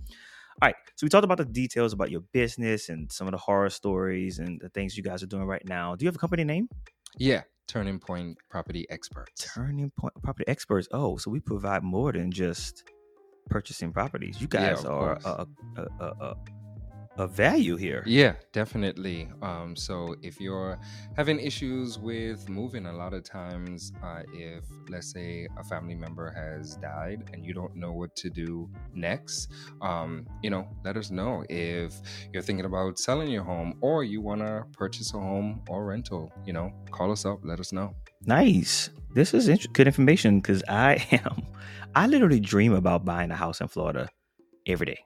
All 0.61 0.67
right. 0.67 0.75
So 0.95 1.05
we 1.05 1.09
talked 1.09 1.23
about 1.23 1.37
the 1.37 1.45
details 1.45 1.93
about 1.93 2.11
your 2.11 2.21
business 2.33 2.89
and 2.89 3.11
some 3.11 3.27
of 3.27 3.31
the 3.31 3.37
horror 3.37 3.69
stories 3.69 4.39
and 4.39 4.59
the 4.61 4.69
things 4.69 4.97
you 4.97 5.03
guys 5.03 5.23
are 5.23 5.27
doing 5.27 5.45
right 5.45 5.65
now. 5.65 5.95
Do 5.95 6.03
you 6.03 6.07
have 6.07 6.15
a 6.15 6.19
company 6.19 6.43
name? 6.43 6.67
Yeah, 7.17 7.41
Turning 7.67 7.99
Point 7.99 8.37
Property 8.49 8.85
Experts. 8.89 9.49
Turning 9.53 9.91
Point 9.97 10.13
Property 10.21 10.45
Experts. 10.47 10.87
Oh, 10.91 11.17
so 11.17 11.31
we 11.31 11.39
provide 11.39 11.83
more 11.83 12.11
than 12.11 12.31
just 12.31 12.83
purchasing 13.49 13.91
properties. 13.91 14.41
You 14.41 14.47
guys 14.47 14.83
of 14.83 14.91
are 14.91 15.19
a, 15.23 15.47
a, 15.77 15.87
a, 15.99 16.05
a, 16.05 16.35
a 17.17 17.27
value 17.27 17.75
here. 17.75 18.03
Yeah, 18.05 18.33
definitely. 18.53 19.29
Um, 19.41 19.75
so 19.75 20.15
if 20.21 20.39
you're 20.39 20.79
having 21.15 21.39
issues 21.39 21.99
with 21.99 22.47
moving, 22.49 22.85
a 22.85 22.93
lot 22.93 23.13
of 23.13 23.23
times, 23.23 23.91
uh, 24.03 24.21
if 24.33 24.63
let's 24.89 25.11
say 25.11 25.47
a 25.57 25.63
family 25.63 25.95
member 25.95 26.31
has 26.31 26.77
died 26.77 27.23
and 27.33 27.45
you 27.45 27.53
don't 27.53 27.75
know 27.75 27.91
what 27.91 28.15
to 28.17 28.29
do 28.29 28.69
next, 28.93 29.51
um, 29.81 30.25
you 30.41 30.49
know, 30.49 30.67
let 30.83 30.97
us 30.97 31.11
know. 31.11 31.43
If 31.49 32.01
you're 32.33 32.43
thinking 32.43 32.65
about 32.65 32.97
selling 32.97 33.29
your 33.29 33.43
home 33.43 33.73
or 33.81 34.03
you 34.03 34.21
want 34.21 34.41
to 34.41 34.65
purchase 34.71 35.13
a 35.13 35.19
home 35.19 35.61
or 35.67 35.85
rental, 35.85 36.31
you 36.45 36.53
know, 36.53 36.71
call 36.91 37.11
us 37.11 37.25
up. 37.25 37.39
Let 37.43 37.59
us 37.59 37.73
know. 37.73 37.93
Nice. 38.25 38.89
This 39.13 39.33
is 39.33 39.49
int- 39.49 39.73
good 39.73 39.87
information 39.87 40.39
because 40.39 40.63
I 40.69 41.05
am, 41.11 41.45
I 41.93 42.07
literally 42.07 42.39
dream 42.39 42.73
about 42.73 43.03
buying 43.03 43.31
a 43.31 43.35
house 43.35 43.59
in 43.59 43.67
Florida 43.67 44.09
every 44.65 44.85
day. 44.85 44.99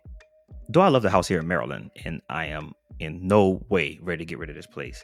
Though 0.69 0.82
I 0.82 0.88
love 0.89 1.04
the 1.04 1.10
house 1.10 1.28
here 1.28 1.39
in 1.39 1.47
Maryland, 1.47 1.91
and 2.06 2.21
I 2.30 2.47
am 2.47 2.73
in 2.99 3.28
no 3.28 3.63
way 3.69 3.99
ready 4.01 4.25
to 4.25 4.25
get 4.25 4.39
rid 4.39 4.49
of 4.49 4.56
this 4.56 4.67
place. 4.67 5.04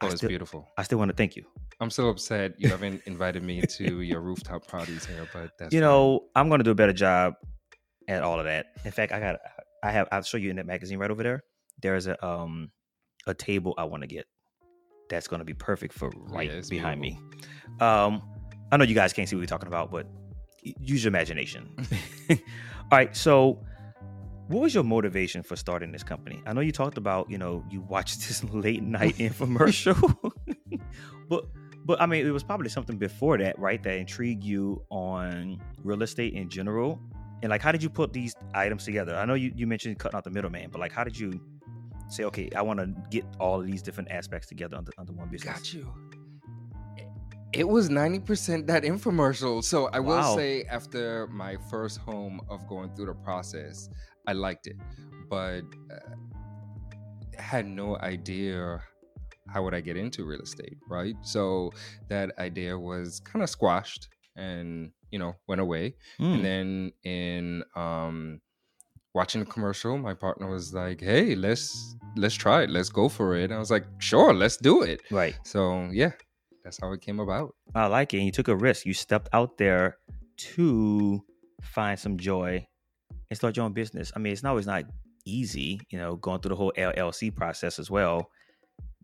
Oh, 0.00 0.06
I 0.06 0.10
it's 0.10 0.16
still, 0.16 0.28
beautiful. 0.28 0.68
I 0.76 0.82
still 0.82 0.98
want 0.98 1.10
to 1.10 1.16
thank 1.16 1.36
you. 1.36 1.44
I'm 1.80 1.90
so 1.90 2.08
upset 2.08 2.54
you 2.58 2.68
haven't 2.68 3.02
invited 3.06 3.42
me 3.42 3.62
to 3.62 4.00
your 4.00 4.20
rooftop 4.20 4.66
parties 4.66 5.06
here, 5.06 5.26
but 5.32 5.52
that's 5.58 5.72
you 5.72 5.80
fine. 5.80 5.88
know, 5.88 6.24
I'm 6.34 6.48
going 6.48 6.60
to 6.60 6.64
do 6.64 6.70
a 6.70 6.74
better 6.74 6.92
job 6.92 7.34
at 8.08 8.22
all 8.22 8.38
of 8.38 8.44
that. 8.44 8.66
In 8.84 8.90
fact, 8.90 9.12
I 9.12 9.20
got, 9.20 9.36
I 9.82 9.90
have, 9.90 10.08
I'll 10.12 10.22
show 10.22 10.38
you 10.38 10.50
in 10.50 10.56
that 10.56 10.66
magazine 10.66 10.98
right 10.98 11.10
over 11.10 11.22
there. 11.22 11.42
There 11.82 11.96
is 11.96 12.06
a, 12.06 12.26
um, 12.26 12.70
a 13.26 13.34
table 13.34 13.74
I 13.78 13.84
want 13.84 14.02
to 14.02 14.06
get 14.06 14.26
that's 15.08 15.28
going 15.28 15.38
to 15.38 15.44
be 15.44 15.54
perfect 15.54 15.92
for 15.92 16.10
right 16.28 16.50
it's 16.50 16.68
behind 16.68 17.00
me. 17.00 17.18
Um, 17.80 18.22
I 18.72 18.76
know 18.76 18.84
you 18.84 18.94
guys 18.94 19.12
can't 19.12 19.28
see 19.28 19.36
what 19.36 19.40
we're 19.40 19.46
talking 19.46 19.68
about, 19.68 19.90
but 19.90 20.06
use 20.62 21.04
your 21.04 21.10
imagination. 21.10 21.74
all 22.30 22.36
right, 22.90 23.16
so 23.16 23.62
what 24.48 24.62
was 24.62 24.74
your 24.74 24.84
motivation 24.84 25.42
for 25.42 25.56
starting 25.56 25.92
this 25.92 26.02
company? 26.02 26.42
I 26.46 26.52
know 26.52 26.60
you 26.60 26.72
talked 26.72 26.98
about, 26.98 27.30
you 27.30 27.38
know, 27.38 27.64
you 27.70 27.80
watched 27.80 28.20
this 28.28 28.44
late 28.44 28.82
night 28.82 29.16
infomercial, 29.16 30.32
but 31.28 31.46
but 31.84 32.00
I 32.00 32.06
mean, 32.06 32.26
it 32.26 32.30
was 32.30 32.42
probably 32.42 32.68
something 32.68 32.98
before 32.98 33.38
that, 33.38 33.58
right? 33.58 33.80
That 33.82 33.96
intrigued 33.96 34.42
you 34.42 34.82
on 34.90 35.62
real 35.84 36.02
estate 36.02 36.34
in 36.34 36.48
general. 36.48 37.00
And 37.42 37.50
like, 37.50 37.62
how 37.62 37.70
did 37.70 37.82
you 37.82 37.88
put 37.88 38.12
these 38.12 38.34
items 38.54 38.84
together? 38.84 39.14
I 39.14 39.24
know 39.24 39.34
you, 39.34 39.52
you 39.54 39.68
mentioned 39.68 39.98
cutting 39.98 40.16
out 40.16 40.24
the 40.24 40.30
middleman, 40.30 40.70
but 40.70 40.80
like, 40.80 40.90
how 40.90 41.04
did 41.04 41.16
you 41.16 41.40
say, 42.08 42.24
okay, 42.24 42.50
I 42.56 42.62
want 42.62 42.80
to 42.80 42.92
get 43.10 43.24
all 43.38 43.60
of 43.60 43.66
these 43.66 43.82
different 43.82 44.10
aspects 44.10 44.48
together 44.48 44.76
under, 44.76 44.90
under 44.98 45.12
one 45.12 45.28
business? 45.28 45.54
Got 45.54 45.72
you. 45.72 45.92
It 47.52 47.68
was 47.68 47.88
90% 47.88 48.66
that 48.66 48.82
infomercial. 48.82 49.62
So 49.62 49.88
I 49.92 50.00
will 50.00 50.34
say, 50.34 50.64
after 50.64 51.28
my 51.28 51.56
first 51.70 51.98
home 51.98 52.40
of 52.48 52.66
going 52.66 52.94
through 52.94 53.06
the 53.06 53.14
process, 53.14 53.88
I 54.26 54.32
liked 54.32 54.66
it, 54.66 54.76
but 55.28 55.62
uh, 55.90 56.14
had 57.38 57.66
no 57.66 57.96
idea 57.98 58.82
how 59.48 59.62
would 59.62 59.74
I 59.74 59.80
get 59.80 59.96
into 59.96 60.24
real 60.24 60.40
estate, 60.40 60.78
right? 60.88 61.14
So 61.22 61.70
that 62.08 62.36
idea 62.38 62.78
was 62.78 63.20
kind 63.20 63.42
of 63.42 63.50
squashed 63.50 64.08
and, 64.34 64.90
you 65.10 65.18
know, 65.18 65.36
went 65.46 65.60
away. 65.60 65.94
Hmm. 66.18 66.34
And 66.34 66.44
then 66.44 66.92
in 67.04 67.64
um 67.74 68.40
watching 69.14 69.40
the 69.40 69.46
commercial, 69.46 69.96
my 69.98 70.14
partner 70.14 70.50
was 70.50 70.74
like, 70.74 71.00
"Hey, 71.00 71.34
let's 71.34 71.96
let's 72.16 72.34
try 72.34 72.62
it. 72.62 72.70
Let's 72.70 72.90
go 72.90 73.08
for 73.08 73.36
it." 73.36 73.52
I 73.52 73.58
was 73.58 73.70
like, 73.70 73.86
"Sure, 73.98 74.34
let's 74.34 74.56
do 74.56 74.82
it." 74.82 75.02
Right. 75.10 75.38
So 75.44 75.88
yeah, 75.92 76.12
that's 76.64 76.78
how 76.80 76.92
it 76.92 77.00
came 77.00 77.20
about. 77.20 77.54
I 77.74 77.86
like 77.86 78.12
it. 78.14 78.18
And 78.18 78.26
you 78.26 78.32
took 78.32 78.48
a 78.48 78.56
risk. 78.56 78.84
You 78.84 78.94
stepped 78.94 79.28
out 79.32 79.56
there 79.58 79.98
to 80.54 81.24
find 81.62 81.98
some 81.98 82.18
joy 82.18 82.66
and 83.30 83.36
start 83.36 83.56
your 83.56 83.64
own 83.66 83.72
business. 83.72 84.12
I 84.14 84.18
mean, 84.18 84.32
it's 84.32 84.42
not 84.42 84.50
always 84.50 84.66
not 84.66 84.84
easy, 85.24 85.80
you 85.90 85.98
know, 85.98 86.16
going 86.16 86.40
through 86.40 86.50
the 86.50 86.56
whole 86.56 86.72
LLC 86.76 87.34
process 87.34 87.78
as 87.78 87.90
well. 87.90 88.30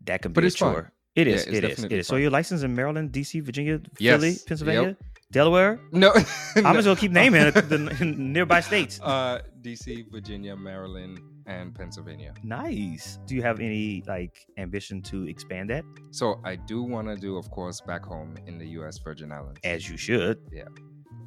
That 0.05 0.21
can 0.21 0.31
be 0.31 0.35
But 0.35 0.45
a 0.45 0.49
fun. 0.51 0.73
chore. 0.73 0.91
It 1.15 1.27
Yeah, 1.27 1.33
is. 1.35 1.43
it's 1.45 1.57
it 1.57 1.63
is. 1.63 1.83
It. 1.83 2.05
So 2.05 2.13
fun. 2.15 2.21
you're 2.21 2.31
licensed 2.31 2.63
in 2.63 2.73
Maryland, 2.75 3.11
DC, 3.11 3.39
Virginia, 3.43 3.79
Yes. 3.99 4.15
Philly, 4.15 4.29
Yep. 4.31 4.39
Pennsylvania, 4.47 4.97
Delaware. 5.31 5.79
No, 5.91 6.11
I'm 6.55 6.73
just 6.75 6.85
gonna 6.85 6.95
keep 6.99 7.11
naming 7.11 7.41
it, 7.43 7.53
the 7.69 7.77
nearby 8.17 8.61
states. 8.61 8.99
Uh, 9.01 9.41
DC, 9.61 10.09
Virginia, 10.11 10.55
Maryland, 10.55 11.19
and 11.45 11.75
Pennsylvania. 11.75 12.33
Nice. 12.43 13.19
Do 13.27 13.35
you 13.35 13.41
have 13.43 13.59
any 13.59 14.01
like 14.07 14.35
ambition 14.57 15.01
to 15.03 15.27
expand 15.27 15.69
that? 15.69 15.83
So 16.11 16.39
I 16.43 16.55
do 16.55 16.81
want 16.83 17.07
to 17.09 17.15
do, 17.15 17.37
of 17.37 17.49
course, 17.51 17.79
back 17.81 18.03
home 18.05 18.35
in 18.47 18.57
the 18.57 18.67
U.S. 18.79 18.97
Virgin 18.97 19.31
Islands. 19.31 19.59
As 19.63 19.87
you 19.89 19.97
should. 19.97 20.39
Yeah. 20.51 20.63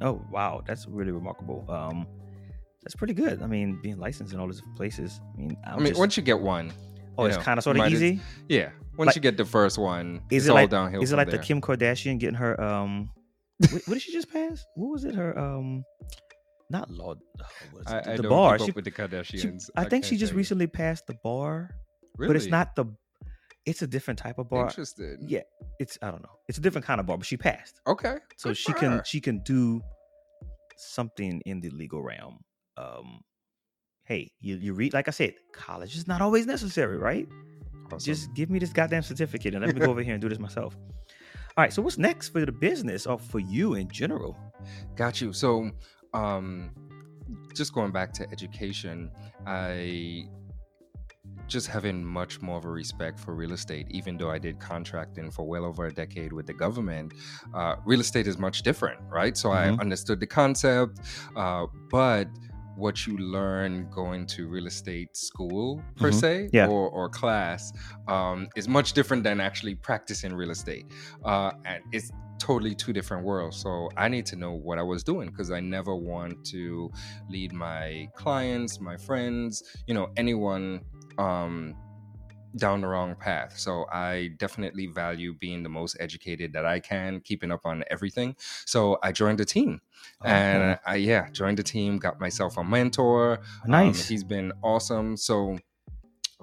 Oh 0.01 0.21
wow, 0.31 0.63
that's 0.67 0.85
really 0.87 1.11
remarkable. 1.11 1.65
Um, 1.69 2.07
that's 2.87 2.95
pretty 2.95 3.13
good. 3.13 3.41
I 3.41 3.47
mean, 3.47 3.77
being 3.83 3.97
licensed 3.97 4.33
in 4.33 4.39
all 4.39 4.47
these 4.47 4.61
places. 4.77 5.19
I 5.33 5.37
mean, 5.41 5.57
I'm 5.65 5.73
I 5.73 5.77
mean, 5.77 5.87
just- 5.87 5.99
once 5.99 6.15
you 6.15 6.23
get 6.23 6.39
one, 6.39 6.71
oh, 7.17 7.25
it's 7.25 7.35
kind 7.35 7.57
of 7.57 7.63
sort 7.65 7.77
of 7.77 7.91
easy. 7.91 8.21
yeah. 8.47 8.69
Once 8.97 9.07
Like- 9.07 9.15
you 9.17 9.21
get 9.21 9.35
the 9.35 9.43
first 9.43 9.77
one, 9.77 10.21
Is 10.31 10.43
it's 10.43 10.45
it 10.47 10.49
all 10.51 10.55
like 10.55 10.69
downhill. 10.69 11.03
is 11.03 11.11
it 11.11 11.17
like 11.17 11.29
there. 11.29 11.37
the 11.37 11.43
Kim 11.43 11.59
Kardashian 11.59 12.17
getting 12.17 12.35
her 12.35 12.59
um? 12.61 13.09
what, 13.59 13.71
what 13.87 13.93
did 13.95 14.01
she 14.01 14.13
just 14.13 14.31
pass? 14.31 14.65
What 14.75 14.87
was 14.93 15.03
it? 15.03 15.15
Her 15.15 15.37
um, 15.37 15.83
not 16.69 16.89
law. 16.89 17.15
Oh, 17.41 17.79
it? 17.79 17.87
I, 17.87 18.13
I 18.13 18.15
the 18.15 18.23
don't 18.23 18.29
bar. 18.29 18.57
She, 18.57 18.71
with 18.71 18.85
the 18.85 18.91
she- 18.91 18.95
Kardashians. 18.95 19.69
I 19.75 19.83
think 19.83 20.05
she 20.05 20.15
just 20.15 20.31
recently 20.33 20.67
passed 20.67 21.07
the 21.07 21.15
bar, 21.25 21.71
Really? 22.17 22.29
but 22.29 22.35
it's 22.37 22.47
not 22.47 22.73
the. 22.77 22.85
It's 23.65 23.81
a 23.81 23.87
different 23.87 24.17
type 24.17 24.37
of 24.39 24.49
bar. 24.49 24.67
interested. 24.67 25.19
Yeah, 25.21 25.41
it's 25.77 25.97
I 26.01 26.09
don't 26.09 26.23
know. 26.23 26.39
It's 26.47 26.57
a 26.57 26.61
different 26.61 26.87
kind 26.87 27.01
of 27.01 27.05
bar, 27.05 27.17
but 27.17 27.25
she 27.27 27.35
passed, 27.35 27.81
Okay. 27.85 28.15
so 28.37 28.53
she 28.53 28.71
can 28.71 28.91
her. 28.93 29.03
she 29.05 29.19
can 29.19 29.39
do 29.43 29.81
something 30.77 31.41
in 31.45 31.59
the 31.59 31.69
legal 31.71 32.01
realm. 32.01 32.39
Um, 32.77 33.21
hey, 34.05 34.31
you 34.39 34.55
you 34.55 34.73
read 34.73 34.93
like 34.93 35.07
I 35.07 35.11
said, 35.11 35.33
college 35.53 35.95
is 35.95 36.07
not 36.07 36.21
always 36.21 36.45
necessary, 36.45 36.97
right? 36.97 37.27
Awesome. 37.91 37.99
Just 37.99 38.33
give 38.33 38.49
me 38.49 38.59
this 38.59 38.73
goddamn 38.73 39.03
certificate 39.03 39.53
and 39.53 39.63
let 39.63 39.73
me 39.73 39.79
go 39.81 39.89
over 39.89 40.01
here 40.01 40.13
and 40.13 40.21
do 40.21 40.29
this 40.29 40.39
myself. 40.39 40.77
All 41.57 41.63
right, 41.63 41.73
so 41.73 41.81
what's 41.81 41.97
next 41.97 42.29
for 42.29 42.45
the 42.45 42.51
business 42.51 43.07
or 43.07 43.17
for 43.17 43.39
you 43.39 43.73
in 43.73 43.89
general? 43.89 44.37
Got 44.95 45.21
you. 45.21 45.33
So, 45.33 45.71
um, 46.13 46.71
just 47.55 47.73
going 47.73 47.91
back 47.91 48.13
to 48.13 48.29
education, 48.31 49.09
I 49.47 50.25
just 51.47 51.67
having 51.67 52.03
much 52.03 52.41
more 52.41 52.57
of 52.57 52.65
a 52.65 52.69
respect 52.69 53.19
for 53.19 53.33
real 53.33 53.53
estate. 53.53 53.87
Even 53.89 54.17
though 54.17 54.29
I 54.29 54.37
did 54.37 54.59
contracting 54.59 55.31
for 55.31 55.47
well 55.47 55.65
over 55.65 55.85
a 55.85 55.93
decade 55.93 56.33
with 56.33 56.45
the 56.45 56.53
government, 56.53 57.13
uh, 57.53 57.75
real 57.85 58.01
estate 58.01 58.27
is 58.27 58.37
much 58.37 58.63
different, 58.63 58.99
right? 59.09 59.35
So 59.37 59.49
Mhm. 59.49 59.53
I 59.53 59.69
understood 59.81 60.19
the 60.19 60.27
concept, 60.27 60.99
uh, 61.35 61.67
but 61.89 62.27
what 62.77 63.05
you 63.07 63.17
learn 63.17 63.89
going 63.89 64.25
to 64.25 64.47
real 64.47 64.67
estate 64.67 65.15
school 65.17 65.83
per 65.95 66.11
Mhm. 66.11 66.19
se 66.21 66.49
Yeah. 66.53 66.67
or, 66.67 66.89
or 66.89 67.09
class 67.09 67.71
um, 68.07 68.47
is 68.55 68.67
much 68.67 68.93
different 68.93 69.23
than 69.23 69.39
actually 69.41 69.75
practicing 69.75 70.33
real 70.33 70.51
estate 70.51 70.85
uh, 71.25 71.51
and 71.65 71.83
it's 71.91 72.09
totally 72.39 72.75
two 72.75 72.93
different 72.93 73.25
worlds 73.25 73.57
so 73.57 73.89
i 73.97 74.07
need 74.07 74.25
to 74.25 74.35
know 74.35 74.53
what 74.53 74.77
i 74.77 74.83
was 74.83 75.03
doing 75.03 75.27
because 75.27 75.49
i 75.51 75.59
never 75.59 75.95
want 75.95 76.35
to 76.45 76.89
lead 77.29 77.51
my 77.51 78.07
clients 78.15 78.79
my 78.79 78.95
friends 78.95 79.63
you 79.87 79.93
know 79.93 80.07
anyone 80.17 80.81
um, 81.17 81.73
down 82.57 82.81
the 82.81 82.87
wrong 82.87 83.15
path 83.15 83.57
so 83.57 83.85
i 83.91 84.29
definitely 84.37 84.87
value 84.87 85.33
being 85.33 85.63
the 85.63 85.69
most 85.69 85.95
educated 85.99 86.53
that 86.53 86.65
i 86.65 86.79
can 86.79 87.19
keeping 87.21 87.51
up 87.51 87.61
on 87.65 87.83
everything 87.89 88.35
so 88.65 88.97
i 89.03 89.11
joined 89.11 89.37
the 89.39 89.45
team 89.45 89.81
and. 90.23 90.79
I 90.85 90.95
yeah 90.95 91.29
joined 91.31 91.57
the 91.57 91.63
team, 91.63 91.97
got 91.97 92.19
myself 92.19 92.57
a 92.57 92.63
mentor. 92.63 93.39
Um, 93.63 93.71
nice. 93.71 94.07
he's 94.07 94.23
been 94.23 94.53
awesome. 94.63 95.17
So 95.17 95.57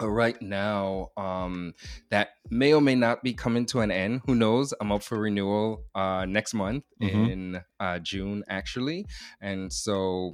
uh, 0.00 0.08
right 0.10 0.40
now, 0.42 1.10
um, 1.16 1.74
that 2.10 2.30
may 2.50 2.72
or 2.74 2.80
may 2.80 2.94
not 2.96 3.22
be 3.22 3.32
coming 3.32 3.64
to 3.66 3.80
an 3.80 3.90
end. 3.90 4.22
Who 4.26 4.34
knows? 4.34 4.74
I'm 4.80 4.90
up 4.90 5.02
for 5.04 5.18
renewal 5.18 5.84
uh, 5.94 6.24
next 6.26 6.52
month 6.54 6.84
Mhm. 7.00 7.30
in 7.30 7.60
uh, 7.78 7.98
June, 8.00 8.42
actually, 8.48 9.06
and 9.40 9.72
so 9.72 10.32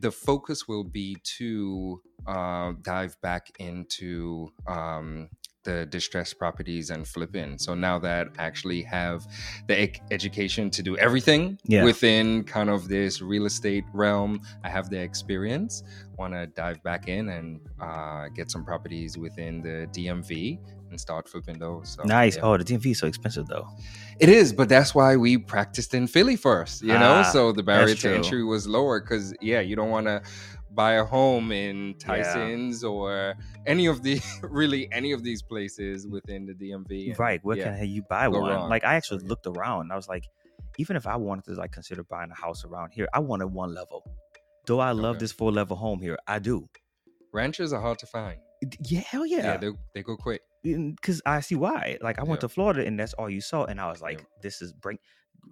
the 0.00 0.10
focus 0.10 0.66
will 0.68 0.84
be 0.84 1.16
to 1.38 2.00
uh, 2.26 2.72
dive 2.82 3.20
back 3.20 3.50
into 3.58 4.48
um, 4.66 5.28
the 5.64 5.86
distressed 5.86 6.38
properties 6.38 6.90
and 6.90 7.06
flip 7.08 7.34
in. 7.34 7.58
So 7.58 7.74
now 7.74 7.98
that 8.00 8.28
I 8.38 8.44
actually 8.44 8.82
have 8.82 9.26
the 9.66 9.82
ec- 9.84 10.02
education 10.10 10.68
to 10.70 10.82
do 10.82 10.96
everything 10.98 11.58
Yeah. 11.64 11.84
within 11.84 12.44
kind 12.44 12.68
of 12.68 12.86
this 12.88 13.22
real 13.22 13.46
estate 13.46 13.84
realm, 13.94 14.42
I 14.62 14.68
have 14.68 14.90
the 14.90 15.00
experience. 15.00 15.82
Want 16.18 16.34
to 16.34 16.46
dive 16.48 16.82
back 16.82 17.08
in 17.08 17.30
and 17.30 17.60
uh, 17.80 18.28
get 18.28 18.50
some 18.50 18.64
properties 18.64 19.16
within 19.18 19.62
the 19.62 19.88
DMV 19.92 20.58
and 20.90 21.00
start 21.00 21.28
flipping 21.28 21.58
those. 21.58 21.90
So, 21.90 22.02
nice. 22.04 22.36
yeah. 22.36 22.42
Oh, 22.42 22.56
the 22.56 22.64
DMV 22.64 22.92
is 22.92 22.98
so 22.98 23.06
expensive 23.06 23.46
though. 23.46 23.68
It 24.20 24.28
is, 24.28 24.52
but 24.52 24.68
that's 24.68 24.94
why 24.94 25.16
we 25.16 25.38
practiced 25.38 25.94
in 25.94 26.06
Philly 26.06 26.36
first, 26.36 26.82
you 26.82 26.88
know? 26.88 27.22
Ah, 27.24 27.30
so 27.32 27.52
the 27.52 27.62
barrier 27.62 27.94
to 27.96 28.14
entry 28.14 28.44
was 28.44 28.66
lower 28.66 29.00
because, 29.00 29.34
yeah, 29.40 29.60
you 29.60 29.74
don't 29.76 29.90
want 29.90 30.06
to 30.06 30.22
buy 30.72 30.94
a 30.94 31.04
home 31.04 31.52
in 31.52 31.94
Tyson's 31.98 32.82
or 32.84 33.34
any 33.66 33.86
of 33.86 34.02
the, 34.02 34.20
really 34.42 34.88
any 34.92 35.12
of 35.12 35.22
these 35.22 35.42
places 35.42 36.06
within 36.06 36.46
the 36.46 36.52
DMV. 36.54 37.08
and- 37.10 37.18
Right. 37.18 37.40
Where 37.44 37.56
yeah. 37.56 37.76
can 37.78 37.88
you 37.88 38.02
buy 38.02 38.28
one? 38.28 38.48
wrong. 38.50 38.68
Like 38.68 38.84
I 38.84 38.94
actually 38.94 39.24
looked 39.24 39.46
around. 39.46 39.90
I 39.92 39.96
was 39.96 40.08
like, 40.08 40.24
even 40.78 40.96
if 40.96 41.06
I 41.06 41.16
wanted 41.16 41.44
to 41.46 41.52
like 41.54 41.72
consider 41.72 42.02
buying 42.04 42.30
a 42.30 42.34
house 42.34 42.64
around 42.64 42.90
here, 42.92 43.08
I 43.14 43.20
wanted 43.20 43.46
one 43.48 43.72
level. 43.74 44.02
Though 44.66 44.80
I 44.80 44.92
love 44.92 45.16
Okay. 45.16 45.20
this 45.24 45.32
four 45.32 45.52
level 45.52 45.76
home 45.76 46.00
here, 46.00 46.18
I 46.26 46.38
do. 46.40 46.68
Ranches 47.32 47.72
are 47.72 47.80
hard 47.80 47.98
to 48.00 48.06
find. 48.06 48.38
Yeah, 48.80 49.00
hell 49.00 49.26
Yeah, 49.26 49.38
yeah. 49.38 49.56
they, 49.58 49.70
they 49.94 50.02
go 50.02 50.16
quick. 50.16 50.40
Because 50.64 51.20
I 51.26 51.40
see 51.40 51.54
why. 51.54 51.98
Like 52.00 52.18
I 52.18 52.22
went 52.22 52.38
Yeah. 52.38 52.48
to 52.48 52.48
Florida 52.48 52.84
and 52.86 52.98
that's 52.98 53.12
all 53.14 53.28
you 53.30 53.40
saw, 53.40 53.64
and 53.66 53.80
I 53.80 53.88
was 53.90 54.00
like, 54.02 54.18
Yeah. 54.18 54.24
this 54.42 54.60
is 54.62 54.72
bring, 54.72 54.98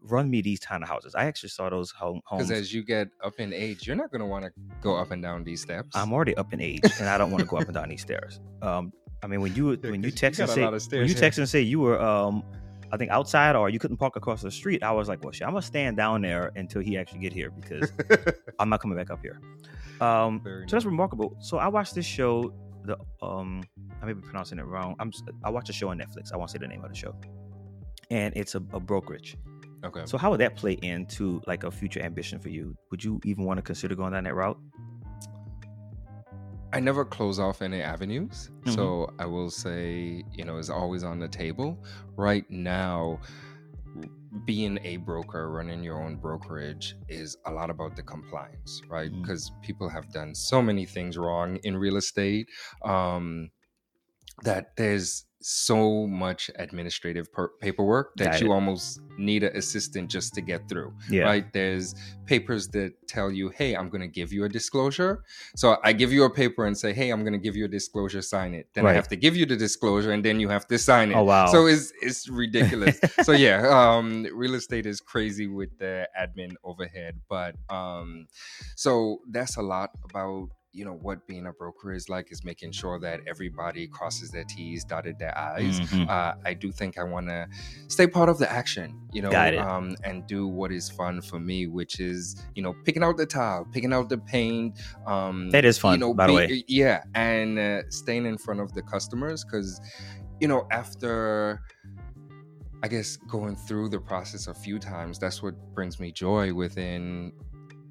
run 0.00 0.30
me 0.30 0.40
these 0.40 0.58
kind 0.60 0.82
of 0.82 0.88
houses. 0.88 1.14
I 1.14 1.26
actually 1.26 1.50
saw 1.50 1.68
those 1.68 1.90
home 1.90 2.22
homes. 2.24 2.48
Because 2.48 2.60
as 2.62 2.72
you 2.74 2.82
get 2.82 3.08
up 3.22 3.38
in 3.38 3.52
age, 3.52 3.86
you're 3.86 3.94
not 3.96 4.10
going 4.10 4.20
to 4.22 4.26
want 4.26 4.44
to 4.46 4.50
go 4.80 4.96
up 4.96 5.10
and 5.10 5.22
down 5.22 5.44
these 5.44 5.60
steps. 5.60 5.94
I'm 5.94 6.12
already 6.12 6.34
up 6.36 6.52
in 6.54 6.60
age, 6.60 6.80
and 6.98 7.08
I 7.08 7.18
don't 7.18 7.30
want 7.30 7.42
to 7.42 7.46
go 7.46 7.58
up 7.58 7.66
and 7.66 7.74
down 7.74 7.88
these 7.90 8.02
stairs. 8.02 8.40
Um, 8.62 8.92
I 9.22 9.26
mean, 9.28 9.40
when 9.42 9.54
you 9.54 9.76
when 9.82 10.02
you 10.02 10.10
text 10.24 10.40
and 10.40 10.48
say 10.48 10.62
of 10.64 10.72
when 10.90 11.06
you 11.06 11.14
text 11.14 11.38
and 11.38 11.48
say 11.48 11.60
you 11.60 11.78
were 11.78 12.00
um, 12.02 12.42
I 12.90 12.96
think 12.96 13.10
outside 13.10 13.54
or 13.54 13.68
you 13.70 13.78
couldn't 13.78 13.98
park 13.98 14.16
across 14.16 14.42
the 14.42 14.50
street, 14.50 14.82
I 14.82 14.92
was 14.92 15.08
like, 15.08 15.22
well, 15.22 15.32
shit, 15.32 15.46
I'm 15.46 15.52
gonna 15.52 15.62
stand 15.62 15.96
down 15.96 16.22
there 16.22 16.52
until 16.56 16.80
he 16.82 16.96
actually 16.98 17.20
get 17.20 17.32
here 17.32 17.50
because 17.50 17.92
I'm 18.58 18.68
not 18.68 18.80
coming 18.80 18.96
back 18.96 19.10
up 19.10 19.20
here. 19.22 19.40
Um, 20.00 20.40
so 20.66 20.76
that's 20.76 20.84
remarkable. 20.84 21.36
So 21.40 21.58
I 21.58 21.68
watched 21.68 21.94
this 21.94 22.06
show. 22.06 22.52
The 22.84 22.96
um, 23.24 23.62
I 24.00 24.06
may 24.06 24.12
be 24.12 24.20
pronouncing 24.20 24.58
it 24.58 24.64
wrong. 24.66 24.96
I'm 24.98 25.12
I 25.44 25.50
watched 25.50 25.68
a 25.68 25.72
show 25.72 25.88
on 25.90 25.98
Netflix. 25.98 26.32
I 26.32 26.36
won't 26.36 26.50
say 26.50 26.58
the 26.58 26.68
name 26.68 26.82
of 26.84 26.90
the 26.90 26.96
show, 26.96 27.14
and 28.10 28.32
it's 28.36 28.54
a, 28.54 28.58
a 28.72 28.80
brokerage. 28.80 29.36
okay. 29.84 30.02
So 30.06 30.18
how 30.18 30.30
would 30.30 30.40
that 30.40 30.56
play 30.56 30.72
into 30.82 31.40
like 31.46 31.64
a 31.64 31.70
future 31.70 32.00
ambition 32.02 32.38
for 32.40 32.48
you? 32.48 32.76
Would 32.90 33.02
you 33.04 33.20
even 33.24 33.44
want 33.44 33.58
to 33.58 33.62
consider 33.62 33.94
going 33.94 34.12
down 34.12 34.24
that 34.24 34.34
route? 34.34 34.58
I 36.74 36.80
never 36.80 37.04
close 37.04 37.38
off 37.38 37.60
any 37.60 37.82
avenues. 37.82 38.50
Mhm. 38.64 38.74
So 38.74 39.12
I 39.18 39.26
will 39.26 39.50
say, 39.50 40.24
you 40.32 40.44
know, 40.44 40.56
it's 40.56 40.70
always 40.70 41.04
on 41.04 41.18
the 41.18 41.28
table. 41.28 41.78
Right 42.16 42.50
now, 42.50 43.20
being 44.44 44.78
a 44.82 44.96
broker, 44.98 45.50
running 45.50 45.82
your 45.82 46.02
own 46.02 46.16
brokerage 46.16 46.96
is 47.08 47.36
a 47.46 47.50
lot 47.50 47.70
about 47.70 47.96
the 47.96 48.02
compliance, 48.02 48.80
right? 48.88 49.10
Because 49.20 49.52
people 49.62 49.88
have 49.88 50.10
done 50.12 50.34
so 50.34 50.62
many 50.62 50.86
things 50.86 51.18
wrong 51.18 51.56
in 51.64 51.76
real 51.76 51.96
estate 51.96 52.48
um, 52.84 53.50
that 54.42 54.76
there's 54.76 55.26
so 55.44 56.06
much 56.06 56.50
administrative 56.56 57.32
per- 57.32 57.50
paperwork 57.60 58.14
that 58.16 58.32
Got 58.32 58.40
you 58.40 58.50
it. 58.52 58.54
almost 58.54 59.00
need 59.18 59.42
an 59.42 59.56
assistant 59.56 60.10
just 60.10 60.34
to 60.34 60.40
get 60.40 60.68
through 60.68 60.94
Yeah. 61.10 61.24
right? 61.24 61.52
There's 61.52 61.94
papers 62.26 62.68
that 62.68 62.92
tell 63.08 63.30
you, 63.30 63.48
hey, 63.50 63.74
I'm 63.74 63.88
going 63.90 64.00
to 64.00 64.08
give 64.08 64.32
you 64.32 64.44
a 64.44 64.48
disclosure. 64.48 65.22
So 65.56 65.76
I 65.84 65.92
give 65.92 66.12
you 66.12 66.24
a 66.24 66.30
paper 66.30 66.64
and 66.66 66.76
say, 66.78 66.92
hey, 66.92 67.10
I'm 67.10 67.20
going 67.20 67.32
to 67.34 67.38
give 67.38 67.56
you 67.56 67.64
a 67.66 67.68
disclosure, 67.68 68.22
sign 68.22 68.54
it. 68.54 68.68
Then 68.74 68.86
I 68.86 68.92
have 68.94 69.08
to 69.08 69.16
give 69.16 69.36
you 69.36 69.44
the 69.44 69.56
disclosure 69.56 70.12
and 70.12 70.24
then 70.24 70.40
you 70.40 70.48
have 70.48 70.66
to 70.68 70.78
sign 70.78 71.10
it. 71.10 71.16
Oh 71.16 71.24
wow. 71.24 71.46
So 71.46 71.66
it's 71.66 71.92
it's 72.00 72.28
ridiculous. 72.28 72.98
so 73.22 73.32
yeah, 73.32 73.66
um, 73.68 74.26
real 74.32 74.54
estate 74.54 74.86
is 74.86 75.00
crazy 75.00 75.46
with 75.46 75.76
the 75.78 76.08
admin 76.18 76.52
overhead, 76.64 77.20
but 77.28 77.56
um, 77.68 78.26
so 78.76 79.18
that's 79.30 79.56
a 79.56 79.62
lot 79.62 79.90
about 80.04 80.48
you 80.72 80.84
know 80.84 80.94
what 80.94 81.26
being 81.26 81.46
a 81.46 81.52
broker 81.52 81.92
is 81.92 82.08
like 82.08 82.32
is 82.32 82.44
making 82.44 82.72
sure 82.72 82.98
that 82.98 83.20
everybody 83.26 83.86
crosses 83.86 84.30
their 84.30 84.44
T's, 84.44 84.84
dotted 84.84 85.18
their 85.18 85.36
I's 85.36 85.80
Mhm. 85.80 86.08
uh, 86.08 86.34
I 86.44 86.54
do 86.54 86.72
think 86.72 86.98
I 86.98 87.04
want 87.04 87.28
to 87.28 87.46
stay 87.88 88.06
part 88.06 88.28
of 88.28 88.38
the 88.38 88.50
action, 88.50 88.98
you 89.12 89.20
know, 89.22 89.28
um, 89.58 89.96
and 90.02 90.26
do 90.26 90.46
what 90.48 90.72
is 90.72 90.88
fun 90.88 91.20
for 91.20 91.38
me, 91.38 91.66
which 91.66 92.00
is, 92.00 92.36
you 92.54 92.62
know, 92.62 92.74
picking 92.84 93.02
out 93.02 93.16
the 93.18 93.26
tile, 93.26 93.66
picking 93.70 93.92
out 93.92 94.08
the 94.08 94.18
paint. 94.18 94.78
Um, 95.06 95.50
That 95.50 95.64
is 95.64 95.78
fun, 95.78 95.94
you 95.94 95.98
know, 96.00 96.14
by 96.14 96.26
the 96.26 96.32
way. 96.32 96.64
Yeah, 96.68 97.02
and 97.14 97.58
uh, 97.58 97.82
staying 97.90 98.24
in 98.26 98.38
front 98.38 98.60
of 98.60 98.72
the 98.72 98.82
customers 98.82 99.44
because, 99.44 99.80
you 100.40 100.48
know, 100.48 100.66
after. 100.70 101.60
I 102.84 102.88
guess 102.88 103.16
going 103.16 103.54
through 103.54 103.90
the 103.90 104.00
process 104.00 104.48
a 104.48 104.54
few 104.54 104.80
times, 104.80 105.16
that's 105.16 105.40
what 105.40 105.54
brings 105.72 106.00
me 106.00 106.10
joy 106.10 106.52
within 106.52 107.32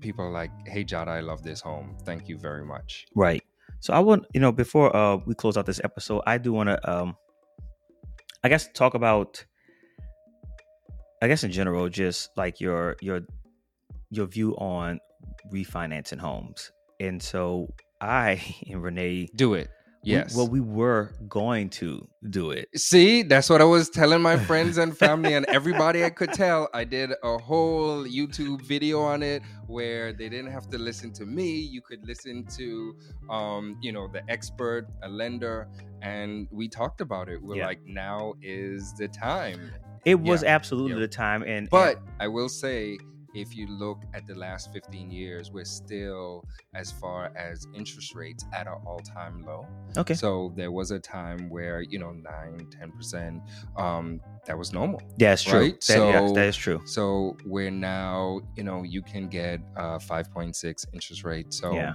people 0.02 0.30
like, 0.32 0.52
hey, 0.68 0.84
Jada, 0.84 1.08
I 1.08 1.20
love 1.22 1.44
this 1.44 1.62
home. 1.62 1.98
Thank 2.04 2.28
you 2.28 2.38
very 2.38 2.66
much. 2.66 3.06
Right. 3.16 3.44
So 3.80 3.94
I 3.94 4.00
want 4.00 4.26
you 4.34 4.40
know 4.40 4.52
before 4.52 4.96
uh 4.96 5.18
we 5.26 5.34
close 5.34 5.58
out 5.58 5.66
this 5.66 5.82
episode, 5.84 6.22
I 6.28 6.38
do 6.38 6.54
want 6.54 6.70
to 6.70 6.92
um 6.92 7.16
I 8.44 8.50
guess 8.50 8.70
talk 8.74 8.94
about 8.94 9.44
I 11.22 11.28
guess 11.28 11.44
in 11.44 11.52
general 11.52 11.90
just 11.90 12.30
like 12.36 12.60
your 12.60 12.98
your 13.02 13.22
your 14.10 14.28
view 14.28 14.56
on 14.58 15.00
refinancing 15.52 16.20
homes. 16.20 16.72
And 17.00 17.22
so 17.22 17.74
I 18.00 18.42
and 18.70 18.84
Renee 18.84 19.30
Do 19.36 19.54
it. 19.54 19.70
We- 20.04 20.12
Yes. 20.12 20.36
well 20.36 20.48
we 20.48 20.60
were 20.60 21.12
going 21.28 21.70
to 21.70 22.08
do 22.30 22.52
it. 22.52 22.68
See, 22.76 23.24
that's 23.24 23.50
what 23.50 23.62
I 23.62 23.66
was 23.66 23.90
telling 23.90 24.22
my 24.22 24.38
friends 24.38 24.78
and 24.78 24.98
family 24.98 25.34
and 25.34 25.46
everybody 25.48 26.04
I 26.04 26.10
could 26.10 26.34
tell. 26.34 26.70
I 26.74 26.84
did 26.84 27.12
a 27.24 27.38
whole 27.38 28.04
YouTube 28.06 28.62
video 28.62 29.00
on 29.02 29.22
it 29.24 29.42
where 29.68 30.12
they 30.14 30.28
didn't 30.30 30.52
have 30.52 30.68
to 30.70 30.78
listen 30.78 31.12
to 31.14 31.26
me. 31.26 31.60
You 31.60 31.82
could 31.82 32.06
listen 32.08 32.46
to, 32.58 32.96
um, 33.30 33.78
you 33.82 33.92
know, 33.92 34.08
the 34.08 34.22
expert, 34.30 34.88
a 35.04 35.10
lender, 35.10 35.68
and 36.02 36.48
we 36.52 36.68
talked 36.68 37.02
about 37.02 37.30
it. 37.30 37.42
We're 37.42 37.58
Yeah. 37.58 37.68
like, 37.68 37.82
now 37.86 38.34
is 38.42 38.94
the 38.98 39.08
time. 39.08 39.72
It 40.04 40.20
was 40.20 40.42
Yeah, 40.42 40.50
absolutely 40.56 40.94
yeah. 40.94 41.02
the 41.02 41.08
time 41.08 41.44
and 41.44 41.70
But 41.70 42.02
I 42.20 42.28
will 42.28 42.50
say, 42.50 42.98
if 43.34 43.56
you 43.56 43.68
look 43.68 44.00
at 44.14 44.26
the 44.28 44.36
last 44.36 44.72
15 44.74 45.10
years, 45.12 45.52
we're 45.52 45.66
still, 45.66 46.44
as 46.74 46.92
far 46.92 47.32
as 47.36 47.68
interest 47.74 48.14
rates, 48.16 48.46
at 48.54 48.68
an 48.68 48.74
all 48.86 49.00
time 49.00 49.44
low. 49.46 49.66
okay. 49.98 50.14
So 50.14 50.54
there 50.56 50.72
was 50.72 50.92
a 50.92 51.00
time 51.00 51.50
where, 51.50 51.82
you 51.82 52.00
know, 52.00 52.12
9, 52.12 52.68
10%, 53.04 53.42
um, 53.78 54.20
that 54.46 54.58
was 54.58 54.74
normal. 54.74 55.02
Yeah, 55.18 55.30
that's 55.32 55.44
true. 55.44 55.60
right? 55.60 55.74
That, 55.74 55.82
So- 56.28 56.34
that 56.34 56.46
is 56.48 56.56
true. 56.56 56.82
So 56.86 57.38
we're 57.46 57.72
now, 57.72 58.42
you 58.56 58.64
know, 58.64 58.84
you 58.84 59.02
can 59.02 59.28
get 59.30 59.60
a 59.76 60.00
5.6 60.00 60.86
interest 60.94 61.24
rate. 61.24 61.54
So 61.54 61.74
Yeah. 61.74 61.94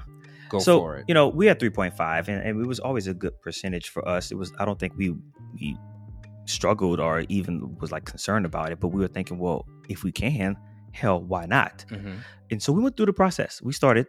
go 0.48 0.58
so 0.60 0.78
for 0.78 0.96
it. 0.98 1.04
you 1.08 1.14
know 1.14 1.28
we 1.28 1.44
had 1.46 1.58
3.5 1.58 2.28
and, 2.28 2.40
and 2.40 2.60
it 2.62 2.66
was 2.68 2.78
always 2.78 3.08
a 3.08 3.14
good 3.14 3.32
percentage 3.42 3.88
for 3.88 4.06
us 4.08 4.30
it 4.30 4.36
was 4.36 4.52
i 4.60 4.64
don't 4.64 4.78
think 4.78 4.92
we 4.96 5.10
we 5.60 5.76
struggled 6.44 7.00
or 7.00 7.24
even 7.28 7.76
was 7.80 7.90
like 7.90 8.04
concerned 8.04 8.46
about 8.46 8.70
it 8.70 8.78
but 8.78 8.88
we 8.88 9.00
were 9.00 9.08
thinking 9.08 9.38
well 9.40 9.66
if 9.88 10.04
we 10.04 10.12
can 10.12 10.56
hell 11.00 11.18
why 11.32 11.44
not 11.46 11.84
Mhm. 11.90 12.16
and 12.50 12.58
so 12.62 12.68
we 12.76 12.80
went 12.84 12.94
through 12.96 13.06
the 13.12 13.18
process 13.24 13.52
we 13.62 13.72
started 13.72 14.08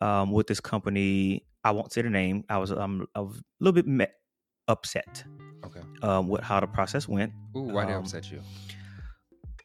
um, 0.00 0.26
with 0.36 0.46
this 0.50 0.60
company. 0.72 1.46
I 1.62 1.70
won't 1.76 1.90
say 1.94 2.02
the 2.02 2.10
name. 2.22 2.36
I 2.54 2.58
was 2.62 2.70
um, 2.72 3.06
I 3.14 3.20
was 3.20 3.36
a 3.38 3.42
little 3.60 3.72
bit 3.80 3.86
me- 3.86 4.14
upset 4.74 5.12
Okay. 5.66 5.80
um, 6.08 6.28
with 6.28 6.42
how 6.48 6.58
the 6.60 6.66
process 6.78 7.04
went. 7.08 7.32
Ooh, 7.56 7.62
why 7.74 7.82
they 7.86 7.94
Um, 7.94 8.02
upset 8.02 8.24
you? 8.32 8.40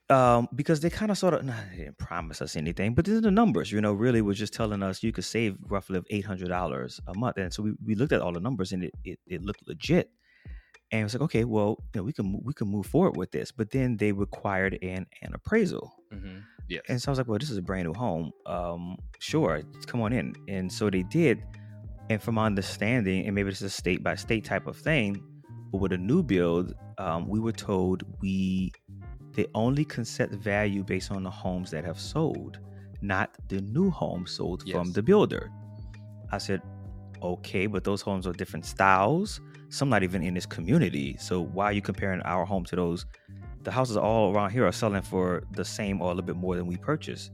um, 0.09 0.47
because 0.55 0.79
they 0.79 0.89
kind 0.89 1.11
of 1.11 1.17
sort 1.17 1.33
of 1.35 1.43
nah, 1.45 1.53
they 1.71 1.77
didn't 1.83 1.97
promise 1.97 2.41
us 2.41 2.55
anything, 2.55 2.95
but 2.95 3.05
these 3.05 3.15
are 3.17 3.21
the 3.21 3.31
numbers. 3.31 3.71
You 3.71 3.81
know, 3.81 3.93
really 3.93 4.21
was 4.21 4.37
just 4.39 4.53
telling 4.53 4.81
us 4.81 5.03
you 5.03 5.11
could 5.11 5.25
save 5.25 5.57
roughly 5.69 5.97
of 5.97 6.05
eight 6.09 6.25
hundred 6.25 6.47
dollars 6.49 6.99
a 7.07 7.13
month, 7.17 7.37
and 7.37 7.53
so 7.53 7.61
we, 7.63 7.73
we 7.85 7.95
looked 7.95 8.13
at 8.13 8.21
all 8.21 8.33
the 8.33 8.39
numbers 8.39 8.71
and 8.71 8.83
it, 8.85 8.93
it, 9.03 9.19
it 9.27 9.41
looked 9.43 9.67
legit. 9.67 10.09
And 10.91 11.01
it 11.01 11.03
was 11.03 11.13
like, 11.13 11.21
okay, 11.23 11.43
well, 11.43 11.77
you 11.93 11.99
know, 11.99 12.03
we 12.03 12.13
can 12.13 12.39
we 12.43 12.53
can 12.53 12.67
move 12.67 12.85
forward 12.85 13.15
with 13.17 13.31
this, 13.31 13.51
but 13.51 13.69
then 13.71 13.97
they 13.97 14.11
required 14.11 14.77
an 14.81 15.05
an 15.21 15.33
appraisal, 15.33 15.93
hmm 16.11 16.39
Yes. 16.67 16.83
and 16.87 17.01
so 17.01 17.09
I 17.09 17.11
was 17.13 17.17
like, 17.17 17.27
well, 17.27 17.39
this 17.39 17.49
is 17.49 17.57
a 17.57 17.63
brand 17.63 17.87
new 17.87 17.93
home. 17.95 18.31
Um, 18.45 18.95
sure, 19.19 19.63
come 19.87 20.01
on 20.01 20.13
in. 20.13 20.35
And 20.47 20.71
so 20.71 20.89
they 20.91 21.01
did. 21.01 21.41
And 22.11 22.21
from 22.21 22.35
my 22.35 22.45
understanding, 22.45 23.25
and 23.25 23.33
maybe 23.33 23.49
this 23.49 23.61
is 23.61 23.71
a 23.73 23.75
state 23.83 24.03
by 24.03 24.13
state 24.15 24.45
type 24.45 24.67
of 24.67 24.77
thing, 24.77 25.23
but 25.71 25.79
with 25.79 25.93
a 25.93 25.97
new 25.97 26.21
build, 26.21 26.73
um, 26.99 27.27
we 27.27 27.39
were 27.39 27.51
told 27.51 28.03
we 28.21 28.71
they 29.33 29.47
only 29.55 29.83
can 29.85 30.05
set 30.05 30.29
value 30.31 30.83
based 30.83 31.11
on 31.11 31.23
the 31.23 31.29
homes 31.31 31.71
that 31.71 31.83
have 31.85 31.99
sold, 31.99 32.59
not 33.01 33.29
the 33.47 33.61
new 33.61 33.89
homes 33.89 34.31
sold 34.31 34.63
from 34.69 34.91
the 34.91 35.01
builder. 35.01 35.49
I 36.31 36.37
said, 36.37 36.61
okay, 37.21 37.65
but 37.67 37.83
those 37.83 38.01
homes 38.01 38.27
are 38.27 38.33
different 38.33 38.65
styles. 38.65 39.39
Some 39.69 39.89
not 39.89 40.03
even 40.03 40.23
in 40.23 40.33
this 40.33 40.45
community. 40.45 41.15
So 41.19 41.41
why 41.41 41.65
are 41.65 41.71
you 41.73 41.81
comparing 41.81 42.21
our 42.21 42.45
home 42.45 42.65
to 42.65 42.75
those? 42.75 43.05
The 43.63 43.71
houses 43.71 43.97
all 43.97 44.33
around 44.33 44.51
here 44.51 44.65
are 44.65 44.71
selling 44.71 45.01
for 45.01 45.43
the 45.51 45.65
same 45.65 46.01
or 46.01 46.05
a 46.05 46.13
little 46.13 46.23
bit 46.25 46.35
more 46.35 46.55
than 46.55 46.65
we 46.65 46.77
purchased. 46.77 47.31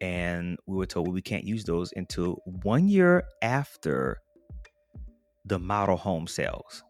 And 0.00 0.58
we 0.66 0.76
were 0.76 0.86
told 0.86 1.12
we 1.12 1.20
can't 1.20 1.44
use 1.44 1.64
those 1.64 1.92
until 1.96 2.40
one 2.62 2.88
year 2.88 3.24
after 3.42 4.18
the 5.44 5.58
model 5.58 5.96
home 5.96 6.26
sells. 6.26 6.82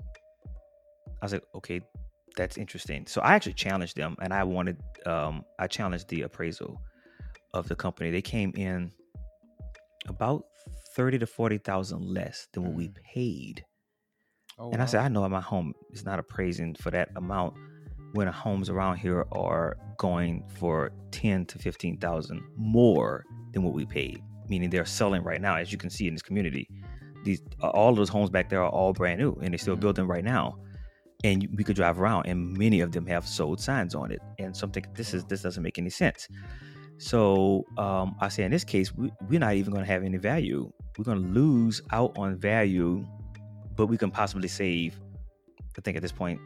I 1.21 1.25
was 1.25 1.33
like, 1.33 1.45
okay, 1.57 1.81
that's 2.37 2.57
interesting. 2.57 3.07
So 3.07 3.21
I 3.23 3.35
actually 3.35 3.55
challenged 3.55 3.97
them 3.97 4.17
and 4.23 4.33
I 4.33 4.45
wanted 4.45 4.79
um 5.07 5.45
I 5.59 5.67
challenged 5.67 6.09
the 6.09 6.23
appraisal 6.23 6.81
of 7.55 7.69
the 7.69 7.75
company. 7.75 8.11
They 8.11 8.23
came 8.23 8.53
in 8.55 8.93
about 10.07 10.45
30 10.95 11.19
to 11.19 11.27
40,000 11.27 12.01
less 12.03 12.47
than 12.53 12.65
what 12.65 12.75
we 12.75 12.89
Mm. 12.89 12.95
paid. 13.15 13.65
Oh, 14.61 14.71
And 14.71 14.77
I 14.77 14.85
wow. 14.85 14.87
said, 14.87 15.01
I 15.01 15.09
know 15.09 15.29
my 15.29 15.41
home 15.41 15.75
is 15.93 16.05
not 16.05 16.19
appraising 16.19 16.75
for 16.75 16.91
that 16.93 17.09
amount 17.17 17.55
when 18.13 18.27
homes 18.29 18.69
around 18.69 18.99
here 18.99 19.27
are 19.33 19.77
going 19.97 20.45
for 20.59 20.93
10 21.13 21.47
to 21.47 21.59
15,000 21.59 22.43
more 22.57 23.25
than 23.53 23.63
what 23.63 23.73
we 23.75 23.85
paid. 23.87 24.23
Meaning 24.49 24.71
they're 24.71 24.85
selling 24.85 25.23
right 25.23 25.41
now, 25.41 25.57
as 25.57 25.71
you 25.73 25.79
can 25.79 25.91
see 25.91 26.07
in 26.09 26.15
this 26.15 26.23
community. 26.23 26.69
These 27.25 27.43
all 27.61 27.95
those 27.95 28.09
homes 28.09 28.31
back 28.31 28.49
there 28.49 28.63
are 28.63 28.71
all 28.71 28.93
brand 28.93 29.21
new 29.21 29.33
and 29.43 29.53
they're 29.53 29.59
still 29.59 29.77
Mhm. 29.77 29.81
building 29.81 30.07
right 30.07 30.25
now. 30.25 30.57
And 31.23 31.47
we 31.57 31.65
could 31.65 31.77
drive 31.77 32.01
around 32.01 32.27
and 32.27 32.57
many 32.57 32.81
of 32.81 32.93
them 32.93 33.07
have 33.07 33.27
sold 33.27 33.61
signs 33.61 33.95
on 33.95 34.11
it. 34.11 34.21
And 34.39 34.57
something 34.57 34.85
this 34.95 35.13
is 35.15 35.25
this 35.27 35.43
doesn't 35.43 35.63
make 35.63 35.79
any 35.79 35.91
sense. 35.91 36.27
So 36.99 37.65
um, 37.79 38.17
I 38.21 38.29
say 38.29 38.43
in 38.45 38.51
this 38.51 38.65
case, 38.65 38.95
we, 38.95 39.11
we're 39.29 39.39
not 39.41 39.55
even 39.55 39.73
going 39.73 39.85
to 39.85 39.91
have 39.93 40.03
any 40.03 40.17
value. 40.19 40.71
We're 40.99 41.05
going 41.05 41.23
to 41.23 41.29
lose 41.29 41.81
out 41.93 42.17
on 42.19 42.37
value, 42.39 43.07
but 43.81 43.87
we 43.87 43.97
can 43.97 44.11
possibly 44.11 44.47
save, 44.47 45.01
I 45.79 45.81
think 45.81 45.97
at 45.97 46.03
this 46.03 46.13
point, 46.13 46.39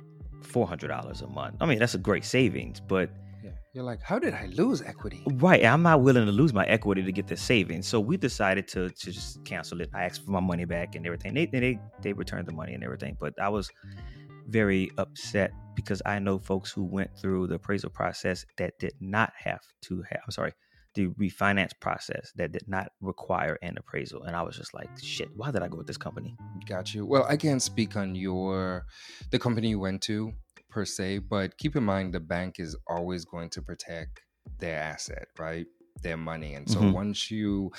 $400 0.43 1.23
a 1.23 1.27
month. 1.27 1.57
I 1.61 1.67
mean, 1.67 1.81
that's 1.81 1.95
a 1.97 1.99
great 1.99 2.25
savings, 2.25 2.79
but 2.79 3.11
yeah. 3.43 3.51
You're 3.73 3.83
like, 3.83 4.01
how 4.01 4.21
did 4.21 4.35
I 4.35 4.47
lose 4.53 4.83
equity? 4.83 5.21
right, 5.27 5.65
I'm 5.65 5.83
not 5.83 6.01
willing 6.01 6.27
to 6.27 6.31
lose 6.31 6.55
my 6.55 6.65
equity 6.67 7.03
to 7.03 7.11
get 7.11 7.27
the 7.27 7.37
savings. 7.37 7.89
So 7.89 7.99
we 7.99 8.17
decided 8.17 8.69
to, 8.69 8.89
to 8.89 9.11
just 9.11 9.45
cancel 9.45 9.81
it. 9.81 9.91
I 9.93 10.05
asked 10.05 10.25
for 10.25 10.31
my 10.31 10.39
money 10.39 10.65
back 10.65 10.95
and 10.95 11.05
everything. 11.05 11.35
They, 11.35 11.47
they, 11.47 11.81
they 12.03 12.13
returned 12.13 12.47
the 12.47 12.53
money 12.53 12.73
and 12.73 12.85
everything, 12.85 13.17
but 13.19 13.35
I 13.43 13.49
was 13.49 13.69
very 14.47 14.93
upset 14.97 15.51
because 15.75 16.01
I 16.07 16.21
know 16.21 16.39
folks 16.39 16.71
who 16.71 16.85
went 16.85 17.19
through 17.19 17.49
the 17.49 17.57
appraisal 17.57 17.91
process 17.91 18.47
that 18.59 18.79
did 18.79 18.95
not 19.01 19.33
have 19.43 19.63
to 19.87 20.05
have, 20.09 20.21
I'm 20.25 20.31
sorry, 20.31 20.53
the 20.95 21.09
refinance 21.09 21.73
process 21.81 22.33
that 22.37 22.53
did 22.53 22.69
not 22.69 22.93
require 23.01 23.59
an 23.63 23.77
appraisal. 23.77 24.23
And 24.25 24.37
I 24.37 24.43
was 24.43 24.57
just 24.57 24.75
like, 24.75 24.91
shit, 25.03 25.29
why 25.37 25.51
did 25.51 25.63
I 25.63 25.69
go 25.69 25.77
with 25.77 25.87
this 25.87 25.97
company? 25.97 26.37
Got 26.67 26.95
you. 26.95 27.05
Well, 27.05 27.27
I 27.29 27.37
can't 27.37 27.63
speak 27.63 27.97
on 27.97 28.15
your 28.15 28.87
the 29.31 29.39
company 29.39 29.71
you 29.71 29.81
went 29.81 30.03
to 30.03 30.33
per 30.71 30.85
se, 30.85 31.19
but 31.19 31.59
keep 31.59 31.77
in 31.77 31.85
mind 31.85 32.15
the 32.15 32.21
bank 32.21 32.57
is 32.59 32.77
always 32.89 33.25
going 33.25 33.51
to 33.51 33.63
protect 33.63 34.23
their 34.59 34.79
asset, 34.81 35.27
right? 35.39 35.67
Their 36.03 36.17
money. 36.17 36.55
And 36.55 36.69
so 36.69 36.81
Mhm. 36.81 36.93
once 36.93 37.31
you 37.31 37.73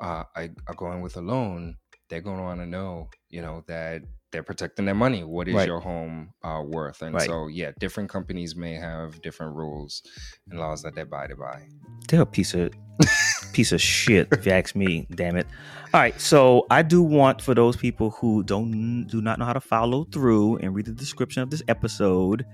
uh, 0.00 0.24
are 0.34 0.74
going 0.76 1.00
with 1.00 1.16
a 1.16 1.20
loan, 1.20 1.76
they're 2.08 2.20
going 2.20 2.38
to 2.38 2.42
want 2.42 2.60
to 2.60 2.66
know, 2.66 3.10
you 3.28 3.42
know, 3.42 3.62
that 3.68 4.02
they're 4.32 4.42
protecting 4.42 4.84
their 4.84 4.94
money. 4.94 5.24
What 5.24 5.48
is 5.48 5.54
Right. 5.54 5.66
your 5.66 5.80
home 5.80 6.30
uh, 6.42 6.62
worth? 6.66 7.02
And 7.02 7.14
Right. 7.14 7.26
so, 7.28 7.48
yeah, 7.48 7.72
different 7.78 8.08
companies 8.10 8.54
may 8.54 8.74
have 8.74 9.20
different 9.22 9.56
rules 9.56 10.02
and 10.48 10.58
laws 10.58 10.82
that 10.82 10.94
they 10.94 11.02
abide 11.02 11.32
by. 11.38 11.62
They're 12.08 12.22
a 12.22 12.26
piece 12.26 12.54
of 12.54 12.70
piece 13.52 13.72
of 13.72 13.80
shit, 13.80 14.28
if 14.32 14.44
you 14.46 14.52
ask 14.52 14.76
me. 14.76 15.06
Damn 15.14 15.36
it. 15.36 15.46
All 15.94 16.00
right, 16.00 16.18
so 16.20 16.66
I 16.70 16.82
do 16.82 17.02
want 17.02 17.40
for 17.42 17.54
those 17.54 17.76
people 17.76 18.10
who 18.10 18.42
don't 18.44 19.06
do 19.08 19.20
not 19.20 19.38
know 19.38 19.44
how 19.46 19.52
to 19.54 19.60
follow 19.60 20.04
through 20.04 20.58
and 20.58 20.74
read 20.74 20.86
the 20.86 20.92
description 20.92 21.42
of 21.42 21.50
this 21.50 21.62
episode, 21.66 22.44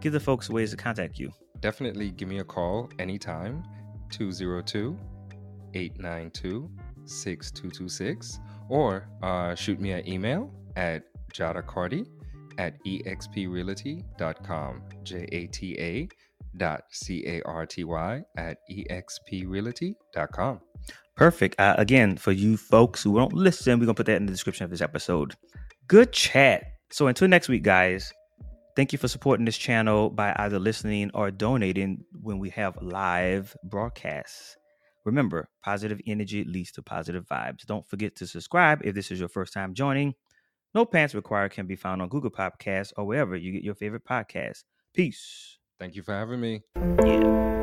give 0.00 0.12
the 0.12 0.20
folks 0.20 0.48
ways 0.48 0.70
to 0.70 0.76
contact 0.76 1.18
you. 1.18 1.32
definitely 1.60 2.10
give 2.12 2.28
me 2.28 2.38
a 2.38 2.44
call 2.44 2.88
anytime 3.00 3.64
202 4.10 4.96
892 5.74 6.70
6226 7.04 8.40
or 8.68 9.08
uh, 9.22 9.54
shoot 9.54 9.80
me 9.80 9.90
an 9.92 10.06
email 10.08 10.50
at 10.76 11.02
jadacarty 11.32 12.06
at 12.58 12.74
exprealty.com 12.84 14.82
j-a-t-a 15.02 16.08
dot 16.56 16.82
c-a-r-t-y 16.90 18.22
at 18.36 18.58
exprealty.com 18.70 20.60
Perfect. 21.18 21.58
Uh, 21.58 21.74
again, 21.78 22.16
for 22.16 22.30
you 22.30 22.56
folks 22.56 23.02
who 23.02 23.16
don't 23.16 23.32
listen, 23.32 23.80
we're 23.80 23.86
gonna 23.86 23.94
put 23.94 24.06
that 24.06 24.16
in 24.16 24.26
the 24.26 24.32
description 24.32 24.62
of 24.62 24.70
this 24.70 24.80
episode. 24.80 25.34
Good 25.88 26.12
chat. 26.12 26.62
So 26.90 27.08
until 27.08 27.26
next 27.26 27.48
week, 27.48 27.64
guys. 27.64 28.12
Thank 28.76 28.92
you 28.92 28.98
for 28.98 29.08
supporting 29.08 29.44
this 29.44 29.58
channel 29.58 30.08
by 30.08 30.32
either 30.36 30.60
listening 30.60 31.10
or 31.12 31.32
donating 31.32 32.04
when 32.22 32.38
we 32.38 32.50
have 32.50 32.80
live 32.80 33.56
broadcasts. 33.64 34.56
Remember, 35.04 35.48
positive 35.64 36.00
energy 36.06 36.44
leads 36.44 36.70
to 36.72 36.82
positive 36.82 37.26
vibes. 37.26 37.66
Don't 37.66 37.88
forget 37.88 38.14
to 38.14 38.26
subscribe 38.28 38.82
if 38.84 38.94
this 38.94 39.10
is 39.10 39.18
your 39.18 39.28
first 39.28 39.52
time 39.52 39.74
joining. 39.74 40.14
No 40.74 40.84
Pants 40.84 41.14
Required 41.14 41.52
can 41.52 41.66
be 41.66 41.76
found 41.76 42.02
on 42.02 42.08
Google 42.08 42.30
Podcasts 42.30 42.92
or 42.96 43.04
wherever 43.06 43.36
you 43.36 43.52
get 43.52 43.62
your 43.64 43.74
favorite 43.74 44.04
podcasts. 44.04 44.64
Peace. 44.94 45.58
thank 45.78 45.94
you 45.94 46.02
for 46.02 46.12
having 46.12 46.40
me 46.40 46.62
Yeah. 47.04 47.57